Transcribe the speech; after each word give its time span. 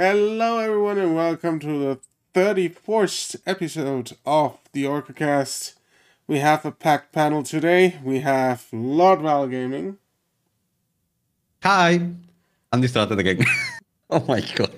Hello, 0.00 0.60
everyone, 0.60 0.96
and 0.96 1.16
welcome 1.16 1.58
to 1.58 1.66
the 1.66 1.98
34th 2.32 3.34
episode 3.44 4.12
of 4.24 4.56
the 4.72 4.84
Orcocast. 4.84 5.74
We 6.28 6.38
have 6.38 6.64
a 6.64 6.70
packed 6.70 7.12
panel 7.12 7.42
today. 7.42 7.98
We 8.04 8.20
have 8.20 8.68
Lord 8.70 9.22
Val 9.22 9.48
Gaming. 9.48 9.98
Hi. 11.64 12.10
I'm 12.70 12.80
distracted 12.80 13.18
again. 13.18 13.44
oh 14.10 14.24
my 14.28 14.40
god. 14.54 14.70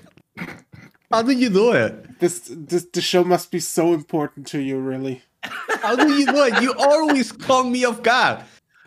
How 1.10 1.20
did 1.20 1.38
you 1.38 1.50
do 1.50 1.72
it? 1.72 2.18
This, 2.18 2.50
this 2.50 2.86
the 2.86 3.02
show 3.02 3.22
must 3.22 3.50
be 3.50 3.60
so 3.60 3.92
important 3.92 4.46
to 4.46 4.58
you, 4.58 4.78
really. 4.78 5.20
How 5.42 5.96
do 5.96 6.14
you 6.14 6.24
do 6.24 6.44
it? 6.44 6.62
You 6.62 6.72
always 6.78 7.30
call 7.30 7.64
me 7.64 7.84
off 7.84 8.02
guard. 8.02 8.38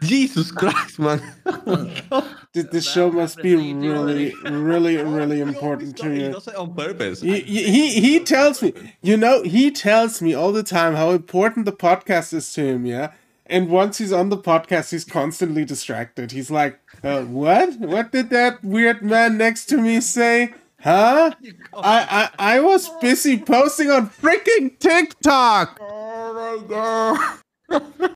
Jesus 0.07 0.52
Christ, 0.59 0.99
man. 0.99 1.21
This, 2.53 2.66
this 2.66 2.88
show 2.91 3.09
must 3.11 3.41
be 3.41 3.55
really, 3.55 4.31
really, 4.45 4.98
really 4.98 5.39
important 5.41 5.98
to 5.98 6.03
always 6.03 6.21
you. 6.21 6.31
does 6.31 6.48
it 6.48 6.55
on 6.55 6.75
purpose. 6.75 7.21
He, 7.21 7.39
he 7.39 7.99
he 7.99 8.20
tells 8.20 8.61
me, 8.61 8.73
you 9.02 9.17
know, 9.17 9.41
he 9.41 9.71
tells 9.71 10.21
me 10.21 10.35
all 10.35 10.52
the 10.52 10.61
time 10.61 10.94
how 10.94 11.09
important 11.11 11.66
the 11.66 11.71
podcast 11.71 12.31
is 12.31 12.53
to 12.53 12.63
him, 12.63 12.85
yeah. 12.85 13.13
And 13.47 13.70
once 13.70 13.97
he's 13.97 14.11
on 14.13 14.30
the 14.30 14.38
podcast, 14.38 14.91
he's 14.91 15.03
constantly 15.03 15.66
distracted. 15.66 16.31
He's 16.31 16.52
like, 16.52 16.80
uh, 17.03 17.23
"What? 17.23 17.80
What 17.80 18.11
did 18.11 18.30
that 18.30 18.63
weird 18.63 19.02
man 19.02 19.35
next 19.38 19.66
to 19.70 19.77
me 19.77 19.99
say? 19.99 20.53
Huh? 20.80 21.31
I 21.73 22.30
I, 22.38 22.55
I 22.55 22.59
was 22.59 22.88
busy 23.02 23.39
posting 23.39 23.89
on 23.89 24.09
freaking 24.11 24.77
TikTok." 24.77 25.80
Oh 25.81 26.33
my 26.38 26.67
god! 26.67 28.13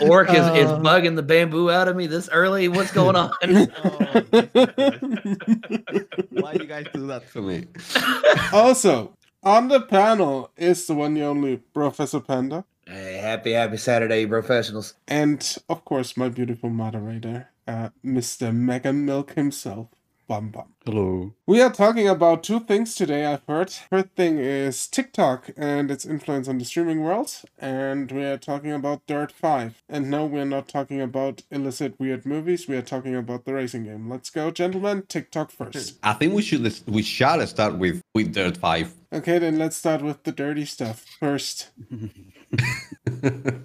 Orc 0.00 0.30
is, 0.30 0.36
is 0.36 0.70
Uh. 0.70 0.78
bugging 0.80 1.16
the 1.16 1.22
bamboo 1.22 1.70
out 1.70 1.88
of 1.88 1.96
me 1.96 2.06
this 2.06 2.28
early. 2.30 2.68
What's 2.68 2.92
going 2.92 3.16
on? 3.16 3.30
Why 6.30 6.54
do 6.54 6.62
you 6.62 6.66
guys 6.68 6.86
do 6.92 7.06
that 7.08 7.22
to 7.32 7.42
me? 7.42 7.66
also, 8.52 9.16
on 9.42 9.68
the 9.68 9.80
panel 9.80 10.50
is 10.56 10.86
the 10.86 10.94
one, 10.94 11.14
the 11.14 11.22
only 11.22 11.56
Professor 11.58 12.20
Panda. 12.20 12.64
hey, 12.86 13.18
happy, 13.18 13.52
happy 13.52 13.76
Saturday, 13.76 14.26
professionals. 14.26 14.94
And 15.08 15.40
of 15.68 15.84
course, 15.84 16.16
my 16.16 16.28
beautiful 16.28 16.70
moderator, 16.70 17.48
uh, 17.66 17.90
Mr. 18.04 18.54
Mega 18.54 18.92
Milk 18.92 19.32
himself, 19.34 19.88
Bam 20.28 20.50
Bam. 20.50 20.74
Hello. 20.84 21.34
We 21.46 21.62
are 21.62 21.70
talking 21.70 22.08
about 22.08 22.42
two 22.42 22.58
things 22.60 22.96
today, 22.96 23.24
I've 23.24 23.44
heard. 23.46 23.70
First 23.70 24.08
thing 24.16 24.38
is 24.38 24.88
TikTok 24.88 25.50
and 25.56 25.90
its 25.90 26.04
influence 26.04 26.48
on 26.48 26.58
the 26.58 26.64
streaming 26.64 27.02
world, 27.02 27.42
and 27.58 28.10
we 28.10 28.24
are 28.24 28.36
talking 28.38 28.72
about 28.72 29.06
Dirt 29.06 29.30
5. 29.30 29.82
And 29.88 30.10
no, 30.10 30.26
we're 30.26 30.44
not 30.44 30.68
talking 30.68 31.00
about 31.00 31.42
illicit 31.50 31.98
weird 32.00 32.26
movies, 32.26 32.66
we 32.66 32.76
are 32.76 32.82
talking 32.82 33.14
about 33.14 33.44
the 33.44 33.54
racing 33.54 33.84
game. 33.84 34.10
Let's 34.10 34.30
go, 34.30 34.50
gentlemen. 34.50 35.04
TikTok 35.08 35.52
first. 35.52 35.98
I 36.02 36.14
think 36.14 36.34
we 36.34 36.42
should 36.42 36.66
we 36.86 37.02
shall 37.02 37.46
start 37.46 37.78
with 37.78 38.02
with 38.14 38.34
Dirt 38.34 38.56
Five. 38.56 38.94
Okay, 39.12 39.38
then 39.38 39.58
let's 39.58 39.76
start 39.76 40.02
with 40.02 40.24
the 40.24 40.32
dirty 40.32 40.64
stuff 40.64 41.04
first. 41.20 41.70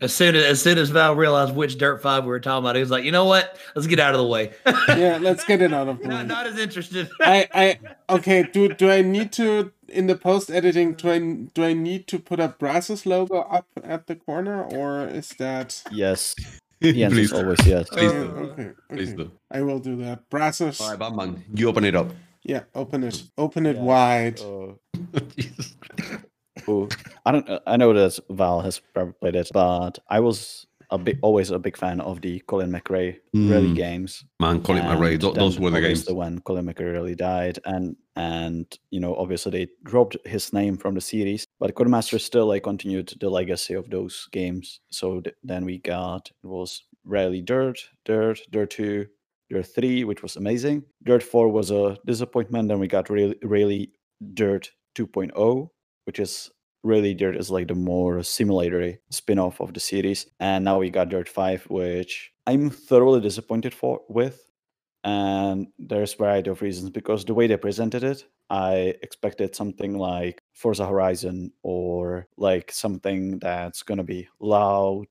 As 0.00 0.14
soon 0.14 0.36
as, 0.36 0.44
as 0.44 0.62
soon 0.62 0.76
as 0.78 0.90
Val 0.90 1.16
realized 1.16 1.54
which 1.56 1.78
Dirt 1.78 2.02
Five 2.02 2.24
we 2.24 2.28
were 2.28 2.38
talking 2.38 2.62
about, 2.64 2.76
he 2.76 2.80
was 2.82 2.90
like, 2.90 3.02
"You 3.04 3.12
know 3.12 3.24
what? 3.24 3.56
Let's 3.74 3.86
get 3.88 3.98
out 3.98 4.14
of 4.14 4.20
the 4.20 4.26
way." 4.26 4.52
Yeah, 4.88 5.18
let's 5.20 5.42
get 5.44 5.62
it 5.62 5.72
out 5.72 5.88
of 5.88 5.98
the 5.98 6.02
way. 6.08 6.14
not, 6.14 6.26
not 6.26 6.46
as 6.46 6.58
interested. 6.58 7.08
I, 7.20 7.48
I 7.54 7.78
okay. 8.14 8.42
Do 8.52 8.68
do 8.68 8.90
I 8.90 9.00
need 9.02 9.32
to 9.32 9.72
in 9.88 10.06
the 10.06 10.14
post 10.14 10.50
editing? 10.50 10.94
Do 10.94 11.10
I 11.10 11.18
do 11.54 11.64
I 11.64 11.72
need 11.72 12.06
to 12.08 12.18
put 12.18 12.38
a 12.40 12.48
Brazos 12.48 13.06
logo 13.06 13.40
up 13.40 13.66
at 13.82 14.06
the 14.06 14.16
corner, 14.16 14.62
or 14.62 15.06
is 15.06 15.30
that? 15.38 15.82
Yes. 15.90 16.34
The 16.80 17.02
answer 17.04 17.16
Please, 17.16 17.32
is 17.32 17.38
always 17.38 17.66
yes. 17.66 17.88
Please 17.88 18.12
Uh, 18.12 18.12
do. 18.12 18.28
okay, 18.52 18.70
Please 18.90 19.12
do. 19.14 19.32
I 19.50 19.62
will 19.62 19.78
do 19.78 19.96
that. 19.96 20.28
Brazos. 20.28 20.78
All 20.80 20.90
right, 20.90 20.98
Batman, 20.98 21.42
you 21.54 21.68
open 21.68 21.84
it 21.84 21.96
up. 21.96 22.12
Yeah, 22.44 22.64
open 22.74 23.02
it. 23.02 23.22
Open 23.38 23.64
it 23.64 23.76
Yeah. 23.76 23.82
wide. 23.82 24.40
Uh, 24.40 24.74
Jesus. 25.36 25.74
I 27.26 27.32
don't. 27.32 27.48
I 27.66 27.76
know 27.76 27.92
that 27.92 28.18
Val 28.30 28.60
has 28.62 28.80
probably 28.94 29.12
played 29.20 29.36
it, 29.36 29.50
but 29.52 29.98
I 30.08 30.20
was 30.20 30.66
a 30.90 30.96
big, 30.98 31.18
always 31.22 31.50
a 31.50 31.58
big 31.58 31.76
fan 31.76 32.00
of 32.00 32.20
the 32.20 32.38
Colin 32.46 32.70
McRae 32.70 33.16
rally 33.34 33.70
Mm. 33.70 33.74
games. 33.74 34.24
Man, 34.38 34.62
Colin 34.62 34.84
McRae, 34.84 35.18
tho- 35.20 35.32
then 35.32 35.42
those 35.42 35.58
were 35.58 35.70
the 35.70 35.80
games. 35.80 36.08
when 36.08 36.38
Colin 36.42 36.64
McRae 36.66 36.92
really 36.92 37.16
died, 37.16 37.58
and 37.64 37.96
and 38.14 38.64
you 38.92 39.00
know 39.00 39.14
obviously 39.16 39.50
they 39.50 39.66
dropped 39.82 40.16
his 40.24 40.52
name 40.52 40.76
from 40.76 40.94
the 40.94 41.00
series, 41.00 41.44
but 41.58 41.74
Codemasters 41.74 42.20
still 42.20 42.46
like 42.46 42.62
continued 42.62 43.12
the 43.20 43.28
legacy 43.28 43.74
of 43.74 43.90
those 43.90 44.28
games. 44.30 44.80
So 44.90 45.20
th- 45.20 45.34
then 45.42 45.64
we 45.64 45.78
got 45.78 46.30
it 46.44 46.46
was 46.46 46.84
Rally 47.04 47.42
Dirt, 47.42 47.78
Dirt, 48.04 48.38
Dirt 48.52 48.70
Two, 48.70 49.06
Dirt 49.50 49.66
Three, 49.66 50.04
which 50.04 50.22
was 50.22 50.36
amazing. 50.36 50.84
Dirt 51.02 51.24
Four 51.24 51.48
was 51.48 51.72
a 51.72 51.96
disappointment. 52.06 52.68
Then 52.68 52.78
we 52.78 52.86
got 52.86 53.10
really 53.10 53.36
really 53.42 53.90
Dirt 54.34 54.70
2.0, 54.96 55.68
which 56.04 56.20
is 56.20 56.50
really 56.86 57.14
Dirt 57.14 57.36
is 57.36 57.50
like 57.50 57.68
the 57.68 57.74
more 57.74 58.22
simulatory 58.22 58.98
spin-off 59.10 59.60
of 59.60 59.74
the 59.74 59.80
series. 59.80 60.26
And 60.40 60.64
now 60.64 60.78
we 60.78 60.90
got 60.90 61.08
Dirt 61.08 61.28
5, 61.28 61.64
which 61.64 62.32
I'm 62.46 62.70
thoroughly 62.70 63.20
disappointed 63.20 63.74
for 63.74 64.00
with. 64.08 64.42
And 65.04 65.68
there's 65.78 66.14
a 66.14 66.16
variety 66.16 66.50
of 66.50 66.62
reasons 66.62 66.90
because 66.90 67.24
the 67.24 67.34
way 67.34 67.46
they 67.46 67.56
presented 67.56 68.02
it, 68.02 68.24
I 68.50 68.94
expected 69.02 69.54
something 69.54 69.98
like 69.98 70.40
Forza 70.52 70.86
Horizon 70.86 71.52
or 71.62 72.26
like 72.36 72.72
something 72.72 73.38
that's 73.38 73.82
gonna 73.82 74.04
be 74.04 74.28
loud, 74.40 75.06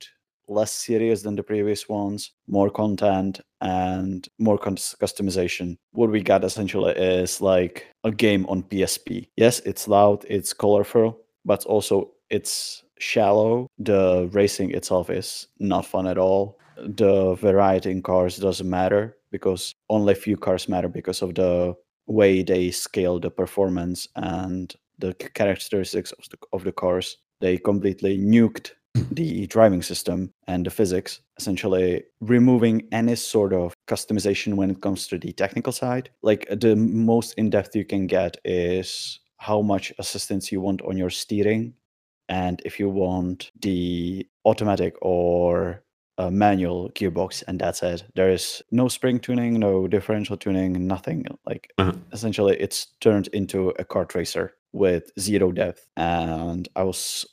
less 0.48 0.72
serious 0.72 1.22
than 1.22 1.36
the 1.36 1.44
previous 1.44 1.88
ones, 1.90 2.32
more 2.48 2.70
content 2.70 3.42
and 3.62 4.28
more 4.38 4.58
cus- 4.58 4.96
customization. 5.02 5.78
What 5.92 6.12
we 6.12 6.22
got 6.22 6.44
essentially 6.44 6.94
is 6.94 7.42
like 7.42 7.88
a 8.04 8.12
game 8.12 8.46
on 8.48 8.64
PSP. 8.64 9.30
Yes, 9.36 9.60
it's 9.62 9.88
loud, 9.88 10.26
it's 10.30 10.54
colorful, 10.54 11.25
but 11.46 11.66
also 11.66 12.12
it's 12.30 12.84
shallow. 13.00 13.68
The 13.78 14.30
racing 14.32 14.72
itself 14.72 15.10
is 15.10 15.48
not 15.60 15.86
fun 15.86 16.08
at 16.08 16.18
all. 16.18 16.60
The 16.78 17.36
variety 17.36 17.92
in 17.92 18.02
cars 18.02 18.38
doesn't 18.38 18.70
matter 18.70 19.16
because 19.32 19.74
only 19.90 20.14
a 20.14 20.16
few 20.16 20.38
cars 20.38 20.68
matter 20.68 20.90
because 20.90 21.22
of 21.22 21.36
the 21.36 21.76
way 22.08 22.44
they 22.44 22.72
scale 22.72 23.20
the 23.20 23.30
performance 23.30 24.08
and 24.16 24.74
the 25.00 25.14
characteristics 25.14 26.12
of 26.14 26.30
the, 26.30 26.38
of 26.54 26.64
the 26.64 26.72
cars. 26.72 27.18
They 27.42 27.58
completely 27.58 28.18
nuked 28.18 28.72
the 29.12 29.46
driving 29.48 29.82
system 29.82 30.32
and 30.48 30.66
the 30.66 30.70
physics, 30.70 31.22
essentially 31.38 32.04
removing 32.22 32.88
any 32.92 33.16
sort 33.16 33.54
of 33.54 33.74
customization 33.88 34.54
when 34.56 34.72
it 34.72 34.82
comes 34.82 35.08
to 35.08 35.18
the 35.18 35.34
technical 35.34 35.74
side. 35.74 36.10
Like 36.22 36.48
the 36.50 36.76
most 36.76 37.34
in 37.34 37.50
depth 37.50 37.76
you 37.76 37.86
can 37.86 38.08
get 38.08 38.38
is 38.46 39.20
how 39.38 39.62
much 39.62 39.94
assistance 40.00 40.52
you 40.52 40.62
want 40.62 40.82
on 40.84 40.98
your 40.98 41.10
steering 41.10 41.74
and 42.30 42.62
if 42.66 42.80
you 42.80 42.90
want 42.90 43.52
the 43.62 44.26
automatic 44.46 44.96
or 45.02 45.84
a 46.18 46.32
manual 46.32 46.90
gearbox 46.92 47.44
and 47.48 47.60
that's 47.60 47.84
it 47.84 48.04
there 48.16 48.32
is 48.32 48.62
no 48.72 48.88
spring 48.88 49.20
tuning 49.20 49.60
no 49.60 49.88
differential 49.88 50.38
tuning 50.38 50.88
nothing 50.88 51.26
like 51.46 51.70
Uh-huh. 51.78 51.92
essentially 52.14 52.56
it's 52.60 52.88
turned 53.02 53.28
into 53.34 53.70
a 53.72 53.84
kart 53.84 54.16
racer 54.16 54.54
with 54.72 55.12
zero 55.20 55.52
depth 55.52 55.86
and 55.98 56.70
i 56.76 56.84
was 56.84 57.26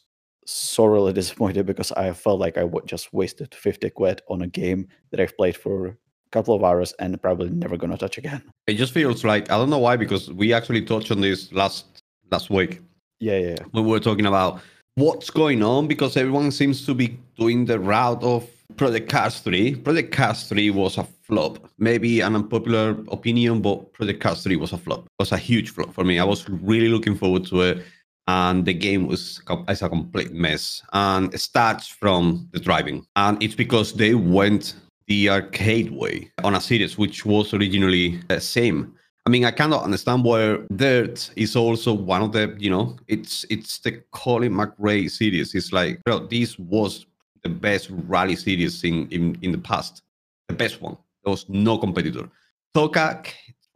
sorely 0.46 1.12
disappointed 1.20 1.64
because 1.66 1.92
i 1.92 2.12
felt 2.12 2.40
like 2.40 2.58
i 2.58 2.64
would 2.64 2.86
just 2.86 3.12
wasted 3.12 3.54
50 3.54 3.90
quid 3.90 4.20
on 4.28 4.42
a 4.42 4.48
game 4.48 4.88
that 5.10 5.20
i've 5.20 5.36
played 5.36 5.56
for 5.56 5.86
a 5.86 5.96
couple 6.32 6.54
of 6.54 6.64
hours 6.64 6.92
and 6.98 7.20
probably 7.22 7.50
never 7.50 7.76
gonna 7.76 7.96
touch 7.96 8.19
again 8.19 8.42
It 8.66 8.74
just 8.74 8.92
feels 8.92 9.22
like 9.24 9.50
I 9.50 9.56
don't 9.58 9.70
know 9.70 9.78
why 9.86 9.96
because 9.96 10.30
we 10.32 10.52
actually 10.52 10.82
touched 10.82 11.10
on 11.12 11.20
this 11.20 11.52
last 11.52 11.91
last 12.32 12.50
week 12.50 12.81
yeah 13.20 13.38
yeah, 13.38 13.56
when 13.70 13.84
we 13.84 13.91
were 13.91 14.00
talking 14.00 14.26
about 14.26 14.60
what's 14.97 15.31
going 15.31 15.62
on 15.62 15.87
because 15.87 16.16
everyone 16.16 16.50
seems 16.50 16.84
to 16.84 16.94
be 16.94 17.19
doing 17.38 17.64
the 17.64 17.79
route 17.79 18.23
of 18.23 18.46
Project 18.76 19.11
Cars 19.11 19.40
3. 19.40 19.76
Project 19.76 20.12
Cars 20.12 20.44
3 20.44 20.70
was 20.70 20.99
a 20.99 21.05
flop. 21.23 21.70
Maybe 21.79 22.20
an 22.20 22.34
unpopular 22.34 22.90
opinion, 23.11 23.61
but 23.61 23.93
Project 23.93 24.20
Cars 24.20 24.43
3 24.43 24.56
was 24.56 24.73
a 24.73 24.79
flop. 24.79 25.00
It 25.00 25.11
was 25.19 25.32
a 25.32 25.38
huge 25.38 25.70
flop 25.70 25.93
for 25.93 26.05
me. 26.05 26.19
I 26.19 26.25
was 26.25 26.49
really 26.49 26.88
looking 26.88 27.17
forward 27.17 27.46
to 27.46 27.61
it. 27.62 27.84
And 28.29 28.64
the 28.64 28.75
game 28.75 29.08
was 29.08 29.43
is 29.69 29.82
a 29.82 29.88
complete 29.88 30.32
mess. 30.32 30.82
And 30.93 31.32
it 31.34 31.38
starts 31.38 31.88
from 31.88 32.49
the 32.52 32.61
driving. 32.61 33.05
And 33.17 33.43
it's 33.43 33.55
because 33.55 33.94
they 33.94 34.14
went 34.14 34.75
the 35.08 35.29
arcade 35.29 35.90
way 35.90 36.31
on 36.44 36.55
a 36.55 36.61
series 36.61 36.96
which 36.96 37.26
was 37.26 37.52
originally 37.52 38.20
the 38.29 38.40
same. 38.40 38.94
I 39.24 39.30
mean, 39.30 39.44
I 39.44 39.52
cannot 39.52 39.84
understand 39.84 40.24
why 40.24 40.58
Dirt 40.74 41.30
is 41.36 41.54
also 41.54 41.92
one 41.92 42.22
of 42.22 42.32
the, 42.32 42.56
you 42.58 42.70
know, 42.70 42.96
it's 43.06 43.44
it's 43.50 43.78
the 43.78 44.02
Colin 44.10 44.52
McRae 44.52 45.08
series. 45.10 45.54
It's 45.54 45.72
like, 45.72 46.00
well, 46.06 46.26
this 46.26 46.58
was 46.58 47.06
the 47.44 47.48
best 47.48 47.88
rally 47.90 48.34
series 48.36 48.82
in 48.82 49.08
in, 49.10 49.38
in 49.42 49.52
the 49.52 49.58
past, 49.58 50.02
the 50.48 50.54
best 50.54 50.80
one. 50.82 50.96
There 51.24 51.30
was 51.30 51.48
no 51.48 51.78
competitor. 51.78 52.28
TOCA 52.74 53.24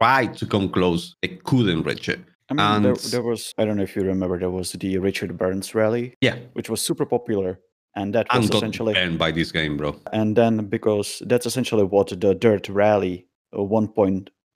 tried 0.01 0.37
to 0.39 0.47
come 0.47 0.69
close, 0.69 1.15
it 1.23 1.45
couldn't 1.45 1.83
reach 1.85 2.09
it. 2.09 2.21
I 2.51 2.55
mean, 2.55 2.83
there, 2.83 2.93
And- 2.93 3.01
there 3.13 3.23
was, 3.23 3.53
I 3.59 3.65
don't 3.65 3.77
know 3.77 3.83
if 3.83 3.97
you 3.97 4.03
remember, 4.03 4.39
there 4.39 4.51
was 4.51 4.73
the 4.73 4.99
Richard 4.99 5.37
Burns 5.39 5.75
rally, 5.75 6.15
Yeah, 6.21 6.37
which 6.55 6.69
was 6.71 6.81
super 6.83 7.07
popular. 7.07 7.61
And 7.95 8.15
that 8.15 8.27
was 8.33 8.45
and 8.45 8.55
essentially, 8.55 8.93
banned 8.95 9.19
by 9.19 9.31
this 9.31 9.51
game, 9.53 9.77
bro. 9.79 9.99
and 10.13 10.37
then 10.37 10.67
because 10.67 11.23
that's 11.27 11.47
essentially 11.47 11.83
what 11.85 12.09
the 12.09 12.35
Dirt 12.35 12.69
Rally 12.69 13.27
uh, 13.57 13.63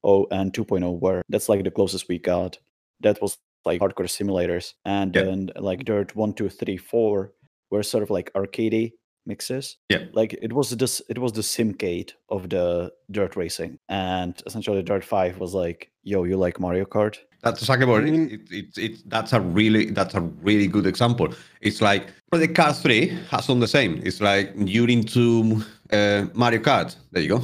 and 0.05 0.53
2.0 0.53 1.01
were. 1.01 1.23
That's 1.29 1.49
like 1.49 1.65
the 1.65 1.71
closest 1.71 2.09
we 2.09 2.19
got. 2.19 2.59
That 3.01 3.21
was 3.23 3.39
like 3.65 3.81
hardcore 3.81 4.07
simulators, 4.07 4.75
and 4.85 5.15
Yeah. 5.15 5.25
then 5.25 5.51
like 5.57 5.85
Dirt 5.85 6.17
one, 6.17 6.33
two, 6.35 6.49
three, 6.49 6.77
four 6.77 7.33
were 7.71 7.83
sort 7.83 8.03
of 8.03 8.11
like 8.11 8.33
arcadey 8.35 8.93
mixes. 9.27 9.77
Yeah. 9.89 10.05
Like 10.13 10.33
it 10.43 10.53
was 10.53 10.71
this 10.71 11.03
it 11.09 11.19
was 11.19 11.33
the 11.33 11.43
simcade 11.43 12.13
of 12.31 12.49
the 12.49 12.93
dirt 13.11 13.37
racing. 13.37 13.79
And 13.89 14.41
essentially 14.47 14.83
Dirt 14.83 15.05
5 15.05 15.39
was 15.39 15.55
like, 15.55 15.91
yo, 16.03 16.25
you 16.25 16.37
like 16.37 16.59
Mario 16.59 16.85
Kart? 16.85 17.19
That's 17.43 17.61
exactly 17.61 17.87
what 17.87 18.05
I 18.05 18.09
it, 18.09 18.33
it, 18.33 18.41
it, 18.51 18.79
it, 18.79 19.11
That's 19.11 19.33
a 19.33 19.41
really 19.41 19.91
that's 19.91 20.15
a 20.15 20.21
really 20.21 20.67
good 20.67 20.87
example. 20.87 21.29
It's 21.61 21.81
like 21.81 22.09
Project 22.31 22.55
Cars 22.55 22.81
3 22.81 23.07
has 23.31 23.47
done 23.47 23.61
the 23.61 23.69
same. 23.69 24.01
It's 24.05 24.21
like 24.21 24.53
you're 24.57 24.91
into 24.91 25.63
uh, 25.93 26.27
Mario 26.35 26.61
Kart. 26.61 26.97
There 27.13 27.23
you 27.23 27.29
go. 27.39 27.43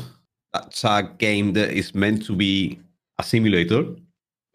That's 0.56 0.84
a 0.84 1.10
game 1.18 1.52
that 1.52 1.70
is 1.70 1.94
meant 1.94 2.24
to 2.26 2.34
be 2.34 2.78
a 3.18 3.22
simulator 3.22 3.84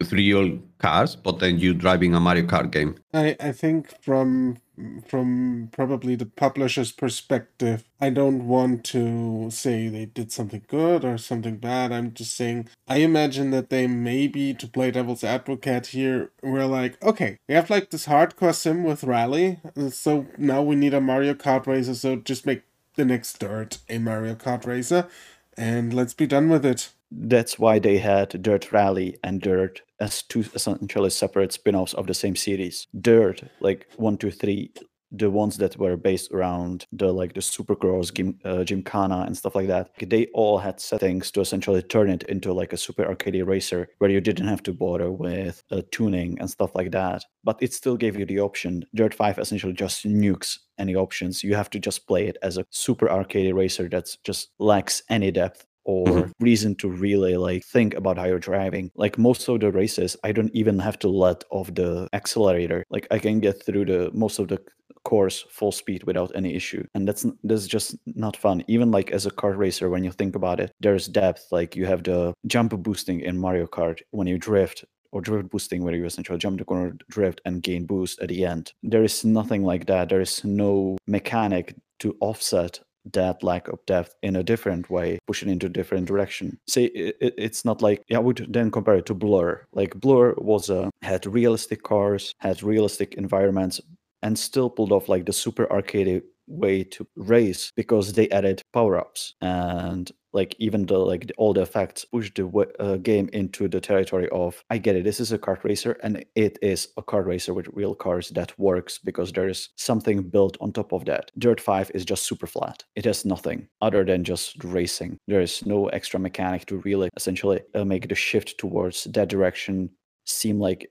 with 0.00 0.12
real 0.12 0.58
cars, 0.78 1.14
but 1.14 1.38
then 1.38 1.58
you're 1.58 1.74
driving 1.74 2.14
a 2.14 2.20
Mario 2.20 2.44
Kart 2.44 2.72
game. 2.72 2.96
I, 3.14 3.36
I 3.38 3.52
think 3.52 4.02
from 4.02 4.58
from 5.06 5.68
probably 5.70 6.16
the 6.16 6.26
publisher's 6.26 6.90
perspective, 6.90 7.84
I 8.00 8.10
don't 8.10 8.48
want 8.48 8.84
to 8.86 9.50
say 9.50 9.88
they 9.88 10.06
did 10.06 10.32
something 10.32 10.64
good 10.66 11.04
or 11.04 11.18
something 11.18 11.58
bad. 11.58 11.92
I'm 11.92 12.12
just 12.14 12.34
saying 12.36 12.68
I 12.88 12.96
imagine 12.96 13.50
that 13.52 13.70
they 13.70 13.86
maybe 13.86 14.54
to 14.54 14.66
play 14.66 14.90
devil's 14.90 15.22
advocate 15.22 15.88
here 15.88 16.30
were 16.42 16.66
like, 16.66 17.00
okay, 17.02 17.36
we 17.48 17.54
have 17.54 17.70
like 17.70 17.90
this 17.90 18.06
hardcore 18.06 18.54
sim 18.54 18.82
with 18.82 19.04
rally, 19.04 19.60
so 19.90 20.26
now 20.36 20.62
we 20.62 20.74
need 20.74 20.94
a 20.94 21.00
Mario 21.00 21.34
Kart 21.34 21.66
racer, 21.66 21.94
so 21.94 22.16
just 22.16 22.44
make 22.44 22.62
the 22.94 23.04
next 23.04 23.38
dirt 23.38 23.78
a 23.88 23.98
Mario 23.98 24.34
Kart 24.34 24.66
racer 24.66 25.08
and 25.56 25.92
let's 25.92 26.14
be 26.14 26.26
done 26.26 26.48
with 26.48 26.64
it. 26.64 26.90
That's 27.10 27.58
why 27.58 27.78
they 27.78 27.98
had 27.98 28.42
Dirt 28.42 28.72
Rally 28.72 29.18
and 29.22 29.40
Dirt 29.40 29.82
as 30.00 30.22
two 30.22 30.44
essentially 30.54 31.10
separate 31.10 31.52
spin-offs 31.52 31.92
of 31.94 32.06
the 32.06 32.14
same 32.14 32.36
series. 32.36 32.86
Dirt, 32.98 33.42
like 33.60 33.86
one, 33.96 34.16
two, 34.16 34.30
three, 34.30 34.72
the 35.12 35.30
ones 35.30 35.58
that 35.58 35.76
were 35.76 35.96
based 35.96 36.32
around 36.32 36.86
the 36.92 37.12
like 37.12 37.34
the 37.34 37.40
Supercross, 37.40 38.12
Gym, 38.12 38.38
uh, 38.44 38.64
Gymkhana, 38.64 39.24
and 39.26 39.36
stuff 39.36 39.54
like 39.54 39.68
that. 39.68 39.90
They 40.00 40.26
all 40.34 40.58
had 40.58 40.80
settings 40.80 41.30
to 41.32 41.40
essentially 41.40 41.82
turn 41.82 42.10
it 42.10 42.22
into 42.24 42.52
like 42.52 42.72
a 42.72 42.76
super 42.76 43.06
arcade 43.06 43.46
racer 43.46 43.88
where 43.98 44.10
you 44.10 44.20
didn't 44.20 44.48
have 44.48 44.62
to 44.64 44.72
bother 44.72 45.10
with 45.10 45.62
uh, 45.70 45.82
tuning 45.90 46.38
and 46.40 46.50
stuff 46.50 46.74
like 46.74 46.90
that. 46.92 47.24
But 47.44 47.62
it 47.62 47.74
still 47.74 47.96
gave 47.96 48.18
you 48.18 48.26
the 48.26 48.40
option. 48.40 48.84
Dirt 48.94 49.14
Five 49.14 49.38
essentially 49.38 49.74
just 49.74 50.04
nukes 50.06 50.58
any 50.78 50.96
options. 50.96 51.44
You 51.44 51.54
have 51.54 51.70
to 51.70 51.78
just 51.78 52.06
play 52.06 52.26
it 52.26 52.38
as 52.42 52.56
a 52.56 52.66
super 52.70 53.10
arcade 53.10 53.54
racer 53.54 53.88
that 53.90 54.16
just 54.24 54.50
lacks 54.58 55.02
any 55.08 55.30
depth 55.30 55.66
or 55.84 56.06
Mhm. 56.06 56.30
reason 56.40 56.74
to 56.76 56.88
really 56.88 57.36
like 57.36 57.64
think 57.64 57.94
about 57.94 58.18
how 58.18 58.24
you're 58.26 58.38
driving. 58.38 58.90
Like 58.96 59.18
most 59.18 59.48
of 59.48 59.60
the 59.60 59.70
races, 59.72 60.16
I 60.24 60.32
don't 60.32 60.54
even 60.54 60.78
have 60.78 60.98
to 61.00 61.08
let 61.08 61.44
off 61.50 61.74
the 61.74 62.08
accelerator. 62.12 62.84
Like 62.90 63.06
I 63.10 63.18
can 63.18 63.40
get 63.40 63.62
through 63.64 63.86
the 63.86 64.10
most 64.12 64.38
of 64.38 64.48
the 64.48 64.58
course 65.04 65.44
full 65.50 65.72
speed 65.72 66.04
without 66.04 66.30
any 66.36 66.54
issue. 66.54 66.84
And 66.94 67.08
that's 67.08 67.26
that's 67.42 67.66
just 67.66 67.96
not 68.06 68.36
fun. 68.36 68.62
Even 68.68 68.90
like 68.92 69.10
as 69.10 69.26
a 69.26 69.30
kart 69.30 69.56
racer, 69.56 69.90
when 69.90 70.04
you 70.04 70.12
think 70.12 70.36
about 70.36 70.60
it, 70.60 70.70
there's 70.80 71.08
depth. 71.08 71.48
Like 71.50 71.74
you 71.74 71.86
have 71.86 72.02
the 72.04 72.32
jump 72.46 72.70
boosting 72.82 73.20
in 73.20 73.36
Mario 73.38 73.66
Kart 73.66 73.98
when 74.12 74.26
you 74.28 74.38
drift. 74.38 74.84
Or 75.14 75.20
drift 75.20 75.50
boosting, 75.50 75.84
where 75.84 75.94
you 75.94 76.06
essentially 76.06 76.38
jump 76.38 76.56
the 76.58 76.64
corner, 76.64 76.96
drift, 77.10 77.42
and 77.44 77.62
gain 77.62 77.84
boost 77.84 78.18
at 78.22 78.28
the 78.30 78.46
end. 78.46 78.72
There 78.82 79.04
is 79.04 79.26
nothing 79.26 79.62
like 79.62 79.84
that. 79.84 80.08
There 80.08 80.22
is 80.22 80.42
no 80.42 80.96
mechanic 81.06 81.74
to 81.98 82.16
offset 82.20 82.80
that 83.12 83.42
lack 83.42 83.68
of 83.68 83.84
depth 83.86 84.14
in 84.22 84.36
a 84.36 84.42
different 84.44 84.88
way, 84.90 85.18
pushing 85.26 85.48
into 85.50 85.66
a 85.66 85.70
different 85.70 86.06
direction. 86.06 86.58
See, 86.68 86.84
it, 86.86 87.16
it- 87.20 87.34
it's 87.38 87.64
not 87.64 87.82
like 87.82 88.02
yeah, 88.08 88.18
I 88.18 88.20
would 88.20 88.46
then 88.48 88.70
compare 88.70 88.96
it 88.96 89.06
to 89.06 89.14
Blur. 89.14 89.64
Like 89.72 89.94
Blur 90.00 90.34
was 90.38 90.70
a 90.70 90.90
had 91.02 91.26
realistic 91.26 91.82
cars, 91.82 92.32
had 92.38 92.62
realistic 92.62 93.14
environments, 93.14 93.80
and 94.22 94.38
still 94.38 94.70
pulled 94.70 94.92
off 94.92 95.08
like 95.08 95.26
the 95.26 95.32
super 95.32 95.70
arcade 95.72 96.22
way 96.48 96.84
to 96.84 97.06
race 97.16 97.70
because 97.76 98.12
they 98.12 98.28
added 98.30 98.60
power 98.72 98.98
ups 98.98 99.34
and 99.40 100.10
like 100.32 100.54
even 100.58 100.86
the 100.86 100.98
like 100.98 101.30
all 101.36 101.52
the 101.52 101.62
effects 101.62 102.04
push 102.04 102.30
the 102.34 102.46
uh, 102.78 102.96
game 102.96 103.28
into 103.32 103.68
the 103.68 103.80
territory 103.80 104.28
of 104.30 104.62
I 104.70 104.78
get 104.78 104.96
it. 104.96 105.04
This 105.04 105.20
is 105.20 105.32
a 105.32 105.38
kart 105.38 105.62
racer, 105.64 105.92
and 106.02 106.24
it 106.34 106.58
is 106.62 106.88
a 106.96 107.02
kart 107.02 107.26
racer 107.26 107.54
with 107.54 107.68
real 107.72 107.94
cars 107.94 108.30
that 108.30 108.58
works 108.58 108.98
because 108.98 109.32
there 109.32 109.48
is 109.48 109.70
something 109.76 110.22
built 110.22 110.56
on 110.60 110.72
top 110.72 110.92
of 110.92 111.04
that. 111.06 111.30
Dirt 111.38 111.60
Five 111.60 111.90
is 111.94 112.04
just 112.04 112.24
super 112.24 112.46
flat. 112.46 112.84
It 112.96 113.04
has 113.04 113.24
nothing 113.24 113.68
other 113.80 114.04
than 114.04 114.24
just 114.24 114.62
racing. 114.64 115.18
There 115.28 115.40
is 115.40 115.64
no 115.66 115.88
extra 115.88 116.20
mechanic 116.20 116.66
to 116.66 116.78
really 116.78 117.08
essentially 117.16 117.60
uh, 117.74 117.84
make 117.84 118.08
the 118.08 118.14
shift 118.14 118.58
towards 118.58 119.04
that 119.04 119.28
direction 119.28 119.90
seem 120.24 120.60
like 120.60 120.88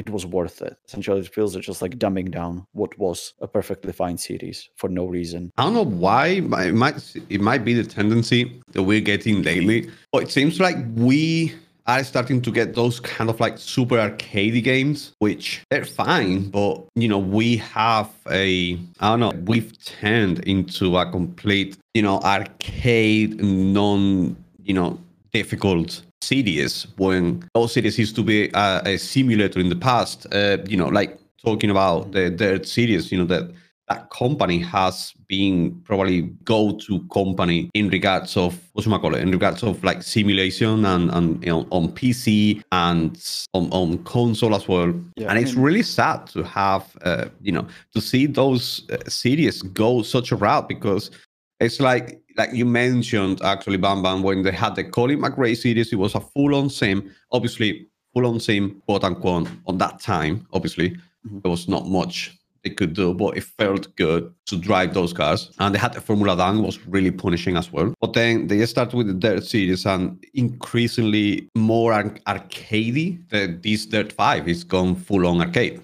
it 0.00 0.08
was 0.08 0.24
worth 0.24 0.62
it. 0.62 0.76
Essentially, 0.88 1.20
it 1.20 1.34
feels 1.34 1.54
just 1.56 1.82
like 1.82 1.98
dumbing 1.98 2.30
down 2.30 2.66
what 2.72 2.98
was 2.98 3.34
a 3.40 3.46
perfectly 3.46 3.92
fine 3.92 4.16
series 4.16 4.68
for 4.76 4.88
no 4.88 5.04
reason. 5.04 5.50
I 5.58 5.64
don't 5.64 5.74
know 5.74 5.84
why. 5.84 6.26
It 6.70 6.74
might 6.74 7.16
it 7.28 7.40
might 7.40 7.64
be 7.64 7.74
the 7.74 7.84
tendency 7.84 8.60
that 8.72 8.82
we're 8.82 9.02
getting 9.02 9.42
lately. 9.42 9.90
But 10.10 10.22
it 10.24 10.30
seems 10.30 10.58
like 10.58 10.76
we 10.94 11.54
are 11.86 12.02
starting 12.02 12.40
to 12.40 12.50
get 12.50 12.74
those 12.74 12.98
kind 13.00 13.28
of 13.28 13.40
like 13.40 13.58
super 13.58 13.96
arcadey 13.96 14.64
games, 14.64 15.12
which 15.18 15.62
they're 15.70 15.84
fine, 15.84 16.48
but 16.48 16.82
you 16.94 17.08
know, 17.08 17.18
we 17.18 17.58
have 17.58 18.10
a 18.30 18.78
I 19.00 19.10
don't 19.10 19.20
know, 19.20 19.32
we've 19.44 19.72
turned 19.84 20.38
into 20.40 20.96
a 20.96 21.10
complete, 21.10 21.76
you 21.92 22.02
know, 22.02 22.20
arcade 22.20 23.42
non, 23.42 24.36
you 24.62 24.72
know, 24.72 24.98
difficult 25.32 26.02
series 26.22 26.86
when 26.96 27.44
those 27.54 27.72
series 27.72 27.98
used 27.98 28.16
to 28.16 28.22
be 28.22 28.50
a, 28.54 28.82
a 28.84 28.96
simulator 28.98 29.60
in 29.60 29.68
the 29.68 29.76
past. 29.76 30.26
Uh, 30.32 30.58
you 30.66 30.76
know, 30.76 30.88
like 30.88 31.18
talking 31.44 31.70
about 31.70 32.12
the 32.12 32.30
Dirt 32.30 32.66
series, 32.66 33.10
you 33.10 33.18
know, 33.18 33.24
that 33.26 33.50
that 33.90 34.08
company 34.10 34.60
has 34.60 35.12
been 35.26 35.80
probably 35.80 36.22
go-to 36.44 37.04
company 37.12 37.68
in 37.74 37.88
regards 37.88 38.36
of 38.36 38.56
what's 38.72 38.86
my 38.86 38.96
call 38.98 39.16
it 39.16 39.20
in 39.20 39.32
regards 39.32 39.64
of 39.64 39.82
like 39.82 40.00
simulation 40.00 40.84
and 40.84 41.10
and 41.10 41.42
you 41.44 41.50
know 41.50 41.66
on 41.70 41.88
PC 41.88 42.62
and 42.70 43.20
on, 43.52 43.68
on 43.72 43.98
console 44.04 44.54
as 44.54 44.68
well. 44.68 44.94
Yeah, 45.16 45.28
and 45.28 45.38
it's 45.38 45.54
really 45.54 45.82
sad 45.82 46.28
to 46.28 46.44
have 46.44 46.96
uh, 47.02 47.26
you 47.42 47.50
know 47.50 47.66
to 47.92 48.00
see 48.00 48.26
those 48.26 48.88
uh, 48.90 48.98
series 49.08 49.60
go 49.62 50.02
such 50.02 50.30
a 50.30 50.36
route 50.36 50.68
because 50.68 51.10
it's 51.58 51.80
like 51.80 52.19
like 52.36 52.52
you 52.52 52.64
mentioned 52.64 53.40
actually 53.42 53.76
Bam 53.78 54.02
Bam 54.02 54.22
when 54.22 54.42
they 54.42 54.52
had 54.52 54.74
the 54.76 54.84
Colin 54.84 55.20
McRae 55.20 55.56
series, 55.56 55.92
it 55.92 55.96
was 55.96 56.14
a 56.14 56.20
full-on 56.20 56.70
sim, 56.70 57.10
obviously 57.32 57.86
full-on 58.14 58.40
sim, 58.40 58.82
quote 58.86 59.04
unquote, 59.04 59.48
on 59.66 59.78
that 59.78 60.00
time. 60.00 60.46
Obviously, 60.52 60.90
Mhm. 61.26 61.42
there 61.42 61.50
was 61.50 61.68
not 61.68 61.86
much 61.88 62.36
they 62.62 62.70
could 62.70 62.92
do, 62.92 63.14
but 63.14 63.36
it 63.38 63.44
felt 63.44 63.94
good 63.96 64.30
to 64.46 64.56
drive 64.58 64.92
those 64.92 65.14
cars. 65.14 65.50
And 65.58 65.74
they 65.74 65.78
had 65.78 65.94
the 65.94 66.00
Formula 66.02 66.36
One 66.36 66.62
was 66.62 66.78
really 66.86 67.10
punishing 67.10 67.56
as 67.56 67.72
well. 67.72 67.94
But 68.02 68.12
then 68.12 68.48
they 68.48 68.66
started 68.66 68.96
with 68.96 69.06
the 69.06 69.14
Dirt 69.14 69.44
series 69.44 69.86
and 69.86 70.22
increasingly 70.34 71.48
more 71.54 71.92
ar- 71.94 72.14
arcadey. 72.26 73.26
The, 73.30 73.58
this 73.62 73.86
Dirt 73.86 74.12
5 74.12 74.46
is 74.48 74.62
gone 74.64 74.94
full 74.94 75.26
on 75.26 75.40
arcade. 75.40 75.80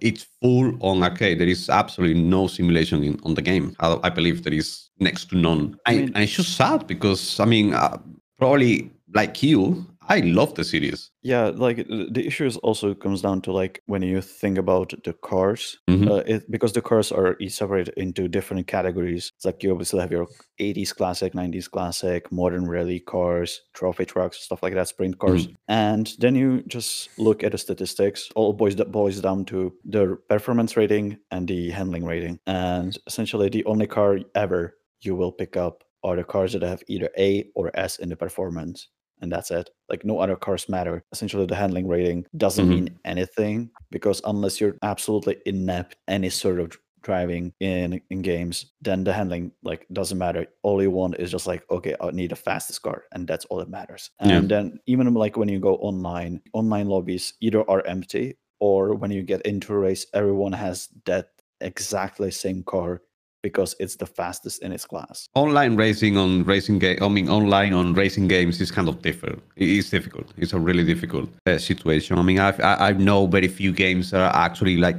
It's 0.00 0.26
full 0.42 0.76
on 0.80 1.02
arcade. 1.02 1.38
There 1.38 1.46
is 1.48 1.68
absolutely 1.70 2.20
no 2.20 2.46
simulation 2.48 3.02
in, 3.04 3.20
on 3.22 3.34
the 3.34 3.42
game. 3.42 3.74
I, 3.78 3.98
I 4.02 4.10
believe 4.10 4.42
there 4.42 4.52
is 4.52 4.87
next 5.00 5.30
to 5.30 5.36
none. 5.36 5.78
I 5.86 5.92
I 5.92 5.96
mean- 5.96 6.04
and 6.14 6.24
it's 6.24 6.32
just 6.32 6.56
sad 6.56 6.86
because 6.86 7.40
I 7.40 7.44
mean, 7.44 7.74
uh, 7.74 7.98
probably 8.38 8.90
like 9.14 9.42
you, 9.42 9.86
I 10.10 10.20
love 10.20 10.54
the 10.54 10.64
series. 10.64 11.10
Yeah, 11.22 11.46
like 11.54 11.80
uh, 11.80 12.04
the 12.10 12.26
issue 12.26 12.46
is 12.46 12.56
also 12.58 12.94
comes 12.94 13.20
down 13.22 13.42
to 13.42 13.52
like 13.52 13.82
when 13.86 14.02
you 14.02 14.20
think 14.22 14.56
about 14.58 14.94
the 15.04 15.12
cars, 15.12 15.76
Mhm. 15.88 16.08
uh, 16.10 16.22
it, 16.26 16.50
because 16.50 16.72
the 16.72 16.80
cars 16.80 17.12
are 17.12 17.36
separated 17.48 17.92
into 17.96 18.26
different 18.28 18.66
categories. 18.66 19.32
It's 19.36 19.44
like 19.44 19.62
you 19.62 19.70
obviously 19.72 20.00
have 20.00 20.10
your 20.12 20.26
80s 20.58 20.92
classic, 20.94 21.34
90s 21.34 21.68
classic, 21.70 22.30
modern 22.32 22.66
rally 22.68 23.00
cars, 23.00 23.60
trophy 23.74 24.04
trucks, 24.06 24.38
stuff 24.40 24.62
like 24.62 24.74
that, 24.74 24.88
sprint 24.88 25.18
cars, 25.18 25.48
and 25.68 26.14
then 26.20 26.34
you 26.36 26.62
just 26.68 27.10
look 27.18 27.42
at 27.44 27.52
the 27.52 27.58
statistics. 27.58 28.30
All 28.34 28.52
boils 28.54 28.76
that 28.76 28.90
boils 28.92 29.20
down 29.20 29.44
to 29.46 29.72
the 29.84 30.16
performance 30.28 30.76
rating 30.76 31.18
and 31.30 31.46
the 31.48 31.70
handling 31.70 32.04
rating, 32.06 32.38
and 32.46 32.96
essentially 33.06 33.48
the 33.50 33.64
only 33.66 33.86
car 33.86 34.20
ever 34.34 34.74
you 35.00 35.14
will 35.16 35.32
pick 35.32 35.56
up 35.56 35.84
are 36.04 36.16
the 36.16 36.24
cars 36.24 36.52
that 36.52 36.62
have 36.62 36.82
either 36.88 37.10
A 37.18 37.50
or 37.54 37.70
S 37.74 37.98
in 37.98 38.08
the 38.08 38.16
performance 38.16 38.88
and 39.20 39.32
that's 39.32 39.50
it. 39.50 39.70
Like 39.88 40.04
no 40.04 40.20
other 40.20 40.36
cars 40.36 40.68
matter. 40.68 41.02
Essentially, 41.12 41.46
the 41.46 41.56
handling 41.56 41.88
rating 41.88 42.26
doesn't 42.36 42.68
Mhm. 42.68 42.68
mean 42.68 42.98
anything 43.04 43.70
because 43.90 44.20
unless 44.24 44.60
you're 44.60 44.76
absolutely 44.82 45.38
inept 45.46 45.96
any 46.06 46.30
sort 46.30 46.60
of 46.60 46.78
driving 47.02 47.52
in 47.60 48.00
in 48.10 48.22
games, 48.22 48.72
then 48.80 49.04
the 49.04 49.12
handling 49.12 49.52
like 49.62 49.86
doesn't 49.92 50.18
matter. 50.18 50.46
All 50.62 50.80
you 50.82 50.90
want 50.90 51.16
is 51.18 51.30
just 51.32 51.46
like 51.48 51.68
okay, 51.70 51.96
I 52.00 52.10
need 52.12 52.30
the 52.30 52.36
fastest 52.36 52.82
car, 52.82 53.04
and 53.12 53.26
that's 53.26 53.44
all 53.46 53.58
that 53.58 53.68
matters. 53.70 54.10
And 54.20 54.48
Yeah. 54.48 54.48
then 54.48 54.78
even 54.86 55.12
like 55.14 55.36
when 55.36 55.48
you 55.48 55.58
go 55.60 55.76
online, 55.76 56.42
online 56.52 56.86
lobbies 56.88 57.34
either 57.40 57.68
are 57.70 57.84
empty 57.86 58.38
or 58.60 58.94
when 58.94 59.10
you 59.10 59.22
get 59.22 59.42
into 59.42 59.72
a 59.72 59.78
race, 59.78 60.06
everyone 60.14 60.52
has 60.52 60.88
that 61.06 61.30
exactly 61.60 62.30
same 62.30 62.62
car 62.62 63.02
because 63.42 63.74
it's 63.78 63.96
the 63.96 64.06
fastest 64.06 64.62
in 64.62 64.72
its 64.72 64.84
class. 64.84 65.28
Online 65.34 65.76
racing 65.76 66.16
on 66.16 66.44
racing 66.44 66.78
game, 66.78 66.98
I 67.00 67.08
mean, 67.08 67.28
online 67.28 67.72
on 67.72 67.94
racing 67.94 68.28
games 68.28 68.60
is 68.60 68.70
kind 68.70 68.88
of 68.88 69.02
different. 69.02 69.42
It 69.56 69.68
is 69.68 69.90
difficult. 69.90 70.26
It's 70.36 70.52
a 70.52 70.58
really 70.58 70.84
difficult 70.84 71.28
uh, 71.46 71.58
situation. 71.58 72.18
I 72.18 72.22
mean, 72.22 72.38
I've, 72.38 72.60
I 72.60 72.88
I 72.88 72.92
know 72.92 73.26
very 73.26 73.48
few 73.48 73.72
games 73.72 74.10
that 74.10 74.20
are 74.20 74.44
actually 74.44 74.76
like 74.76 74.96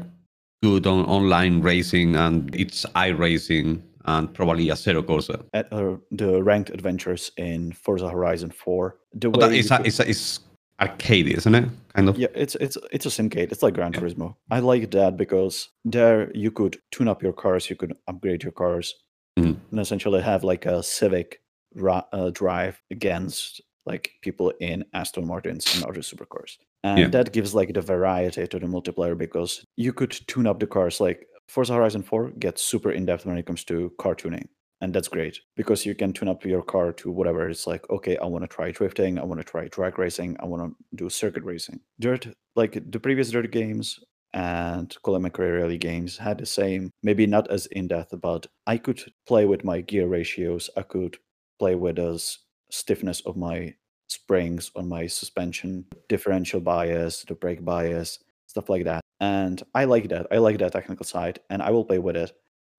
good 0.64 0.88
on 0.88 1.06
online 1.06 1.62
racing, 1.62 2.16
and 2.16 2.54
it's 2.56 2.86
iRacing 2.96 3.82
and 4.06 4.34
probably 4.34 4.68
Assetto 4.68 5.02
Corsa. 5.04 5.44
At 5.54 5.72
uh, 5.72 5.98
the 6.12 6.42
ranked 6.42 6.70
adventures 6.72 7.32
in 7.38 7.72
Forza 7.74 8.10
Horizon 8.10 8.52
4, 8.52 8.96
the 9.14 9.30
But 9.30 9.42
way 9.42 9.48
that 9.48 9.56
is 9.56 9.70
you 9.70 9.76
a, 9.76 9.82
it's, 9.82 10.00
a, 10.00 10.10
it's 10.10 10.40
arcade, 10.82 11.28
isn't 11.28 11.56
it? 11.56 11.66
Kind 11.96 12.10
of. 12.10 12.18
Yeah, 12.18 12.28
it's 12.36 12.56
it's 12.56 12.78
it's 12.92 13.06
a 13.06 13.10
simcade. 13.10 13.52
It's 13.52 13.64
like 13.64 13.74
Gran 13.74 13.94
Yeah. 13.94 14.00
Turismo. 14.02 14.36
I 14.52 14.60
like 14.60 14.92
that 14.92 15.18
because 15.18 15.70
there 15.86 16.32
you 16.36 16.52
could 16.52 16.78
tune 16.92 17.08
up 17.08 17.22
your 17.24 17.34
cars, 17.34 17.70
you 17.70 17.76
could 17.76 17.94
upgrade 18.08 18.44
your 18.44 18.52
cars, 18.54 18.96
Mhm. 19.38 19.58
and 19.72 19.80
essentially 19.80 20.22
have 20.22 20.44
like 20.44 20.66
a 20.66 20.82
civic 20.84 21.42
ra- 21.76 22.06
uh, 22.14 22.30
drive 22.32 22.82
against 22.92 23.62
like 23.86 24.12
people 24.22 24.54
in 24.60 24.86
Aston 24.94 25.26
Martins 25.26 25.66
and 25.76 25.84
other 25.86 26.02
supercars. 26.02 26.58
And 26.84 27.00
Yeah. 27.00 27.08
that 27.10 27.32
gives 27.34 27.54
like 27.56 27.74
the 27.74 27.82
variety 27.82 28.48
to 28.48 28.60
the 28.60 28.68
multiplayer 28.68 29.18
because 29.18 29.64
you 29.78 29.94
could 29.94 30.12
tune 30.28 30.48
up 30.48 30.60
the 30.60 30.68
cars. 30.68 31.00
Like 31.02 31.26
Forza 31.48 31.74
Horizon 31.74 32.04
4 32.04 32.30
gets 32.32 32.62
super 32.62 32.92
in 32.92 33.06
depth 33.06 33.26
when 33.26 33.38
it 33.38 33.46
comes 33.48 33.64
to 33.66 33.92
car 33.98 34.14
tuning. 34.16 34.48
And 34.82 34.94
that's 34.94 35.10
great 35.10 35.40
because 35.56 35.86
you 35.86 35.94
can 35.94 36.14
tune 36.14 36.30
up 36.30 36.46
your 36.46 36.62
car 36.62 36.94
to 36.94 37.12
whatever. 37.12 37.50
It's 37.50 37.68
like, 37.68 37.90
okay, 37.90 38.18
I 38.18 38.26
want 38.26 38.44
to 38.44 38.48
try 38.48 38.72
drifting. 38.72 39.20
I 39.20 39.24
want 39.24 39.40
to 39.40 39.44
try 39.44 39.68
drag 39.68 40.00
racing. 40.00 40.38
I 40.40 40.46
want 40.46 40.64
to 40.64 40.96
do 40.96 41.10
circuit 41.10 41.44
racing. 41.44 41.82
Dirt, 42.00 42.28
like 42.56 42.80
the 42.90 43.00
previous 43.00 43.30
Dirt 43.32 43.52
games 43.52 44.00
and 44.34 44.96
Colin 45.04 45.24
McRae 45.24 45.60
Rally 45.60 45.78
games 45.78 46.18
had 46.18 46.38
the 46.38 46.46
same, 46.46 46.92
maybe 47.04 47.26
not 47.26 47.50
as 47.52 47.66
in 47.68 47.88
depth, 47.88 48.14
but 48.22 48.48
I 48.68 48.78
could 48.78 49.02
play 49.28 49.46
with 49.46 49.66
my 49.66 49.82
gear 49.82 50.08
ratios. 50.08 50.70
I 50.78 50.84
could 50.84 51.18
play 51.58 51.76
with 51.76 51.98
the 51.98 52.24
stiffness 52.72 53.22
of 53.26 53.36
my 53.36 53.74
springs 54.08 54.72
on 54.76 54.88
my 54.88 55.08
suspension, 55.08 55.86
differential 56.08 56.62
bias, 56.62 57.24
the 57.28 57.36
brake 57.36 57.66
bias, 57.66 58.20
stuff 58.48 58.70
like 58.70 58.86
that. 58.86 59.02
And 59.20 59.62
I 59.76 59.86
like 59.86 60.10
that. 60.10 60.28
I 60.32 60.38
like 60.38 60.58
that 60.60 60.72
technical 60.72 61.06
side 61.06 61.40
and 61.50 61.62
I 61.62 61.72
will 61.72 61.86
play 61.86 62.00
with 62.00 62.16
it. 62.16 62.32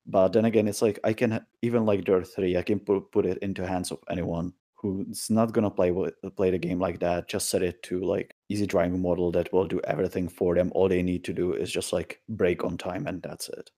But 0.07 0.33
then 0.33 0.45
again, 0.47 0.67
it's 0.69 0.83
like 0.83 0.99
I 1.05 1.13
can 1.13 1.45
even 1.63 1.85
like 1.87 2.05
Dirt 2.05 2.27
3, 2.27 2.57
I 2.57 2.63
can 2.63 2.81
put, 2.81 3.13
put 3.13 3.27
it 3.27 3.39
into 3.39 3.67
hands 3.67 3.91
of 3.91 3.99
anyone 4.09 4.53
who's 4.77 5.29
not 5.29 5.53
gonna 5.53 5.71
play 5.71 5.93
play 6.37 6.51
the 6.51 6.59
game 6.59 6.81
like 6.81 7.01
that. 7.01 7.29
Just 7.29 7.51
set 7.51 7.63
it 7.63 7.83
to 7.85 8.01
like 8.01 8.35
easy 8.49 8.67
driving 8.67 9.01
model 9.03 9.31
that 9.33 9.53
will 9.53 9.67
do 9.67 9.81
everything 9.85 10.27
for 10.29 10.55
them. 10.55 10.73
All 10.75 10.89
they 10.89 11.03
need 11.03 11.23
to 11.25 11.33
do 11.35 11.53
is 11.53 11.71
just 11.71 11.93
like 11.93 12.21
brake 12.31 12.65
on 12.65 12.79
time 12.79 13.07
and 13.07 13.23
that's 13.23 13.49
it. 13.51 13.71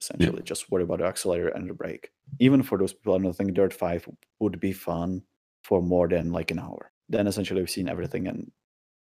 Essentially, 0.00 0.42
just 0.42 0.70
worry 0.70 0.82
about 0.84 0.98
the 0.98 1.06
accelerator 1.06 1.48
and 1.48 1.68
the 1.70 1.74
brake. 1.74 2.10
Even 2.40 2.62
for 2.62 2.76
those 2.78 2.92
people, 2.92 3.14
I 3.14 3.18
don't 3.18 3.32
think 3.32 3.54
Dirt 3.54 3.72
5 3.72 4.08
would 4.40 4.60
be 4.60 4.72
fun 4.72 5.22
for 5.64 5.80
more 5.82 6.08
than 6.08 6.32
like 6.32 6.50
an 6.50 6.58
hour. 6.58 6.90
Then 7.08 7.26
essentially 7.26 7.60
we've 7.60 7.70
seen 7.70 7.88
everything 7.88 8.26
and 8.26 8.50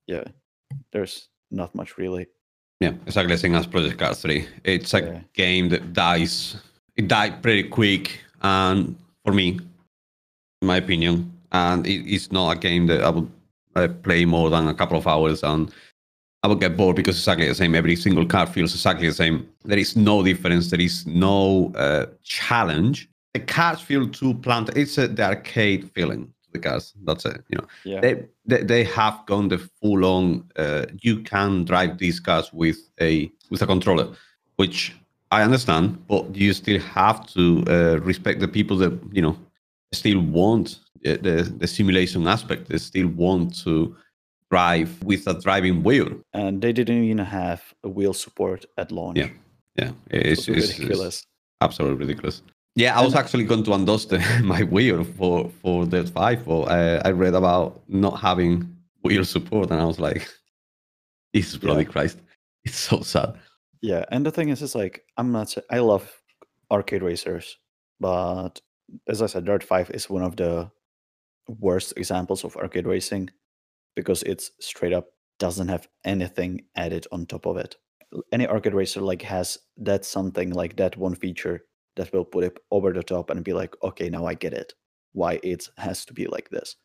yeah, 0.07 0.23
there's 0.91 1.29
not 1.51 1.73
much 1.75 1.97
really. 1.97 2.27
Yeah, 2.79 2.93
exactly 3.07 3.33
the 3.33 3.39
same 3.39 3.55
as 3.55 3.65
Project 3.65 3.97
Cars 3.97 4.21
3. 4.21 4.47
It's 4.63 4.93
a 4.93 5.01
Yeah. 5.01 5.19
game 5.33 5.69
that 5.69 5.93
dies. 5.93 6.57
It 6.97 7.07
died 7.07 7.41
pretty 7.43 7.63
quick, 7.63 8.19
and 8.41 8.95
for 9.23 9.33
me, 9.33 9.59
in 10.61 10.67
my 10.67 10.77
opinion, 10.77 11.31
and 11.51 11.85
it, 11.85 12.05
it's 12.11 12.31
not 12.31 12.57
a 12.57 12.59
game 12.59 12.87
that 12.87 13.03
I 13.03 13.09
would 13.09 13.31
uh, 13.75 13.87
play 14.01 14.25
more 14.25 14.49
than 14.49 14.67
a 14.67 14.73
couple 14.73 14.97
of 14.97 15.07
hours, 15.07 15.43
and 15.43 15.71
I 16.43 16.47
would 16.47 16.59
get 16.59 16.75
bored 16.75 16.95
because 16.95 17.15
it's 17.15 17.23
exactly 17.23 17.47
the 17.47 17.55
same. 17.55 17.75
Every 17.75 17.95
single 17.95 18.25
car 18.25 18.47
feels 18.47 18.73
exactly 18.73 19.07
the 19.07 19.13
same. 19.13 19.47
There 19.63 19.77
is 19.77 19.95
no 19.95 20.23
difference. 20.23 20.71
There 20.71 20.81
is 20.81 21.05
no 21.05 21.71
uh, 21.75 22.07
challenge. 22.23 23.09
The 23.33 23.41
cars 23.41 23.79
feel 23.79 24.07
too 24.09 24.33
planted. 24.35 24.77
It's 24.77 24.97
a, 24.97 25.07
the 25.07 25.23
arcade 25.23 25.91
feeling. 25.91 26.33
The 26.53 26.59
cars. 26.59 26.93
That's 27.05 27.25
it. 27.25 27.43
You 27.49 27.57
know 27.59 27.67
Yeah. 27.83 27.99
they, 28.01 28.23
they 28.45 28.63
they 28.63 28.83
have 28.85 29.23
gone 29.27 29.49
the 29.49 29.59
full 29.59 30.03
on 30.05 30.49
uh, 30.55 30.85
you 31.01 31.19
can 31.21 31.65
drive 31.65 31.97
these 31.99 32.19
cars 32.19 32.51
with 32.53 32.77
a 32.99 33.31
with 33.51 33.61
a 33.61 33.67
controller 33.67 34.07
which 34.55 34.95
i 35.31 35.41
understand 35.43 35.97
but 36.07 36.35
you 36.35 36.53
still 36.53 36.79
have 36.79 37.25
to 37.27 37.63
uh, 37.67 37.99
respect 38.01 38.39
the 38.39 38.47
people 38.47 38.77
that 38.77 38.93
you 39.11 39.21
know 39.21 39.35
still 39.93 40.19
want 40.21 40.79
the, 41.03 41.17
the, 41.17 41.43
the 41.43 41.67
simulation 41.67 42.27
aspect 42.27 42.67
they 42.69 42.77
still 42.77 43.07
want 43.07 43.55
to 43.63 43.95
drive 44.51 45.01
with 45.03 45.27
a 45.27 45.39
driving 45.41 45.83
wheel 45.83 46.09
and 46.33 46.61
they 46.61 46.71
didn't 46.73 47.03
even 47.03 47.17
have 47.17 47.61
a 47.83 47.89
wheel 47.89 48.13
support 48.13 48.65
at 48.77 48.91
launch. 48.91 49.17
Yeah, 49.17 49.29
yeah 49.75 49.91
It 50.09 50.25
it's, 50.27 50.47
it's, 50.47 50.57
it's 50.57 50.79
ridiculous. 50.79 51.25
absolutely 51.61 51.97
ridiculous 52.05 52.41
yeah 52.75 52.97
i 52.97 53.03
was 53.03 53.15
actually 53.15 53.43
going 53.43 53.63
to 53.63 53.71
the, 53.71 54.41
my 54.43 54.63
wheel 54.63 55.03
for 55.03 55.49
for 55.61 55.85
the 55.85 56.05
5 56.05 56.45
but 56.45 56.61
uh, 56.63 57.01
i 57.05 57.11
read 57.11 57.33
about 57.33 57.81
not 57.87 58.19
having 58.19 58.75
wheel 59.03 59.25
support 59.25 59.71
and 59.71 59.81
i 59.81 59.85
was 59.85 59.99
like 59.99 60.27
jesus 61.35 61.57
bloody 61.57 61.83
Yeah. 61.83 61.91
christ 61.91 62.17
it's 62.65 62.77
so 62.77 63.01
sad 63.01 63.35
Yeah, 63.81 64.05
and 64.11 64.25
the 64.25 64.31
thing 64.31 64.49
is, 64.49 64.61
it's 64.61 64.75
like 64.75 65.03
I'm 65.17 65.31
not. 65.31 65.55
I 65.71 65.79
love 65.79 66.21
arcade 66.71 67.03
racers, 67.03 67.57
but 67.99 68.61
as 69.07 69.21
I 69.21 69.27
said, 69.27 69.45
Dirt 69.45 69.63
Five 69.63 69.91
is 69.91 70.09
one 70.09 70.23
of 70.23 70.35
the 70.37 70.71
worst 71.47 71.93
examples 71.97 72.45
of 72.45 72.57
arcade 72.57 72.87
racing 72.87 73.29
because 73.95 74.23
it's 74.23 74.51
straight 74.61 74.93
up 74.93 75.07
doesn't 75.39 75.69
have 75.69 75.87
anything 76.05 76.63
added 76.75 77.07
on 77.11 77.25
top 77.27 77.45
of 77.47 77.57
it. 77.57 77.77
Any 78.33 78.47
arcade 78.47 78.75
racer 78.75 79.01
like 79.01 79.23
has 79.23 79.59
that 79.77 80.05
something 80.05 80.51
like 80.51 80.77
that 80.77 80.97
one 80.97 81.15
feature 81.15 81.65
that 81.97 82.13
will 82.13 82.25
put 82.25 82.45
it 82.45 82.59
over 82.71 82.93
the 82.93 83.03
top 83.03 83.31
and 83.31 83.43
be 83.43 83.53
like, 83.53 83.75
okay, 83.83 84.09
now 84.09 84.25
I 84.27 84.35
get 84.35 84.53
it. 84.53 84.73
Why 85.13 85.39
it 85.43 85.69
has 85.77 86.05
to 86.05 86.13
be 86.13 86.27
like 86.27 86.49
this. 86.51 86.75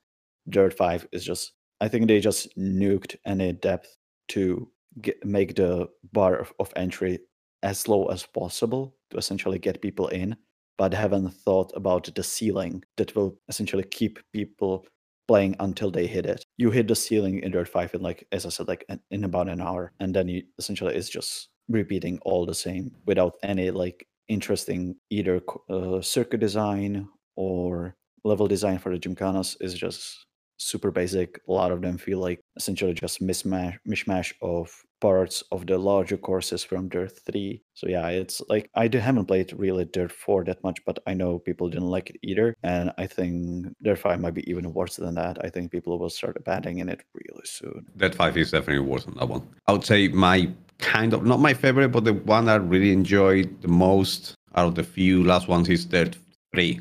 Dirt 0.51 0.75
Five 0.75 1.09
is 1.13 1.25
just. 1.25 1.53
I 1.81 1.89
think 1.89 2.09
they 2.09 2.21
just 2.21 2.57
nuked 2.59 3.17
any 3.27 3.53
depth 3.55 3.97
to 4.31 4.72
get, 5.01 5.25
make 5.25 5.57
the 5.57 5.89
bar 6.13 6.37
of, 6.37 6.53
of 6.59 6.73
entry 6.77 7.21
as 7.63 7.89
low 7.89 8.07
as 8.07 8.27
possible 8.27 8.95
to 9.11 9.17
essentially 9.17 9.59
get 9.59 9.83
people 9.83 10.09
in, 10.09 10.37
but 10.79 10.93
haven't 10.93 11.31
thought 11.31 11.73
about 11.75 12.13
the 12.15 12.23
ceiling 12.23 12.83
that 12.97 13.15
will 13.15 13.39
essentially 13.49 13.85
keep 13.85 14.19
people 14.33 14.85
playing 15.29 15.57
until 15.61 15.91
they 15.91 16.07
hit 16.07 16.27
it. 16.27 16.45
You 16.57 16.71
hit 16.71 16.89
the 16.89 16.97
ceiling 16.97 17.39
in 17.41 17.53
Dirt 17.53 17.69
5 17.69 17.95
in 17.95 18.03
like, 18.03 18.27
as 18.33 18.45
I 18.45 18.49
said, 18.49 18.69
like 18.69 18.85
in 19.11 19.25
about 19.25 19.49
an 19.49 19.61
hour, 19.61 19.93
and 20.01 20.15
then 20.15 20.29
you 20.29 20.43
essentially 20.59 20.95
it's 20.95 21.09
just 21.09 21.49
repeating 21.69 22.19
all 22.23 22.45
the 22.45 22.55
same 22.55 22.91
without 23.07 23.37
any 23.43 23.71
like 23.71 24.07
interesting 24.29 24.97
either 25.11 25.41
uh, 25.71 26.01
circuit 26.01 26.41
design 26.41 27.09
or 27.37 27.95
level 28.25 28.47
design 28.47 28.79
for 28.79 28.93
the 28.93 28.99
gymkhanas 28.99 29.57
is 29.61 29.75
just 29.75 30.27
super 30.62 30.90
basic. 30.90 31.40
A 31.49 31.52
lot 31.52 31.73
of 31.73 31.83
them 31.83 31.99
feel 31.99 32.19
like 32.19 32.40
essentially 32.57 32.95
just 32.95 33.21
mismatch 33.21 33.76
mishmash 33.88 34.33
of 34.42 34.71
parts 35.00 35.42
of 35.50 35.66
the 35.66 35.76
larger 35.76 36.16
courses 36.16 36.62
from 36.62 36.88
Dirt 36.88 37.12
3. 37.26 37.61
So 37.75 37.88
yeah, 37.88 38.07
it's 38.09 38.40
like 38.49 38.71
I 38.76 38.88
haven't 38.92 39.26
played 39.26 39.52
really 39.52 39.85
Dirt 39.85 40.12
4 40.12 40.45
that 40.45 40.62
much, 40.62 40.78
but 40.87 40.99
I 41.09 41.14
know 41.14 41.40
people 41.40 41.69
didn't 41.69 41.90
like 41.90 42.11
it 42.11 42.16
either. 42.23 42.54
And 42.62 42.92
I 42.99 43.07
think 43.09 43.66
Dirt 43.83 43.99
5 43.99 44.21
might 44.21 44.35
be 44.35 44.49
even 44.49 44.73
worse 44.73 44.97
than 44.97 45.14
that. 45.16 45.45
I 45.45 45.49
think 45.50 45.73
people 45.73 45.99
will 45.99 46.11
start 46.11 46.37
abandoning 46.37 46.78
in 46.78 46.88
it 46.88 47.02
really 47.14 47.45
soon. 47.45 47.85
that 47.97 48.14
5 48.14 48.37
is 48.37 48.52
definitely 48.52 48.87
worse 48.87 49.04
than 49.04 49.14
that 49.16 49.28
one 49.28 49.42
i 49.66 49.73
would 49.73 49.85
say 49.85 50.09
my 50.09 50.49
kind 50.78 51.12
of 51.14 51.25
not 51.25 51.40
my 51.40 51.54
favorite 51.54 51.88
but 51.88 52.04
the 52.04 52.12
one 52.14 52.49
i 52.49 52.54
really 52.57 52.92
enjoyed 52.92 53.49
the 53.62 53.69
most 53.69 54.35
out 54.54 54.66
of 54.69 54.75
the 54.75 54.83
few 54.85 55.23
last 55.25 55.49
ones 55.49 55.69
is 55.69 55.85
Dirt 55.85 56.16
3 56.54 56.81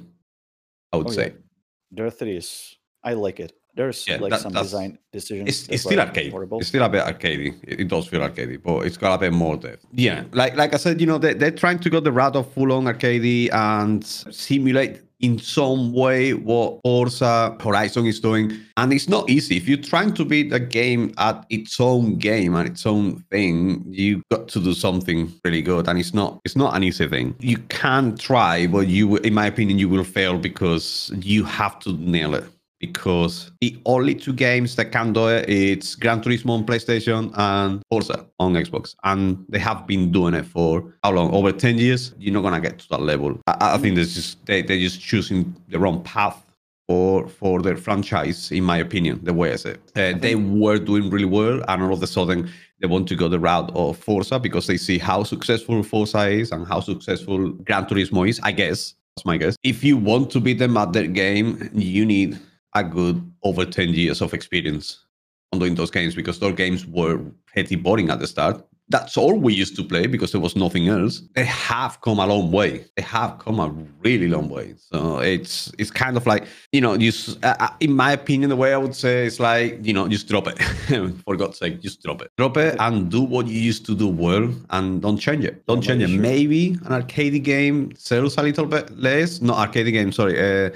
i 0.94 0.98
would 0.98 1.08
Oh, 1.08 1.12
say 1.12 1.28
yeah. 1.34 1.96
Dirt 1.96 2.20
3 2.20 2.38
is 2.38 2.76
I 3.04 3.14
like 3.14 3.40
it. 3.40 3.54
There's 3.76 4.06
Yeah, 4.08 4.18
like 4.18 4.32
that- 4.32 4.42
some 4.42 4.52
design 4.54 4.98
decisions. 5.14 5.50
It's, 5.50 5.68
it's 5.70 5.84
still 5.84 5.98
were 5.98 6.04
arcade. 6.04 6.32
horrible. 6.32 6.60
It's 6.60 6.68
still 6.68 6.84
a 6.84 6.90
bit 6.90 7.04
arcadey. 7.06 7.56
It, 7.64 7.82
it 7.82 7.88
does 7.88 8.08
feel 8.08 8.22
arcadey, 8.22 8.62
but 8.62 8.86
it's 8.86 8.98
got 8.98 9.16
a 9.16 9.18
bit 9.18 9.34
more 9.34 9.56
depth. 9.58 9.86
Yeah, 9.94 10.24
like 10.34 10.56
like 10.56 10.74
I 10.74 10.78
said, 10.78 11.00
you 11.00 11.08
know, 11.08 11.18
they, 11.18 11.34
they're 11.34 11.52
trying 11.52 11.80
to 11.80 11.90
go 11.90 12.00
the 12.00 12.12
route 12.12 12.36
of 12.36 12.52
full 12.54 12.72
on 12.74 12.86
arcadey 12.86 13.52
and 13.54 14.06
simulate 14.06 15.02
in 15.22 15.38
some 15.38 15.94
way 15.94 16.34
what 16.34 16.80
Forza 16.84 17.56
Horizon 17.62 18.08
is 18.08 18.20
doing. 18.20 18.52
And 18.78 18.92
it's 18.92 19.08
not 19.08 19.30
easy. 19.30 19.56
If 19.56 19.68
you're 19.68 19.78
trying 19.78 20.14
to 20.16 20.26
beat 20.26 20.52
a 20.52 20.60
game 20.60 21.14
at 21.20 21.46
its 21.52 21.80
own 21.80 22.16
game 22.18 22.56
and 22.56 22.68
its 22.68 22.88
own 22.88 23.20
thing, 23.30 23.84
you 23.88 24.24
got 24.32 24.48
to 24.48 24.60
do 24.60 24.74
something 24.74 25.32
really 25.46 25.62
good. 25.62 25.88
And 25.88 26.00
it's 26.00 26.14
not 26.14 26.40
it's 26.44 26.56
not 26.56 26.76
an 26.76 26.84
easy 26.84 27.08
thing. 27.08 27.36
You 27.40 27.58
can 27.70 28.18
try, 28.18 28.66
but 28.68 28.88
you 28.88 29.18
in 29.18 29.34
my 29.34 29.46
opinion, 29.46 29.78
you 29.78 29.90
will 29.90 30.04
fail 30.04 30.38
because 30.38 31.12
you 31.22 31.44
have 31.44 31.78
to 31.82 31.94
nail 31.94 32.34
it 32.34 32.46
because 32.82 33.52
the 33.62 33.80
only 33.86 34.16
two 34.16 34.34
games 34.34 34.76
that 34.76 34.92
can 34.92 35.14
do 35.14 35.28
it 35.28 35.48
it's 35.48 35.96
Gran 35.96 36.20
Turismo 36.22 36.50
on 36.50 36.66
PlayStation 36.66 37.32
and 37.36 37.82
Forza 37.90 38.26
on 38.40 38.54
Xbox, 38.54 38.96
and 39.04 39.46
they 39.48 39.60
have 39.60 39.88
been 39.88 40.12
doing 40.12 40.34
it 40.34 40.46
for 40.46 40.94
how 41.04 41.12
long? 41.12 41.34
Over 41.34 41.52
ten 41.54 41.78
years. 41.78 42.14
You're 42.20 42.34
not 42.34 42.42
gonna 42.42 42.60
get 42.60 42.80
to 42.80 42.90
that 42.90 43.02
level. 43.02 43.40
I, 43.48 43.76
I 43.76 43.78
think 43.78 43.96
there's 43.96 44.16
just 44.16 44.46
they 44.48 44.62
they're 44.64 44.80
just 44.80 45.00
choosing 45.00 45.56
the 45.70 45.80
wrong 45.80 46.04
path 46.04 46.44
for 46.88 47.28
for 47.30 47.62
their 47.62 47.78
franchise, 47.78 48.52
in 48.52 48.64
my 48.64 48.78
opinion. 48.78 49.20
The 49.24 49.34
way 49.34 49.54
I 49.54 49.56
say 49.58 49.72
it, 49.72 49.82
uh, 49.96 50.20
they 50.20 50.36
were 50.36 50.80
doing 50.80 51.10
really 51.10 51.26
well, 51.40 51.64
and 51.68 51.84
all 51.84 51.94
of 51.94 52.04
a 52.04 52.08
sudden 52.08 52.50
they 52.82 52.88
want 52.88 53.08
to 53.10 53.16
go 53.16 53.30
the 53.30 53.40
route 53.40 53.72
of 53.76 53.98
Forza 53.98 54.40
because 54.40 54.66
they 54.66 54.78
see 54.78 54.98
how 54.98 55.24
successful 55.24 55.84
Forza 55.84 56.28
is 56.30 56.52
and 56.52 56.68
how 56.68 56.80
successful 56.80 57.50
Gran 57.50 57.86
Turismo 57.86 58.28
is. 58.28 58.40
I 58.42 58.52
guess 58.52 58.96
that's 59.16 59.26
my 59.26 59.38
guess. 59.38 59.56
If 59.64 59.84
you 59.84 59.98
want 59.98 60.32
to 60.32 60.40
beat 60.40 60.58
them 60.58 60.78
at 60.78 60.94
their 60.94 61.08
game, 61.08 61.70
you 61.74 62.06
need 62.06 62.40
a 62.74 62.84
good 62.84 63.32
over 63.44 63.66
ten 63.66 63.90
years 63.90 64.22
of 64.22 64.34
experience 64.34 65.06
on 65.54 65.60
doing 65.60 65.76
those 65.76 65.92
games 65.92 66.16
because 66.16 66.40
those 66.40 66.56
games 66.56 66.86
were 66.86 67.20
pretty 67.46 67.76
boring 67.76 68.10
at 68.10 68.20
the 68.20 68.28
start 68.28 68.64
that's 68.92 69.18
all 69.18 69.34
we 69.34 69.54
used 69.54 69.76
to 69.78 69.84
play 69.84 70.06
because 70.06 70.32
there 70.32 70.42
was 70.42 70.56
nothing 70.56 70.90
else. 70.90 71.22
They 71.34 71.46
have 71.46 72.00
come 72.02 72.20
a 72.20 72.28
long 72.28 72.52
way. 72.52 72.86
They 72.98 73.04
have 73.04 73.40
come 73.40 73.60
a 73.60 73.70
really 74.04 74.28
long 74.28 74.50
way. 74.50 74.76
So 74.78 75.20
it's 75.20 75.72
it's 75.80 75.90
kind 75.90 76.18
of 76.18 76.28
like 76.28 76.46
you 76.72 76.82
know, 76.82 76.98
just 76.98 77.44
uh, 77.44 77.56
uh, 77.60 77.70
in 77.80 77.94
my 77.94 78.12
opinion, 78.12 78.50
the 78.50 78.56
way 78.56 78.74
I 78.74 78.78
would 78.78 78.94
say 78.94 79.26
it's 79.26 79.40
like 79.40 79.80
you 79.86 79.94
know, 79.94 80.08
just 80.08 80.28
drop 80.28 80.48
it. 80.48 80.62
For 81.26 81.36
God's 81.38 81.58
sake, 81.58 81.82
just 81.82 82.04
drop 82.04 82.22
it. 82.22 82.32
Drop 82.38 82.58
it 82.58 82.76
and 82.80 83.10
do 83.10 83.22
what 83.22 83.48
you 83.48 83.60
used 83.60 83.86
to 83.88 83.96
do 83.96 84.08
well, 84.08 84.54
and 84.72 85.02
don't 85.02 85.18
change 85.18 85.46
it. 85.46 85.66
Don't 85.66 85.82
change 85.82 86.04
it. 86.04 86.10
Maybe 86.10 86.78
an 86.86 86.92
arcade 86.92 87.42
game 87.44 87.94
sells 87.96 88.38
a 88.38 88.44
little 88.44 88.66
bit 88.66 88.92
less. 88.98 89.42
Not 89.42 89.58
arcade 89.58 89.92
game. 89.94 90.12
Sorry. 90.12 90.36
Uh, 90.38 90.70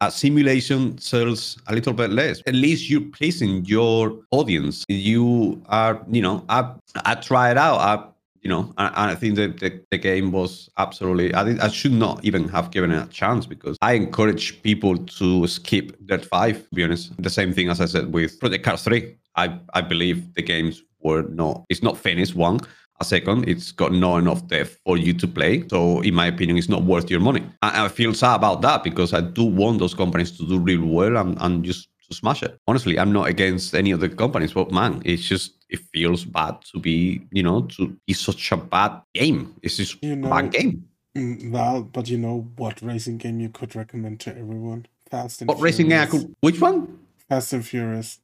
a 0.00 0.10
simulation 0.10 0.96
sells 0.98 1.58
a 1.66 1.74
little 1.74 1.92
bit 1.92 2.10
less. 2.10 2.42
At 2.46 2.54
least 2.54 2.88
you're 2.88 3.10
pleasing 3.12 3.64
your 3.66 4.18
audience. 4.30 4.84
You 4.88 5.62
are, 5.66 6.02
you 6.10 6.22
know, 6.22 6.44
I 6.48 6.72
I 7.04 7.14
tried 7.16 7.58
out. 7.58 7.78
I 7.80 8.06
you 8.42 8.48
know, 8.48 8.72
I, 8.78 9.10
I 9.10 9.14
think 9.14 9.34
that 9.36 9.60
the, 9.60 9.82
the, 9.90 9.98
game 9.98 10.32
was 10.32 10.70
absolutely. 10.78 11.34
I 11.34 11.42
I 11.62 11.68
should 11.68 11.92
not 11.92 12.24
even 12.24 12.48
have 12.48 12.70
given 12.70 12.90
it 12.90 13.02
a 13.02 13.06
chance 13.08 13.44
because 13.44 13.76
I 13.82 13.92
encourage 13.92 14.62
people 14.62 14.96
to 14.96 15.46
skip 15.46 15.94
Dirt 16.06 16.24
Five. 16.24 16.56
To 16.56 16.74
be 16.74 16.84
honest, 16.84 17.12
the 17.22 17.28
same 17.28 17.52
thing 17.52 17.68
as 17.68 17.80
I 17.82 17.86
said 17.86 18.12
with 18.12 18.40
Project 18.40 18.64
Cars 18.64 18.82
Three. 18.82 19.16
I 19.36 19.58
I 19.74 19.82
believe 19.82 20.34
the 20.34 20.42
games 20.42 20.82
were 21.00 21.22
not. 21.22 21.64
It's 21.68 21.82
not 21.82 21.98
finished. 21.98 22.34
One, 22.34 22.60
a 23.00 23.04
second, 23.04 23.48
it's 23.48 23.72
got 23.72 23.92
not 23.92 24.18
enough 24.18 24.46
depth 24.46 24.78
for 24.84 24.96
you 24.96 25.14
to 25.14 25.26
play. 25.26 25.66
So, 25.68 26.00
in 26.02 26.14
my 26.14 26.26
opinion, 26.26 26.58
it's 26.58 26.68
not 26.68 26.82
worth 26.82 27.10
your 27.10 27.20
money. 27.20 27.44
I, 27.62 27.86
I 27.86 27.88
feel 27.88 28.14
sad 28.14 28.36
about 28.36 28.60
that 28.62 28.84
because 28.84 29.14
I 29.14 29.22
do 29.22 29.44
want 29.44 29.78
those 29.78 29.94
companies 29.94 30.30
to 30.32 30.46
do 30.46 30.58
really 30.58 30.86
well 30.86 31.16
and, 31.16 31.36
and 31.40 31.64
just 31.64 31.88
to 32.08 32.14
smash 32.14 32.42
it. 32.42 32.58
Honestly, 32.66 32.98
I'm 32.98 33.12
not 33.12 33.28
against 33.28 33.74
any 33.74 33.90
of 33.90 34.00
the 34.00 34.08
companies, 34.08 34.52
but 34.52 34.70
man, 34.70 35.00
it's 35.04 35.22
just 35.22 35.54
it 35.70 35.80
feels 35.92 36.24
bad 36.24 36.56
to 36.72 36.80
be, 36.80 37.22
you 37.32 37.42
know, 37.42 37.62
to 37.62 37.96
be 38.06 38.12
such 38.12 38.52
a 38.52 38.56
bad 38.56 39.00
game. 39.14 39.54
It's 39.62 39.76
just 39.76 40.02
you 40.02 40.16
know, 40.16 40.28
a 40.28 40.42
bad 40.42 40.52
game. 40.52 40.84
Mm, 41.16 41.50
well, 41.50 41.82
but 41.82 42.08
you 42.08 42.18
know 42.18 42.48
what 42.56 42.82
racing 42.82 43.18
game 43.18 43.40
you 43.40 43.48
could 43.48 43.74
recommend 43.74 44.20
to 44.20 44.30
everyone? 44.30 44.86
Fast 45.10 45.40
and 45.40 45.48
what 45.48 45.56
Furious. 45.56 45.74
racing 45.74 45.88
game? 45.88 46.00
I 46.00 46.06
could, 46.06 46.34
which 46.40 46.60
one? 46.60 46.98
Fast 47.28 47.52
and 47.52 47.66
Furious 47.66 48.18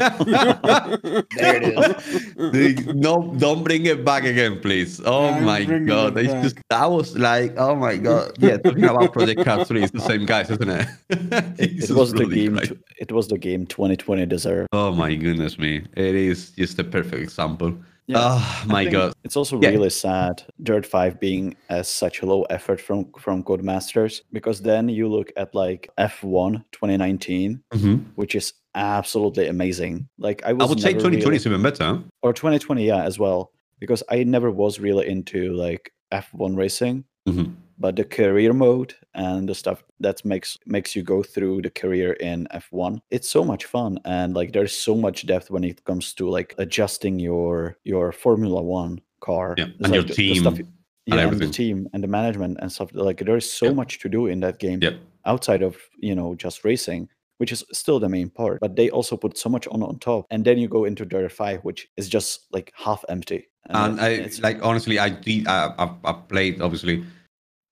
there 0.00 1.62
it 1.62 2.78
is. 2.78 2.86
no, 2.94 3.34
don't 3.38 3.62
bring 3.62 3.86
it 3.86 4.04
back 4.04 4.24
again, 4.24 4.60
please. 4.60 5.00
Oh 5.04 5.26
I'm 5.28 5.44
my 5.44 5.64
god, 5.64 6.16
it's 6.16 6.32
just 6.42 6.58
that 6.70 6.90
was 6.90 7.16
like, 7.18 7.54
oh 7.58 7.74
my 7.74 7.96
god. 7.96 8.32
Yeah, 8.38 8.56
talking 8.56 8.84
about 8.84 9.12
Project 9.12 9.44
Cars 9.44 9.68
3, 9.68 9.82
it's 9.82 9.92
the 9.92 10.00
same 10.00 10.24
guys, 10.26 10.50
isn't 10.50 10.68
it? 10.68 10.88
it, 11.58 11.90
was 11.90 12.12
the 12.12 12.26
game. 12.26 12.58
it 12.98 13.12
was 13.12 13.28
the 13.28 13.38
game 13.38 13.66
2020 13.66 14.26
deserved. 14.26 14.68
Oh 14.72 14.92
my 14.92 15.14
goodness 15.14 15.58
me, 15.58 15.84
it 15.94 16.14
is 16.14 16.50
just 16.50 16.78
a 16.78 16.84
perfect 16.84 17.22
example. 17.22 17.74
Yeah, 18.10 18.18
oh 18.22 18.64
my 18.66 18.84
god! 18.86 19.12
It's 19.24 19.36
also 19.36 19.60
yeah. 19.60 19.70
really 19.70 19.90
sad 19.90 20.42
Dirt 20.62 20.84
Five 20.84 21.20
being 21.20 21.56
as 21.68 21.88
such 21.88 22.22
a 22.22 22.26
low 22.26 22.42
effort 22.44 22.80
from 22.80 23.12
from 23.18 23.44
Codemasters 23.44 24.22
because 24.32 24.60
then 24.62 24.88
you 24.88 25.08
look 25.08 25.32
at 25.36 25.54
like 25.54 25.90
F1 25.98 26.64
2019, 26.72 27.62
mm-hmm. 27.72 27.94
which 28.16 28.34
is 28.34 28.52
absolutely 28.74 29.46
amazing. 29.46 30.08
Like 30.18 30.42
I, 30.44 30.50
I 30.50 30.52
would 30.52 30.80
say 30.80 30.92
2020 30.92 31.16
really, 31.16 31.36
is 31.36 31.46
even 31.46 31.62
better, 31.62 32.02
or 32.22 32.32
2020, 32.32 32.84
yeah, 32.84 33.04
as 33.04 33.18
well, 33.18 33.52
because 33.78 34.02
I 34.10 34.24
never 34.24 34.50
was 34.50 34.80
really 34.80 35.08
into 35.08 35.52
like 35.54 35.92
F1 36.12 36.56
racing. 36.56 37.04
Mm-hmm 37.28 37.52
but 37.80 37.96
the 37.96 38.04
career 38.04 38.52
mode 38.52 38.94
and 39.14 39.48
the 39.48 39.54
stuff 39.54 39.82
that 39.98 40.24
makes 40.24 40.58
makes 40.66 40.94
you 40.94 41.02
go 41.02 41.22
through 41.22 41.62
the 41.62 41.70
career 41.70 42.12
in 42.12 42.46
F1 42.54 43.00
it's 43.10 43.28
so 43.28 43.44
much 43.44 43.64
fun 43.64 43.98
and 44.04 44.34
like 44.34 44.52
there's 44.52 44.74
so 44.74 44.94
much 44.94 45.26
depth 45.26 45.50
when 45.50 45.64
it 45.64 45.82
comes 45.84 46.12
to 46.14 46.28
like 46.28 46.54
adjusting 46.58 47.18
your 47.18 47.76
your 47.82 48.12
Formula 48.12 48.62
1 48.62 49.00
car 49.20 49.54
yeah. 49.58 49.64
and 49.64 49.80
like 49.80 49.94
your 49.94 50.02
the, 50.04 50.14
team 50.14 50.34
the 50.34 50.40
stuff, 50.40 50.58
yeah, 51.06 51.14
and, 51.16 51.32
and, 51.32 51.40
the 51.40 51.48
team 51.48 51.88
and 51.92 52.04
the 52.04 52.08
management 52.08 52.58
and 52.60 52.70
stuff 52.70 52.90
like 52.92 53.24
there's 53.24 53.50
so 53.50 53.66
yeah. 53.66 53.72
much 53.72 53.98
to 53.98 54.08
do 54.08 54.26
in 54.26 54.40
that 54.40 54.58
game 54.58 54.78
yeah. 54.82 54.92
outside 55.24 55.62
of 55.62 55.76
you 55.98 56.14
know 56.14 56.34
just 56.34 56.64
racing 56.64 57.08
which 57.38 57.52
is 57.52 57.64
still 57.72 57.98
the 57.98 58.08
main 58.08 58.28
part 58.28 58.60
but 58.60 58.76
they 58.76 58.90
also 58.90 59.16
put 59.16 59.38
so 59.38 59.48
much 59.48 59.66
on 59.68 59.82
on 59.82 59.98
top 59.98 60.26
and 60.30 60.44
then 60.44 60.58
you 60.58 60.68
go 60.68 60.84
into 60.84 61.04
dirt 61.06 61.32
5 61.32 61.64
which 61.64 61.88
is 61.96 62.08
just 62.08 62.46
like 62.52 62.72
half 62.76 63.04
empty 63.08 63.48
and, 63.66 63.98
and 63.98 64.00
I, 64.00 64.30
like 64.40 64.62
honestly 64.62 64.98
i 64.98 65.08
did 65.08 65.48
I, 65.48 65.74
I've, 65.78 65.94
I've 66.04 66.28
played 66.28 66.60
obviously 66.60 67.04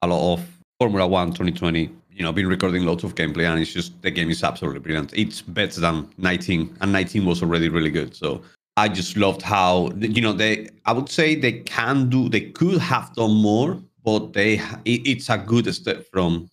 a 0.03 0.07
lot 0.07 0.35
of 0.35 0.47
Formula 0.81 1.07
One 1.07 1.29
2020. 1.29 1.91
You 2.11 2.25
know, 2.25 2.33
been 2.33 2.49
recording 2.49 2.85
lots 2.85 3.05
of 3.05 3.15
gameplay, 3.15 3.49
and 3.49 3.61
it's 3.61 3.73
just 3.73 4.01
the 4.03 4.11
game 4.11 4.31
is 4.31 4.43
absolutely 4.43 4.81
brilliant. 4.81 5.13
It's 5.15 5.41
better 5.41 5.81
than 5.81 6.09
19, 6.19 6.77
and 6.81 6.93
19 6.93 7.25
was 7.25 7.43
already 7.43 7.69
really 7.69 7.91
good. 7.91 8.15
So 8.15 8.43
I 8.77 8.89
just 8.89 9.17
loved 9.17 9.43
how 9.43 9.91
you 9.99 10.21
know 10.21 10.33
they. 10.33 10.69
I 10.87 10.93
would 10.93 11.09
say 11.09 11.35
they 11.35 11.61
can 11.61 12.09
do. 12.09 12.29
They 12.29 12.51
could 12.51 12.79
have 12.79 13.15
done 13.15 13.35
more, 13.35 13.81
but 14.05 14.33
they. 14.33 14.55
It, 14.85 15.07
it's 15.07 15.29
a 15.31 15.39
good 15.39 15.73
step 15.75 16.07
from 16.13 16.49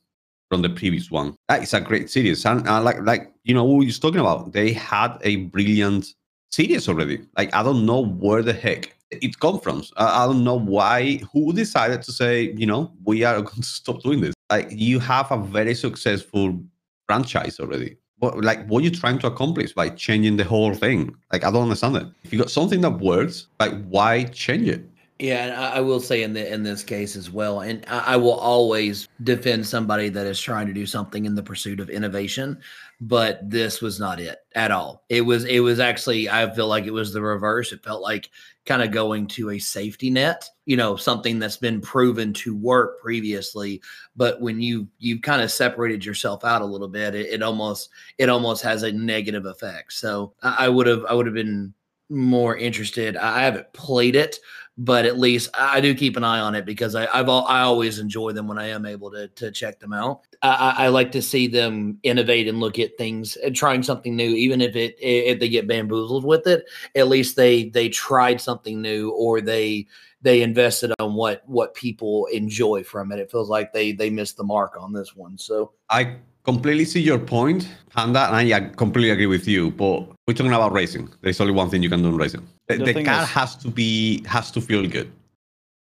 from 0.49 0.61
the 0.61 0.69
previous 0.69 1.09
one. 1.09 1.35
Is 1.51 1.73
a 1.73 1.81
great 1.81 2.09
series, 2.09 2.45
and 2.45 2.67
uh, 2.67 2.81
like 2.81 3.01
like 3.01 3.31
you 3.43 3.53
know 3.53 3.63
what 3.63 3.85
was 3.85 3.99
talking 3.99 4.21
about. 4.21 4.53
They 4.53 4.71
had 4.71 5.17
a 5.21 5.37
brilliant 5.47 6.13
series 6.51 6.87
already. 6.87 7.21
Like 7.37 7.53
I 7.55 7.63
don't 7.63 7.85
know 7.85 8.05
where 8.05 8.43
the 8.43 8.53
heck 8.53 8.95
it 9.21 9.39
come 9.39 9.59
from. 9.59 9.83
I, 9.97 10.25
don't 10.25 10.43
know 10.43 10.59
why. 10.59 11.21
Who 11.33 11.53
decided 11.53 12.01
to 12.03 12.11
say, 12.11 12.53
you 12.55 12.65
know, 12.65 12.91
we 13.03 13.23
are 13.23 13.41
going 13.49 13.61
to 13.61 13.67
stop 13.67 14.01
doing 14.01 14.21
this? 14.21 14.33
Like 14.49 14.67
you 14.71 14.99
have 14.99 15.31
a 15.31 15.37
very 15.37 15.75
successful 15.75 16.59
franchise 17.07 17.59
already. 17.59 17.97
What, 18.19 18.43
like 18.43 18.65
what 18.67 18.81
are 18.81 18.85
you 18.85 18.91
trying 18.91 19.19
to 19.19 19.27
accomplish 19.27 19.73
by 19.73 19.89
changing 19.89 20.37
the 20.37 20.43
whole 20.43 20.73
thing? 20.73 21.15
Like 21.31 21.43
I 21.43 21.51
don't 21.51 21.63
understand 21.63 21.97
it. 21.97 22.07
If 22.23 22.31
you 22.31 22.39
got 22.39 22.49
something 22.49 22.81
that 22.81 22.99
works, 22.99 23.47
like 23.59 23.73
why 23.87 24.23
change 24.25 24.67
it? 24.67 24.89
Yeah, 25.19 25.45
and 25.45 25.53
I 25.53 25.79
will 25.79 26.01
say 26.01 26.23
in 26.23 26.33
the 26.33 26.53
in 26.53 26.63
this 26.63 26.83
case 26.83 27.15
as 27.15 27.31
well, 27.31 27.61
and 27.61 27.85
I 27.87 28.17
will 28.17 28.33
always 28.33 29.07
defend 29.23 29.65
somebody 29.65 30.09
that 30.09 30.27
is 30.27 30.41
trying 30.41 30.67
to 30.67 30.73
do 30.73 30.85
something 30.85 31.23
in 31.25 31.35
the 31.35 31.43
pursuit 31.43 31.79
of 31.79 31.89
innovation 31.89 32.61
but 33.01 33.47
this 33.49 33.81
was 33.81 33.99
not 33.99 34.19
it 34.19 34.39
at 34.55 34.71
all. 34.71 35.03
It 35.09 35.21
was 35.21 35.45
it 35.45 35.59
was 35.59 35.79
actually 35.79 36.29
I 36.29 36.49
feel 36.53 36.67
like 36.67 36.85
it 36.85 36.91
was 36.91 37.13
the 37.13 37.21
reverse. 37.21 37.71
It 37.71 37.83
felt 37.83 38.01
like 38.01 38.29
kind 38.65 38.81
of 38.81 38.91
going 38.91 39.27
to 39.27 39.51
a 39.51 39.59
safety 39.59 40.09
net, 40.09 40.49
you 40.65 40.75
know, 40.75 40.95
something 40.95 41.39
that's 41.39 41.57
been 41.57 41.81
proven 41.81 42.33
to 42.33 42.55
work 42.55 42.99
previously, 42.99 43.81
but 44.15 44.41
when 44.41 44.59
you 44.59 44.87
you've 44.97 45.21
kind 45.21 45.41
of 45.41 45.51
separated 45.51 46.03
yourself 46.03 46.43
out 46.43 46.61
a 46.61 46.65
little 46.65 46.87
bit, 46.87 47.15
it, 47.15 47.27
it 47.27 47.43
almost 47.43 47.89
it 48.17 48.29
almost 48.29 48.63
has 48.63 48.83
a 48.83 48.91
negative 48.91 49.45
effect. 49.45 49.93
So 49.93 50.33
I 50.41 50.69
would 50.69 50.87
have 50.87 51.05
I 51.05 51.13
would 51.13 51.27
have 51.27 51.35
been 51.35 51.73
more 52.09 52.55
interested. 52.57 53.17
I 53.17 53.43
haven't 53.43 53.71
played 53.73 54.15
it, 54.15 54.39
but 54.77 55.05
at 55.05 55.17
least 55.17 55.49
I 55.53 55.79
do 55.79 55.95
keep 55.95 56.17
an 56.17 56.23
eye 56.23 56.39
on 56.39 56.53
it 56.53 56.65
because 56.65 56.95
I, 56.95 57.07
I've 57.13 57.29
I 57.29 57.61
always 57.61 57.99
enjoy 57.99 58.33
them 58.33 58.47
when 58.47 58.59
I 58.59 58.67
am 58.67 58.85
able 58.85 59.09
to 59.11 59.27
to 59.29 59.51
check 59.51 59.79
them 59.79 59.93
out. 59.93 60.21
I, 60.41 60.73
I 60.77 60.87
like 60.89 61.11
to 61.13 61.21
see 61.21 61.47
them 61.47 61.97
innovate 62.03 62.47
and 62.47 62.59
look 62.59 62.77
at 62.79 62.97
things 62.97 63.37
and 63.37 63.55
trying 63.55 63.83
something 63.83 64.15
new, 64.15 64.29
even 64.29 64.61
if 64.61 64.75
it 64.75 64.95
if 64.99 65.39
they 65.39 65.49
get 65.49 65.67
bamboozled 65.67 66.25
with 66.25 66.45
it. 66.47 66.65
At 66.95 67.07
least 67.07 67.35
they 67.35 67.69
they 67.69 67.89
tried 67.89 68.41
something 68.41 68.81
new 68.81 69.11
or 69.11 69.39
they 69.39 69.87
they 70.21 70.41
invested 70.41 70.91
on 70.99 71.13
what 71.13 71.43
what 71.47 71.73
people 71.73 72.25
enjoy 72.33 72.83
from 72.83 73.11
it. 73.11 73.19
It 73.19 73.31
feels 73.31 73.49
like 73.49 73.71
they 73.71 73.93
they 73.93 74.09
missed 74.09 74.35
the 74.35 74.43
mark 74.43 74.75
on 74.77 74.91
this 74.91 75.15
one. 75.15 75.37
So 75.37 75.71
I 75.89 76.17
completely 76.43 76.85
see 76.85 77.01
your 77.01 77.19
point, 77.19 77.69
Panda, 77.91 78.27
and 78.27 78.53
I 78.53 78.59
completely 78.75 79.11
agree 79.11 79.27
with 79.27 79.47
you. 79.47 79.71
But 79.71 80.09
we're 80.27 80.33
talking 80.33 80.51
about 80.51 80.73
racing. 80.73 81.09
There's 81.21 81.39
only 81.39 81.53
one 81.53 81.69
thing 81.69 81.81
you 81.81 81.89
can 81.89 82.01
do 82.01 82.09
in 82.09 82.17
racing. 82.17 82.45
The, 82.67 82.77
the, 82.77 82.93
the 82.93 83.03
car 83.03 83.23
is... 83.23 83.29
has 83.29 83.55
to 83.57 83.69
be 83.69 84.23
has 84.25 84.51
to 84.51 84.61
feel 84.61 84.87
good 84.87 85.11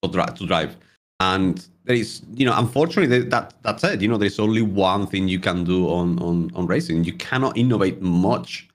to 0.02 0.10
drive. 0.10 0.34
To 0.34 0.46
drive. 0.46 0.76
And 1.20 1.66
there 1.84 1.96
is, 1.96 2.22
you 2.34 2.44
know, 2.44 2.54
unfortunately, 2.56 3.20
that 3.28 3.54
that's 3.62 3.84
it. 3.84 4.02
You 4.02 4.08
know, 4.08 4.18
there's 4.18 4.38
only 4.38 4.62
one 4.62 5.06
thing 5.06 5.28
you 5.28 5.38
can 5.38 5.64
do 5.64 5.88
on 5.88 6.18
on 6.20 6.50
on 6.54 6.66
racing. 6.66 7.04
You 7.04 7.14
cannot 7.14 7.56
innovate 7.56 8.00
much. 8.02 8.68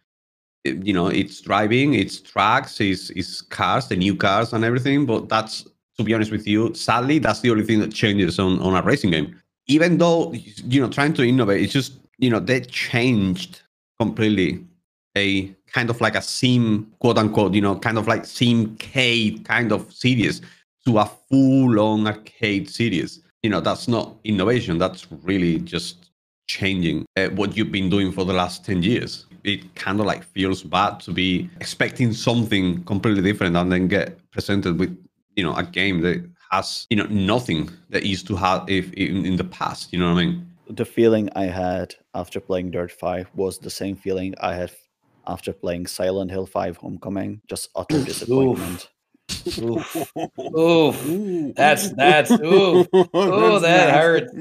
You 0.66 0.94
know, 0.94 1.08
it's 1.08 1.40
driving, 1.40 1.94
it's 1.94 2.20
tracks, 2.20 2.82
it's, 2.82 3.12
it's 3.12 3.42
cars, 3.42 3.88
the 3.88 3.96
new 3.96 4.14
cars 4.14 4.52
and 4.52 4.66
everything. 4.66 5.06
But 5.06 5.30
that's, 5.30 5.66
to 5.98 6.04
be 6.04 6.14
honest 6.14 6.32
with 6.32 6.46
you, 6.46 6.74
sadly, 6.74 7.18
that's 7.18 7.40
the 7.40 7.50
only 7.50 7.64
thing 7.64 7.80
that 7.80 7.94
changes 7.94 8.40
on 8.40 8.60
on 8.60 8.76
a 8.76 8.82
racing 8.82 9.12
game 9.12 9.36
even 9.70 10.00
though 10.00 10.34
you 10.34 10.82
know 10.82 10.90
trying 10.90 11.14
to 11.14 11.24
innovate 11.24 11.62
it's 11.62 11.72
just 11.72 11.94
you 12.18 12.30
know 12.30 12.40
they 12.40 12.60
changed 12.60 13.62
completely 13.98 14.66
a 15.18 15.56
kind 15.74 15.90
of 15.90 16.00
like 16.02 16.16
a 16.16 16.22
sim 16.22 16.92
quote 17.00 17.18
unquote 17.18 17.54
you 17.54 17.62
know 17.62 17.76
kind 17.76 17.98
of 17.98 18.08
like 18.08 18.24
simcade 18.24 19.44
kind 19.46 19.72
of 19.72 19.92
series 19.94 20.42
to 20.86 20.98
a 20.98 21.06
full 21.30 21.80
on 21.80 22.08
arcade 22.08 22.70
series 22.70 23.22
you 23.44 23.50
know 23.50 23.60
that's 23.60 23.88
not 23.88 24.16
innovation 24.24 24.78
that's 24.78 25.08
really 25.24 25.60
just 25.60 26.10
changing 26.50 27.06
uh, 27.16 27.28
what 27.30 27.56
you've 27.56 27.72
been 27.72 27.90
doing 27.90 28.12
for 28.12 28.26
the 28.26 28.34
last 28.34 28.66
10 28.66 28.82
years. 28.82 29.28
It 29.44 29.74
kind 29.76 30.00
of 30.00 30.06
like 30.08 30.24
feels 30.24 30.64
bad 30.64 31.00
to 31.02 31.12
be 31.12 31.50
expecting 31.62 32.12
something 32.12 32.84
completely 32.84 33.22
different 33.22 33.56
and 33.56 33.72
then 33.72 33.88
get 33.88 34.18
presented 34.32 34.80
with, 34.80 34.92
you 35.36 35.44
know, 35.44 35.56
a 35.56 35.64
game 35.64 36.02
that 36.02 36.28
has, 36.52 36.88
you 36.90 36.98
know, 36.98 37.06
nothing 37.06 37.70
that 37.92 38.04
used 38.04 38.26
to 38.28 38.36
have 38.36 38.68
if 38.68 38.92
in, 38.94 39.26
in 39.26 39.36
the 39.38 39.44
past. 39.44 39.94
You 39.94 40.00
know 40.00 40.12
what 40.12 40.20
I 40.20 40.26
mean? 40.26 40.48
The 40.68 40.86
feeling 40.86 41.30
I 41.36 41.46
had 41.46 41.96
after 42.16 42.40
playing 42.40 42.72
Dirt 42.72 42.92
5 42.92 43.30
was 43.36 43.60
the 43.60 43.70
same 43.70 43.96
feeling 43.96 44.34
I 44.42 44.56
had 44.56 44.72
after 45.30 45.54
playing 45.54 45.88
Silent 45.88 46.32
Hill 46.32 46.46
5 46.48 46.78
Homecoming. 46.78 47.42
Just 47.48 47.70
utter 47.76 48.04
disappointment. 48.04 48.90
Oof. 49.60 50.12
Oof. 50.58 51.54
That's 51.56 51.90
that's 51.94 52.32
ooh. 52.42 52.80
Ooh, 53.16 53.60
that 53.60 53.94
hurts. 53.94 54.34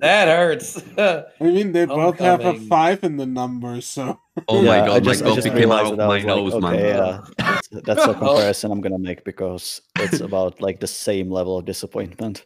That 0.00 0.28
hurts. 0.28 0.82
I 0.98 1.24
mean, 1.40 1.72
they 1.72 1.84
both 1.84 2.18
have 2.18 2.40
a 2.44 2.54
five 2.60 3.04
in 3.04 3.18
the 3.18 3.26
number, 3.26 3.80
so 3.82 4.18
Oh 4.48 4.62
Yeah, 4.62 4.68
my 4.68 4.80
I 4.82 4.86
god, 4.86 5.04
just- 5.04 5.22
my 5.22 5.30
I 5.30 5.34
just 5.34 5.46
coffee 5.48 5.60
came 5.60 5.70
out 5.70 5.92
of 5.92 5.98
my 5.98 6.06
was 6.06 6.24
like, 6.24 6.26
nose, 6.26 6.54
man. 6.62 6.74
okay, 6.74 6.92
uh, 6.92 7.20
that's, 7.38 7.68
that's 7.84 8.04
a 8.06 8.14
comparison 8.14 8.72
I'm 8.72 8.80
gonna 8.80 8.98
make 8.98 9.22
because 9.24 9.82
it's 9.98 10.20
about 10.20 10.60
like 10.62 10.80
the 10.80 10.86
same 10.88 11.30
level 11.30 11.58
of 11.58 11.66
disappointment. 11.66 12.42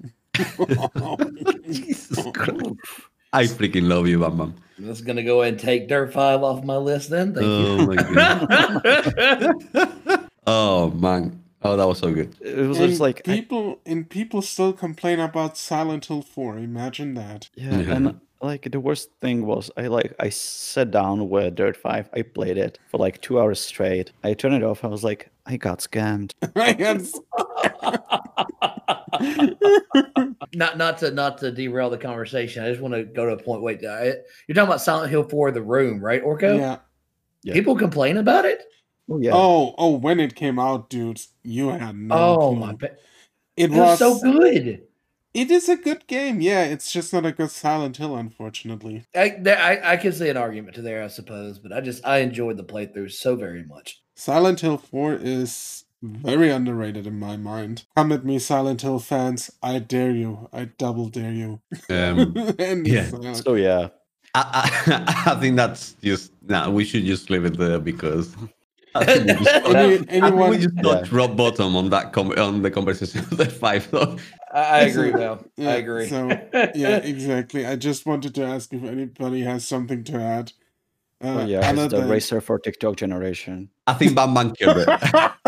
Jesus 1.70 2.26
Christ. 2.34 2.72
I 3.32 3.44
freaking 3.44 3.88
love 3.88 4.06
you, 4.08 4.18
Bam 4.20 4.36
Bam. 4.38 4.54
I'm 4.78 4.84
just 4.86 5.04
gonna 5.06 5.22
go 5.22 5.40
ahead 5.42 5.54
and 5.54 5.62
take 5.62 5.88
Dirt 5.88 6.12
Five 6.12 6.42
off 6.42 6.62
my 6.64 6.76
list 6.76 7.10
then. 7.10 7.32
Thank 7.34 7.46
Oh 7.46 7.86
my 7.86 7.96
god. 7.96 8.82
oh 10.46 10.90
man. 10.90 11.42
Oh, 11.62 11.76
that 11.76 11.86
was 11.86 11.98
so 11.98 12.12
good. 12.12 12.36
It 12.40 12.56
was 12.66 12.78
and 12.78 12.88
just 12.90 13.00
like 13.00 13.26
I- 13.28 13.34
people 13.36 13.80
and 13.86 14.08
people 14.08 14.42
still 14.42 14.72
complain 14.72 15.18
about 15.18 15.56
Silent 15.56 16.06
Hill 16.06 16.22
4. 16.22 16.58
Imagine 16.58 17.14
that. 17.14 17.48
Yeah, 17.56 17.80
Yeah. 17.80 17.94
and 17.94 18.20
like 18.42 18.70
the 18.70 18.78
worst 18.78 19.10
thing 19.20 19.46
was 19.46 19.70
I 19.76 19.86
like 19.88 20.14
I 20.20 20.28
sat 20.28 20.90
down 20.90 21.28
with 21.30 21.54
Dirt 21.54 21.76
Five. 21.76 22.08
I 22.12 22.20
played 22.22 22.58
it 22.58 22.78
for 22.90 22.98
like 22.98 23.20
two 23.22 23.40
hours 23.40 23.60
straight. 23.60 24.12
I 24.22 24.34
turned 24.34 24.54
it 24.54 24.62
off. 24.62 24.84
I 24.84 24.88
was 24.88 25.02
like, 25.02 25.30
I 25.46 25.56
got 25.56 25.78
scammed. 25.80 26.32
I 26.56 26.72
had 26.74 27.06
not 30.54 30.78
not 30.78 30.98
to 30.98 31.10
not 31.10 31.38
to 31.38 31.50
derail 31.50 31.90
the 31.90 31.98
conversation. 31.98 32.64
I 32.64 32.70
just 32.70 32.80
want 32.80 32.94
to 32.94 33.04
go 33.04 33.26
to 33.26 33.32
a 33.32 33.42
point. 33.42 33.62
Wait, 33.62 33.84
uh, 33.84 33.88
I, 33.88 34.04
you're 34.46 34.54
talking 34.54 34.68
about 34.68 34.80
Silent 34.80 35.10
Hill 35.10 35.24
4 35.24 35.50
The 35.52 35.62
Room, 35.62 36.00
right, 36.00 36.22
Orco? 36.24 36.58
yeah. 36.58 36.78
Yeah. 37.42 37.52
People 37.54 37.76
complain 37.76 38.16
about 38.16 38.44
it? 38.44 38.62
Oh 39.08 39.18
yeah, 39.18 39.34
Oh, 39.34 39.74
oh, 39.78 39.96
when 39.96 40.18
it 40.18 40.34
came 40.34 40.58
out, 40.58 40.90
dudes, 40.90 41.28
you 41.44 41.68
had 41.68 41.96
no 41.96 42.36
oh 42.36 42.48
clue. 42.48 42.56
my 42.56 42.72
ba- 42.72 42.96
It 43.56 43.70
It 43.70 43.70
was 43.70 43.78
was 43.78 43.98
so 43.98 44.18
good. 44.18 44.82
It 45.32 45.50
is 45.50 45.68
a 45.68 45.76
good 45.76 46.06
game. 46.06 46.40
Yeah, 46.40 46.64
it's 46.64 46.90
just 46.90 47.12
not 47.12 47.26
a 47.26 47.30
good 47.30 47.50
Silent 47.50 47.98
Hill, 47.98 48.16
unfortunately. 48.16 49.04
I, 49.14 49.36
there, 49.38 49.58
I 49.58 49.92
I 49.92 49.96
can 49.96 50.12
see 50.12 50.28
an 50.30 50.36
argument 50.36 50.74
to 50.76 50.82
there, 50.82 51.04
I 51.04 51.08
suppose, 51.08 51.58
but 51.58 51.72
I 51.72 51.80
just 51.82 52.04
I 52.06 52.18
enjoyed 52.18 52.56
the 52.56 52.64
playthrough 52.64 53.12
so 53.12 53.36
very 53.36 53.62
much. 53.64 54.00
Silent 54.16 54.60
Hill 54.60 54.78
4 54.78 55.14
is 55.14 55.84
very 56.14 56.50
underrated 56.50 57.06
in 57.06 57.18
my 57.18 57.36
mind. 57.36 57.84
Come 57.96 58.12
at 58.12 58.24
me, 58.24 58.38
Silent 58.38 58.82
Hill 58.82 58.98
fans. 58.98 59.50
I 59.62 59.78
dare 59.78 60.10
you. 60.12 60.48
I 60.52 60.66
double 60.78 61.08
dare 61.08 61.32
you. 61.32 61.60
Um, 61.90 62.34
and 62.58 62.86
yeah. 62.86 63.10
so 63.34 63.54
yeah, 63.54 63.88
I, 64.34 64.70
I, 64.86 65.24
I 65.32 65.40
think 65.40 65.56
that's 65.56 65.94
just 66.02 66.32
nah. 66.46 66.70
We 66.70 66.84
should 66.84 67.04
just 67.04 67.30
leave 67.30 67.44
it 67.44 67.56
there 67.58 67.78
because 67.78 68.34
I 68.94 69.04
think 69.04 69.26
we 69.26 69.44
just, 69.44 69.50
Any- 69.66 69.94
I 69.94 69.96
think 69.96 70.10
we 70.10 70.16
anyone, 70.18 70.60
just 70.60 70.82
got 70.82 71.10
Yeah. 71.10 71.16
rock 71.18 71.36
bottom 71.36 71.76
on 71.76 71.90
that 71.90 72.12
com- 72.12 72.32
on 72.38 72.62
the 72.62 72.70
conversation 72.70 73.20
of 73.20 73.36
the 73.36 73.46
five. 73.46 73.88
So, 73.90 74.16
I, 74.52 74.60
I 74.60 74.78
agree, 74.82 75.10
though. 75.10 75.44
Yeah, 75.56 75.70
I 75.70 75.74
agree. 75.74 76.08
so, 76.08 76.28
yeah, 76.74 76.96
exactly. 76.98 77.66
I 77.66 77.76
just 77.76 78.06
wanted 78.06 78.34
to 78.36 78.44
ask 78.44 78.72
if 78.72 78.82
anybody 78.84 79.42
has 79.42 79.66
something 79.66 80.02
to 80.04 80.16
add. 80.20 80.52
Uh, 81.24 81.28
oh 81.28 81.46
yeah, 81.46 81.70
it's 81.70 81.92
the 81.92 82.00
than- 82.00 82.08
racer 82.10 82.40
for 82.40 82.58
TikTok 82.58 82.96
generation. 82.96 83.70
I 83.86 83.94
think 83.94 84.14
Batman 84.14 84.50
killed 84.50 84.78
it. 84.78 84.88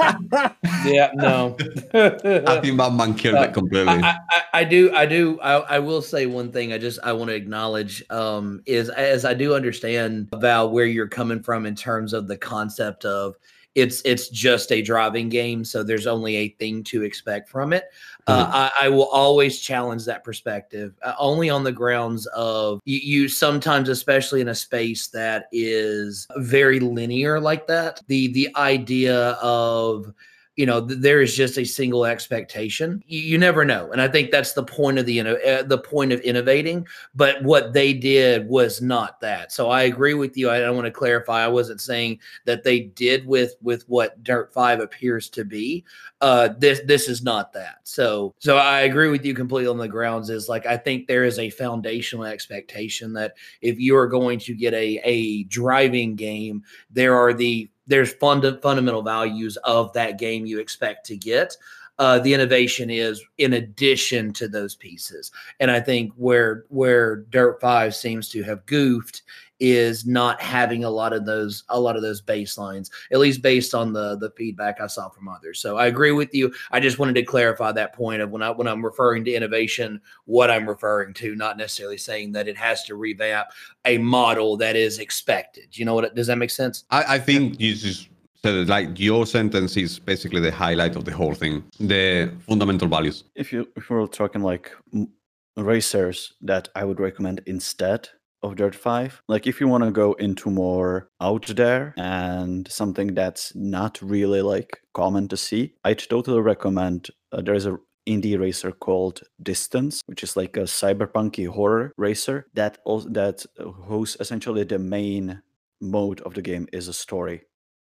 yeah, 0.87 1.11
no. 1.15 1.57
I 1.93 2.61
think 2.61 2.79
Batman 2.79 3.15
killed 3.15 3.37
Uh, 3.37 3.41
it 3.43 3.53
completely. 3.53 3.89
I, 3.93 4.17
I, 4.31 4.43
I 4.55 4.65
do 4.65 4.95
I 4.95 5.07
do 5.07 5.39
I, 5.41 5.55
I 5.55 5.79
will 5.81 6.01
say 6.01 6.27
one 6.27 6.53
thing 6.53 6.73
I 6.73 6.79
just 6.79 7.01
I 7.03 7.13
want 7.13 7.29
to 7.31 7.35
acknowledge 7.35 8.03
um 8.11 8.63
is 8.65 8.89
as 8.91 9.25
I 9.25 9.35
do 9.35 9.55
understand 9.55 10.29
about 10.33 10.73
where 10.73 10.87
you're 10.87 11.09
coming 11.09 11.43
from 11.43 11.67
in 11.67 11.75
terms 11.75 12.13
of 12.13 12.29
the 12.29 12.37
concept 12.39 13.05
of 13.05 13.35
it's 13.75 14.01
it's 14.05 14.29
just 14.29 14.73
a 14.73 14.81
driving 14.83 15.29
game 15.29 15.65
so 15.65 15.83
there's 15.83 16.07
only 16.07 16.37
a 16.37 16.49
thing 16.61 16.83
to 16.85 17.03
expect 17.03 17.49
from 17.49 17.73
it 17.73 17.85
uh, 18.29 18.71
I, 18.81 18.87
I 18.87 18.89
will 18.89 19.07
always 19.07 19.59
challenge 19.59 20.05
that 20.05 20.23
perspective 20.25 20.95
uh, 21.03 21.15
only 21.19 21.51
on 21.51 21.65
the 21.65 21.73
grounds 21.73 22.27
of 22.27 22.81
you, 22.85 22.99
you 22.99 23.29
sometimes 23.29 23.89
especially 23.89 24.41
in 24.41 24.49
a 24.49 24.55
space 24.55 25.09
that 25.09 25.47
is 25.53 26.27
very 26.37 26.81
linear 26.81 27.41
like 27.41 27.67
that 27.67 28.03
the 28.07 28.29
the 28.33 28.49
idea 28.57 29.31
of 29.43 30.13
you 30.59 30.67
know 30.67 30.85
th- 30.85 30.99
there 31.01 31.23
is 31.23 31.37
just 31.37 31.57
a 31.57 31.65
single 31.65 32.05
expectation. 32.05 33.01
You, 33.07 33.21
you 33.21 33.39
never 33.39 33.65
know. 33.65 33.91
And 33.93 34.01
i 34.03 34.09
think 34.09 34.33
that's 34.33 34.53
the 34.53 34.65
point 34.65 34.99
of 34.99 35.07
the 35.07 35.21
uh, 35.21 35.63
the 35.63 35.79
point 35.79 36.13
of 36.13 36.21
innovating 36.21 36.87
but 37.15 37.43
what 37.45 37.73
they 37.73 37.95
did 37.95 38.49
was 38.49 38.83
not 38.83 39.21
that. 39.21 39.53
So 39.53 39.71
i 39.71 39.83
agree 39.83 40.15
with 40.15 40.37
you. 40.37 40.51
I, 40.51 40.63
I 40.63 40.71
want 40.71 40.87
to 40.87 40.91
clarify. 40.91 41.45
I 41.45 41.49
wasn't 41.49 41.81
saying 41.81 42.19
that 42.45 42.65
they 42.65 42.81
did 42.81 43.25
with 43.25 43.55
with 43.63 43.89
what 43.89 44.23
dirt 44.25 44.53
5 44.53 44.81
appears 44.81 45.29
to 45.31 45.45
be. 45.45 45.85
Uh 46.21 46.49
this 46.59 46.81
this 46.85 47.09
is 47.09 47.23
not 47.23 47.53
that. 47.53 47.79
So 47.85 48.35
so 48.41 48.57
i 48.57 48.81
agree 48.81 49.09
with 49.09 49.25
you 49.25 49.35
completely 49.35 49.71
on 49.71 49.79
the 49.79 49.87
grounds 49.87 50.29
is 50.29 50.49
like 50.49 50.67
i 50.67 50.77
think 50.77 51.07
there 51.07 51.25
is 51.25 51.39
a 51.39 51.51
foundational 51.51 52.25
expectation 52.25 53.13
that 53.13 53.35
if 53.63 53.79
you 53.79 53.97
are 53.97 54.09
going 54.09 54.41
to 54.41 54.55
get 54.55 54.75
a 54.75 55.01
a 55.05 55.45
driving 55.45 56.17
game 56.17 56.65
there 56.91 57.15
are 57.15 57.33
the 57.33 57.71
there's 57.89 58.13
funda- 58.15 58.61
fundamental 58.63 59.03
values 59.03 59.57
of 59.65 59.93
that 59.95 60.19
game 60.19 60.47
you 60.47 60.61
expect 60.61 61.05
to 61.07 61.17
get. 61.17 61.57
Uh, 61.99 62.21
the 62.21 62.33
innovation 62.33 62.91
is 62.91 63.25
in 63.39 63.55
addition 63.55 64.33
to 64.33 64.47
those 64.47 64.77
pieces. 64.77 65.33
And 65.59 65.69
i 65.69 65.81
think 65.81 66.13
where 66.15 66.65
where 66.69 67.17
dirt 67.31 67.61
5 67.61 67.95
seems 67.95 68.29
to 68.29 68.45
have 68.45 68.65
goofed 68.67 69.23
is 69.61 70.07
not 70.07 70.41
having 70.41 70.85
a 70.85 70.91
lot 70.91 71.13
of 71.13 71.25
those 71.27 71.65
a 71.71 71.81
lot 71.81 71.97
of 71.97 72.03
those 72.03 72.23
baselines 72.23 72.91
at 73.13 73.19
least 73.19 73.43
based 73.43 73.75
on 73.75 73.93
the 73.93 74.17
the 74.17 74.31
feedback 74.31 74.81
i 74.81 74.87
saw 74.87 75.09
from 75.09 75.29
others 75.29 75.59
so 75.59 75.77
i 75.77 75.87
agree 75.87 76.13
with 76.13 76.33
you 76.35 76.53
i 76.71 76.79
just 76.79 76.99
wanted 76.99 77.15
to 77.15 77.23
clarify 77.23 77.73
that 77.73 77.93
point 77.93 78.23
of 78.23 78.31
when 78.31 78.43
i 78.43 78.51
when 78.51 78.69
i'm 78.69 78.85
referring 78.85 79.25
to 79.25 79.33
innovation 79.33 80.01
what 80.27 80.51
i'm 80.51 80.69
referring 80.69 81.13
to 81.13 81.35
not 81.35 81.57
necessarily 81.57 81.99
saying 81.99 82.33
that 82.33 82.49
it 82.49 82.57
has 82.57 82.85
to 82.85 82.95
revamp 82.95 83.49
a 83.85 83.99
model 83.99 84.57
that 84.57 84.77
is 84.77 84.99
expected 84.99 85.67
you 85.73 85.85
know 85.85 85.95
what 85.95 86.15
does 86.15 86.27
that 86.27 86.39
make 86.39 86.51
sense 86.51 86.85
I, 86.91 87.15
I 87.15 87.19
think 87.19 87.59
you 87.61 87.75
just 87.75 88.09
said 88.43 88.55
it 88.55 88.69
like 88.69 88.99
your 88.99 89.27
sentence 89.27 89.77
is 89.77 89.99
basically 89.99 90.41
the 90.41 90.53
highlight 90.53 90.97
of 90.97 91.05
the 91.05 91.13
whole 91.13 91.35
thing. 91.35 91.65
The 91.81 92.33
fundamental 92.47 92.89
values. 92.89 93.25
If 93.35 93.53
you 93.53 93.69
if 93.77 93.91
we're 93.91 94.07
talking 94.07 94.43
like 94.43 94.71
m- 94.95 95.09
racers 95.57 96.35
that 96.43 96.69
I 96.75 96.85
would 96.85 97.01
recommend 97.01 97.43
instead 97.47 98.09
of 98.43 98.57
Dirt 98.57 98.75
5, 98.75 99.23
like 99.29 99.47
if 99.47 99.61
you 99.61 99.69
want 99.69 99.85
to 99.85 99.91
go 99.91 100.13
into 100.15 100.51
more 100.51 101.11
out 101.21 101.47
there 101.49 101.95
and 101.97 102.71
something 102.71 103.15
that's 103.15 103.53
not 103.55 104.01
really 104.01 104.43
like 104.43 104.81
common 104.95 105.29
to 105.29 105.37
see, 105.37 105.75
I'd 105.85 105.99
totally 105.99 106.41
recommend. 106.41 107.09
Uh, 107.33 107.43
there's 107.43 107.67
a 107.67 107.79
indie 108.09 108.39
racer 108.39 108.73
called 108.73 109.21
Distance, 109.43 110.03
which 110.07 110.23
is 110.23 110.37
like 110.37 110.57
a 110.57 110.63
cyberpunky 110.63 111.49
horror 111.49 111.93
racer 111.97 112.47
that 112.55 112.79
also 112.85 113.09
that 113.11 113.45
uh, 113.59 113.71
hosts 113.71 114.17
essentially 114.21 114.65
the 114.65 114.79
main 114.79 115.43
mode 115.81 116.21
of 116.23 116.35
the 116.35 116.43
game 116.43 116.67
is 116.73 116.89
a 116.89 116.93
story. 116.93 117.43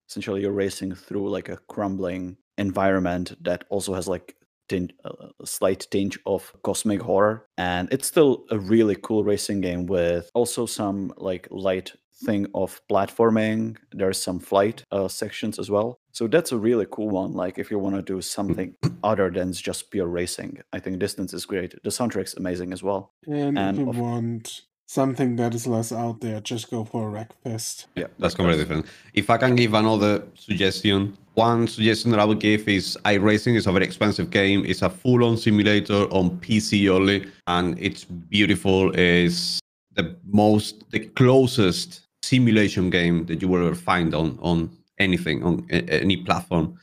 Essentially, 0.09 0.41
you're 0.41 0.53
racing 0.53 0.95
through 0.95 1.31
like 1.31 1.49
a 1.49 1.59
crumbling 1.69 2.39
environment 2.57 3.37
that 3.45 3.65
also 3.69 3.95
has 3.95 4.09
like 4.09 4.35
tin- 4.69 4.93
a 5.05 5.47
slight 5.47 5.87
tinge 5.91 6.19
of 6.27 6.53
cosmic 6.63 7.01
horror, 7.03 7.47
and 7.57 7.89
it's 7.93 8.07
still 8.09 8.45
a 8.51 8.59
really 8.59 8.97
cool 9.03 9.25
racing 9.25 9.61
game 9.61 9.87
with 9.87 10.31
also 10.35 10.67
some 10.67 11.13
like 11.17 11.49
light 11.51 11.93
thing 12.25 12.47
of 12.55 12.81
platforming. 12.91 13.77
There's 13.93 14.21
some 14.21 14.41
flight 14.41 14.85
uh, 14.91 15.09
sections 15.09 15.59
as 15.59 15.71
well. 15.71 16.01
So 16.13 16.27
that's 16.27 16.51
a 16.53 16.57
really 16.59 16.87
cool 16.91 17.11
one. 17.11 17.33
Like 17.33 17.59
if 17.59 17.71
you 17.71 17.79
want 17.79 17.95
to 17.95 18.03
do 18.03 18.21
something 18.21 18.75
other 19.05 19.31
than 19.31 19.53
just 19.53 19.91
pure 19.93 20.07
racing, 20.09 20.61
I 20.73 20.81
think 20.81 20.99
Distance 20.99 21.33
is 21.33 21.47
great. 21.47 21.75
The 21.85 21.91
soundtrack's 21.91 22.35
amazing 22.35 22.73
as 22.73 22.83
well. 22.83 23.13
And, 23.27 23.57
And 23.59 23.79
if 23.79 23.85
you 23.85 23.91
of- 23.91 23.99
want 23.99 24.63
something 24.89 25.37
that 25.37 25.55
is 25.55 25.67
less 25.67 25.93
out 25.93 26.21
there, 26.21 26.41
just 26.41 26.71
go 26.71 26.83
for 26.83 27.09
a 27.09 27.13
Wreckfest. 27.13 27.87
Yeah, 27.95 28.07
that's 28.19 28.35
completely 28.35 28.63
different. 28.65 28.87
If 29.13 29.29
I 29.29 29.37
can 29.37 29.55
give 29.55 29.75
another 29.75 30.23
suggestion, 30.35 31.17
one 31.35 31.69
suggestion 31.69 32.11
that 32.13 32.21
I 32.21 32.25
would 32.25 32.41
give 32.41 32.67
is 32.67 32.97
iRacing 33.05 33.55
is 33.55 33.67
a 33.67 33.73
very 33.73 33.85
expensive 33.85 34.31
game. 34.31 34.65
It's 34.65 34.81
a 34.81 34.89
full-on 34.89 35.37
simulator 35.37 36.05
on 36.11 36.39
PC 36.41 36.89
only, 36.89 37.27
and 37.47 37.79
it's 37.79 38.05
beautiful. 38.05 38.91
It's 38.95 39.61
the 39.93 40.17
most, 40.25 40.91
the 40.91 41.01
closest 41.01 42.01
simulation 42.23 42.89
game 42.89 43.27
that 43.27 43.43
you 43.43 43.49
will 43.49 43.67
ever 43.67 43.75
find 43.75 44.15
on 44.15 44.39
on 44.41 44.71
anything 44.99 45.45
on 45.45 45.67
any 45.71 46.17
platform, 46.17 46.79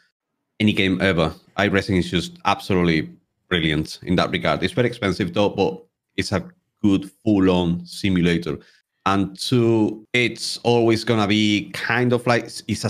any 0.60 0.74
game 0.74 1.02
ever. 1.02 1.34
iRacing 1.58 1.98
is 1.98 2.12
just 2.12 2.38
absolutely 2.46 3.10
brilliant 3.50 4.00
in 4.04 4.16
that 4.16 4.30
regard. 4.30 4.62
It's 4.64 4.74
very 4.74 4.88
expensive 4.88 5.34
though, 5.34 5.50
but 5.50 5.84
it's 6.16 6.32
a 6.32 6.44
good 6.82 7.10
full-on 7.24 7.86
simulator. 7.86 8.58
And 9.06 9.40
two, 9.40 10.06
it's 10.14 10.58
always 10.64 11.04
gonna 11.04 11.28
be 11.28 11.70
kind 11.74 12.12
of 12.12 12.26
like 12.26 12.46
it's 12.68 12.84
a 12.84 12.90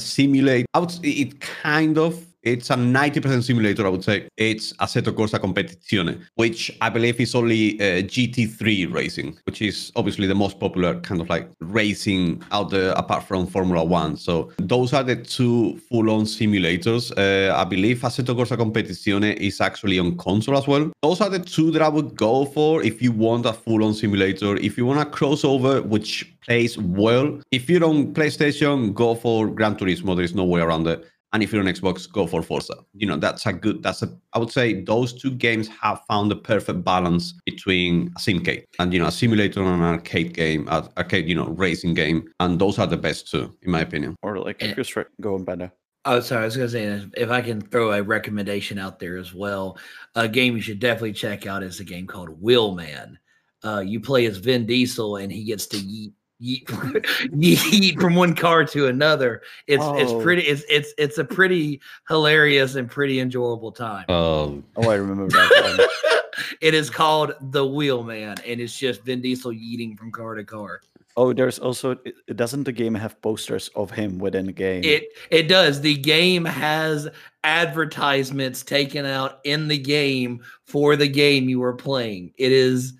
would 0.80 0.93
it 1.04 1.41
kind 1.41 1.98
of 1.98 2.26
it's 2.45 2.69
a 2.69 2.75
90% 2.75 3.43
simulator, 3.43 3.86
I 3.86 3.89
would 3.89 4.03
say. 4.03 4.29
It's 4.38 4.71
Assetto 4.73 5.12
Corsa 5.12 5.39
Competizione, 5.39 6.21
which 6.36 6.71
I 6.79 6.89
believe 6.89 7.19
is 7.19 7.34
only 7.34 7.79
uh, 7.81 8.03
GT3 8.03 8.93
racing, 8.93 9.38
which 9.45 9.62
is 9.63 9.91
obviously 9.95 10.27
the 10.27 10.36
most 10.36 10.60
popular 10.60 10.99
kind 11.01 11.21
of 11.21 11.29
like 11.29 11.49
racing 11.60 12.43
out 12.51 12.69
there 12.69 12.91
apart 12.91 13.23
from 13.23 13.47
Formula 13.47 13.84
One. 13.84 14.15
So 14.15 14.51
those 14.58 14.93
are 14.93 15.03
the 15.03 15.15
two 15.15 15.77
full-on 15.89 16.25
simulators. 16.25 17.12
Uh, 17.17 17.55
I 17.55 17.63
believe 17.63 18.01
Assetto 18.01 18.36
Corsa 18.36 18.58
Competizione 18.58 19.36
is 19.38 19.60
actually 19.60 19.97
on 19.97 20.15
console 20.17 20.58
as 20.58 20.67
well. 20.67 20.91
Those 21.01 21.21
are 21.21 21.29
the 21.29 21.39
two 21.39 21.71
that 21.71 21.81
I 21.81 21.89
would 21.89 22.15
go 22.15 22.45
for 22.45 22.84
if 22.84 23.01
you 23.01 23.12
want 23.12 23.47
a 23.47 23.53
full-on 23.53 23.95
simulator. 23.95 24.55
If 24.58 24.77
you 24.77 24.86
want 24.86 25.01
a 25.01 25.10
crossover, 25.10 25.84
which 25.84 26.31
plays 26.45 26.77
well. 26.77 27.41
If 27.51 27.67
you're 27.69 27.84
on 27.84 28.13
PlayStation, 28.13 28.93
go 28.93 29.15
for 29.15 29.47
Gran 29.47 29.75
Turismo. 29.75 30.15
There 30.15 30.23
is 30.23 30.36
no 30.36 30.43
way 30.43 30.62
around 30.62 30.86
it 30.88 31.10
and 31.33 31.43
if 31.43 31.51
you're 31.51 31.61
on 31.61 31.67
Xbox, 31.67 32.09
go 32.11 32.27
for 32.27 32.41
Forza. 32.41 32.75
You 32.93 33.07
know, 33.07 33.17
that's 33.17 33.45
a 33.45 33.53
good. 33.53 33.83
That's 33.83 34.01
a. 34.01 34.17
I 34.33 34.39
would 34.39 34.51
say 34.51 34.81
those 34.81 35.13
two 35.13 35.31
games 35.31 35.67
have 35.67 36.01
found 36.07 36.31
the 36.31 36.35
perfect 36.35 36.83
balance 36.83 37.33
between 37.45 38.07
a 38.15 38.19
simcade 38.19 38.63
and 38.79 38.93
you 38.93 38.99
know 38.99 39.07
a 39.07 39.11
simulator 39.11 39.61
and 39.61 39.69
an 39.69 39.81
arcade 39.81 40.33
game, 40.33 40.67
uh, 40.69 40.88
arcade 40.97 41.27
you 41.27 41.35
know 41.35 41.47
racing 41.47 41.93
game, 41.93 42.29
and 42.39 42.59
those 42.59 42.79
are 42.79 42.88
the 42.88 42.97
best 42.97 43.29
two, 43.29 43.53
in 43.63 43.71
my 43.71 43.81
opinion. 43.81 44.15
Or 44.21 44.39
like 44.39 44.61
if 44.61 44.95
you're 44.95 45.09
going 45.19 45.43
better. 45.43 45.71
Oh, 46.07 46.19
sorry. 46.19 46.43
I 46.43 46.45
was 46.45 46.55
going 46.55 46.69
to 46.69 46.71
say 46.71 47.09
if 47.17 47.31
I 47.31 47.41
can 47.41 47.59
throw 47.59 47.91
a 47.91 48.03
recommendation 48.03 48.77
out 48.77 48.99
there 48.99 49.17
as 49.17 49.33
well, 49.33 49.79
a 50.13 50.27
game 50.27 50.55
you 50.55 50.61
should 50.61 50.79
definitely 50.79 51.13
check 51.13 51.47
out 51.47 51.63
is 51.63 51.79
a 51.79 51.83
game 51.83 52.05
called 52.05 52.39
Wheelman. 52.39 53.17
Uh, 53.63 53.79
you 53.79 53.99
play 53.99 54.27
as 54.27 54.38
Vin 54.38 54.67
Diesel, 54.67 55.17
and 55.17 55.31
he 55.31 55.43
gets 55.43 55.65
to 55.67 55.77
yeet 55.77 56.13
yeet, 56.41 56.65
yeet 57.32 58.00
from 58.00 58.15
one 58.15 58.36
car 58.36 58.65
to 58.65 58.88
another. 58.88 59.41
It's 59.67 59.84
oh. 59.84 59.98
it's 59.98 60.24
pretty 60.24 60.43
it's 60.43 60.63
it's 60.69 60.93
it's 60.98 61.17
a 61.17 61.26
pretty 61.26 61.82
hilarious 62.08 62.76
and 62.76 62.89
pretty 62.89 63.19
enjoyable 63.19 63.71
time. 63.71 64.06
Oh, 64.10 64.63
oh, 64.76 64.89
I 64.89 64.95
remember 64.95 65.28
that. 65.30 65.89
it 66.62 66.74
is 66.74 66.89
called 66.89 67.34
The 67.41 67.65
Wheelman, 67.65 68.39
and 68.45 68.60
it's 68.60 68.78
just 68.78 69.04
Vin 69.04 69.21
Diesel 69.21 69.52
yeeting 69.52 69.98
from 69.98 70.12
car 70.12 70.36
to 70.36 70.43
car. 70.43 70.82
Oh, 71.17 71.32
there's 71.32 71.60
also 71.60 71.98
doesn't 72.36 72.65
the 72.65 72.74
game 72.74 72.93
have 72.93 73.21
posters 73.21 73.69
of 73.76 73.89
him 73.89 74.19
within 74.19 74.48
the 74.48 74.52
game? 74.52 74.84
It 74.84 75.06
it 75.32 75.48
does. 75.48 75.80
The 75.80 75.95
game 75.95 76.43
has 76.43 77.08
advertisements 77.45 78.63
taken 78.63 79.06
out 79.06 79.39
in 79.45 79.67
the 79.69 79.78
game 79.78 80.43
for 80.65 80.95
the 80.98 81.08
game 81.08 81.48
you 81.48 81.63
are 81.63 81.74
playing. 81.74 82.34
It 82.38 82.52
is 82.52 82.93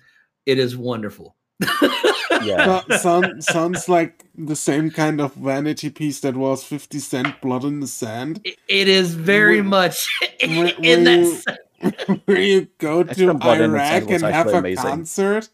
it 0.46 0.58
is 0.58 0.76
wonderful. 0.76 1.36
yeah. 2.42 2.82
sound, 2.98 3.44
sounds 3.44 3.88
like 3.88 4.24
the 4.36 4.56
same 4.56 4.90
kind 4.90 5.20
of 5.20 5.34
vanity 5.34 5.90
piece 5.90 6.20
that 6.20 6.36
was 6.36 6.64
50 6.64 6.98
Cent 6.98 7.40
Blood 7.40 7.64
in 7.64 7.80
the 7.80 7.86
Sand. 7.86 8.40
it 8.44 8.88
is 8.88 9.14
very 9.14 9.60
where, 9.60 9.64
much 9.64 10.06
where, 10.40 10.72
in 10.82 11.04
that 11.04 11.18
you, 11.18 11.40
Where 12.24 12.40
you 12.40 12.68
go 12.78 13.02
to 13.02 13.30
Iraq 13.30 14.10
and 14.10 14.22
have 14.22 14.48
a 14.48 14.58
amazing. 14.58 14.82
concert 14.82 15.48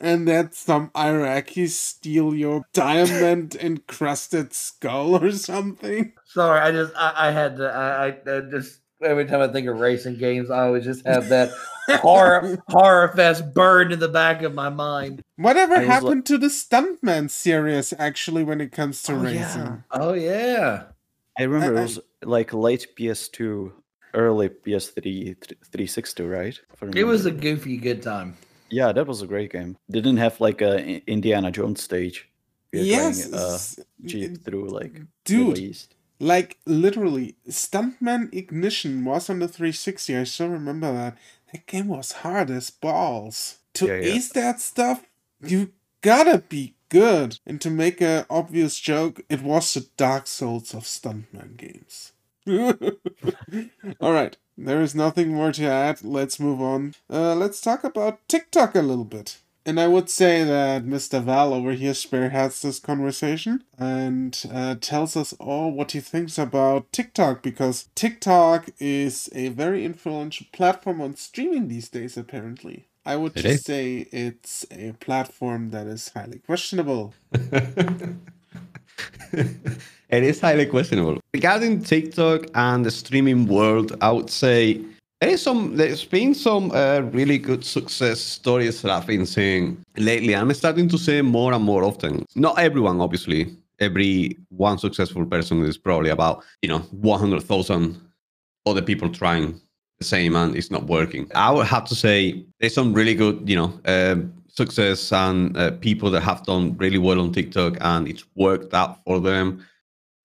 and 0.00 0.26
that 0.26 0.54
some 0.54 0.88
Iraqis 0.90 1.70
steal 1.70 2.34
your 2.34 2.64
diamond 2.72 3.54
encrusted 3.60 4.52
skull 4.52 5.22
or 5.22 5.30
something. 5.32 6.12
Sorry, 6.26 6.60
I 6.60 6.72
just 6.72 6.92
I, 6.96 7.28
I 7.28 7.30
had 7.30 7.56
to 7.58 7.68
I, 7.68 8.06
I 8.06 8.40
just 8.50 8.80
every 9.02 9.24
time 9.26 9.40
I 9.40 9.48
think 9.48 9.66
of 9.66 9.78
racing 9.78 10.16
games, 10.16 10.50
I 10.50 10.66
always 10.66 10.84
just 10.84 11.06
have 11.06 11.28
that 11.28 11.50
horror 11.88 12.58
horror 12.68 13.12
fest 13.14 13.54
burned 13.54 13.92
in 13.92 13.98
the 13.98 14.08
back 14.08 14.42
of 14.42 14.54
my 14.54 14.68
mind. 14.68 15.22
Whatever 15.36 15.80
happened 15.80 16.16
like, 16.16 16.24
to 16.26 16.38
the 16.38 16.48
Stuntman 16.48 17.30
series 17.30 17.92
actually 17.98 18.44
when 18.44 18.60
it 18.60 18.72
comes 18.72 19.02
to 19.04 19.12
oh, 19.12 19.16
racing? 19.16 19.62
Yeah. 19.62 19.76
Oh 19.90 20.12
yeah. 20.12 20.84
I 21.38 21.44
remember 21.44 21.76
I, 21.76 21.80
it 21.80 21.82
was 21.82 22.00
like 22.22 22.52
late 22.52 22.88
PS2, 22.98 23.72
early 24.14 24.48
PS3 24.48 25.36
360, 25.46 26.24
right? 26.24 26.60
It 26.94 27.04
was 27.04 27.26
a 27.26 27.30
goofy 27.30 27.76
good 27.76 28.02
time. 28.02 28.36
Yeah, 28.68 28.92
that 28.92 29.06
was 29.06 29.22
a 29.22 29.26
great 29.26 29.50
game. 29.50 29.76
They 29.88 30.00
didn't 30.00 30.18
have 30.18 30.40
like 30.40 30.60
a 30.60 31.02
Indiana 31.10 31.50
Jones 31.50 31.82
stage. 31.82 32.28
Yes, 32.72 33.26
going, 33.26 33.42
uh, 33.42 33.58
jeep 34.04 34.44
through 34.44 34.68
like 34.68 35.00
dude. 35.24 35.76
Like 36.20 36.58
literally, 36.66 37.36
Stuntman 37.48 38.32
Ignition 38.34 39.04
was 39.06 39.30
on 39.30 39.38
the 39.38 39.48
360. 39.48 40.16
I 40.16 40.24
still 40.24 40.48
remember 40.48 40.92
that. 40.92 41.16
That 41.52 41.66
game 41.66 41.88
was 41.88 42.12
hard 42.12 42.50
as 42.50 42.70
balls. 42.70 43.56
To 43.74 43.86
yeah, 43.86 43.94
yeah. 43.94 44.14
ace 44.14 44.28
that 44.30 44.60
stuff, 44.60 45.04
you 45.42 45.72
gotta 46.02 46.38
be 46.38 46.74
good. 46.90 47.38
And 47.46 47.60
to 47.62 47.70
make 47.70 48.02
an 48.02 48.26
obvious 48.28 48.78
joke, 48.78 49.22
it 49.30 49.42
was 49.42 49.72
the 49.72 49.86
Dark 49.96 50.26
Souls 50.26 50.74
of 50.74 50.82
Stuntman 50.82 51.56
games. 51.56 52.12
All 54.00 54.12
right, 54.12 54.36
there 54.58 54.82
is 54.82 54.94
nothing 54.94 55.32
more 55.32 55.52
to 55.52 55.64
add. 55.64 56.04
Let's 56.04 56.38
move 56.40 56.60
on. 56.60 56.94
Uh, 57.08 57.34
let's 57.34 57.60
talk 57.60 57.84
about 57.84 58.26
TikTok 58.28 58.74
a 58.74 58.82
little 58.82 59.04
bit. 59.04 59.38
And 59.66 59.78
I 59.78 59.88
would 59.88 60.08
say 60.08 60.42
that 60.42 60.84
Mr. 60.86 61.22
Val 61.22 61.52
over 61.52 61.72
here 61.72 61.92
spearheads 61.92 62.62
this 62.62 62.78
conversation 62.80 63.62
and 63.78 64.42
uh, 64.52 64.76
tells 64.80 65.16
us 65.16 65.34
all 65.34 65.70
what 65.70 65.92
he 65.92 66.00
thinks 66.00 66.38
about 66.38 66.90
TikTok 66.92 67.42
because 67.42 67.88
TikTok 67.94 68.70
is 68.78 69.28
a 69.34 69.48
very 69.48 69.84
influential 69.84 70.46
platform 70.52 71.00
on 71.00 71.14
streaming 71.16 71.68
these 71.68 71.88
days, 71.90 72.16
apparently. 72.16 72.86
I 73.04 73.16
would 73.16 73.36
it 73.36 73.42
just 73.42 73.54
is. 73.54 73.64
say 73.64 74.08
it's 74.12 74.66
a 74.70 74.92
platform 74.92 75.70
that 75.70 75.86
is 75.86 76.08
highly 76.08 76.38
questionable. 76.38 77.14
it 77.32 78.16
is 80.10 80.40
highly 80.40 80.66
questionable. 80.66 81.20
Regarding 81.34 81.82
TikTok 81.82 82.46
and 82.54 82.84
the 82.84 82.90
streaming 82.90 83.46
world, 83.46 83.96
I 84.00 84.10
would 84.10 84.30
say 84.30 84.80
there 85.20 85.30
is 85.30 85.42
some. 85.42 85.76
There's 85.76 86.04
been 86.04 86.34
some 86.34 86.70
uh, 86.72 87.00
really 87.12 87.36
good 87.36 87.64
success 87.64 88.20
stories 88.20 88.80
that 88.82 88.90
I've 88.90 89.06
been 89.06 89.26
seeing 89.26 89.84
lately. 89.98 90.34
I'm 90.34 90.52
starting 90.54 90.88
to 90.88 90.98
see 90.98 91.20
more 91.20 91.52
and 91.52 91.62
more 91.62 91.84
often. 91.84 92.24
Not 92.34 92.58
everyone, 92.58 93.00
obviously. 93.00 93.54
Every 93.80 94.36
one 94.48 94.78
successful 94.78 95.24
person 95.26 95.62
is 95.64 95.78
probably 95.78 96.10
about 96.10 96.44
you 96.62 96.68
know 96.68 96.80
100,000 96.90 98.00
other 98.66 98.82
people 98.82 99.08
trying 99.10 99.60
the 99.98 100.04
same 100.04 100.36
and 100.36 100.56
it's 100.56 100.70
not 100.70 100.86
working. 100.86 101.30
I 101.34 101.50
would 101.50 101.66
have 101.66 101.84
to 101.86 101.94
say 101.94 102.44
there's 102.58 102.74
some 102.74 102.94
really 102.94 103.14
good 103.14 103.46
you 103.48 103.56
know 103.56 103.78
uh, 103.84 104.16
success 104.48 105.12
and 105.12 105.56
uh, 105.56 105.72
people 105.72 106.10
that 106.12 106.22
have 106.22 106.44
done 106.46 106.76
really 106.78 106.98
well 106.98 107.20
on 107.20 107.32
TikTok 107.32 107.76
and 107.80 108.08
it's 108.08 108.24
worked 108.36 108.72
out 108.72 109.04
for 109.04 109.20
them. 109.20 109.66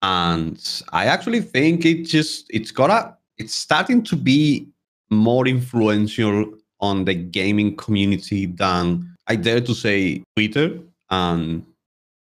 And 0.01 0.57
I 0.93 1.05
actually 1.05 1.41
think 1.41 1.85
it 1.85 2.03
just 2.03 2.45
it's 2.49 2.71
got 2.71 2.89
a 2.89 3.17
it's 3.37 3.53
starting 3.53 4.01
to 4.03 4.15
be 4.15 4.69
more 5.15 5.47
influential 5.47 6.53
on 6.79 7.05
the 7.05 7.13
gaming 7.13 7.75
community 7.75 8.45
than 8.45 9.15
I 9.27 9.35
dare 9.35 9.61
to 9.61 9.73
say 9.73 10.23
Twitter 10.35 10.79
and 11.09 11.65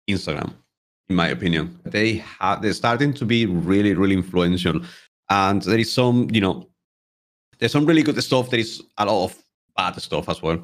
Instagram, 0.10 0.54
in 1.10 1.16
my 1.16 1.28
opinion. 1.30 1.80
They 1.84 2.24
have 2.40 2.62
they're 2.62 2.74
starting 2.74 3.14
to 3.16 3.26
be 3.26 3.46
really, 3.46 3.94
really 3.94 4.16
influential. 4.16 4.82
And 5.30 5.62
there 5.64 5.80
is 5.80 5.92
some, 5.92 6.30
you 6.32 6.42
know, 6.42 6.70
there's 7.58 7.72
some 7.72 7.86
really 7.86 8.04
good 8.04 8.22
stuff. 8.24 8.50
There 8.50 8.60
is 8.60 8.82
a 8.98 9.06
lot 9.06 9.26
of 9.26 9.44
bad 9.76 10.00
stuff 10.02 10.30
as 10.30 10.42
well 10.42 10.64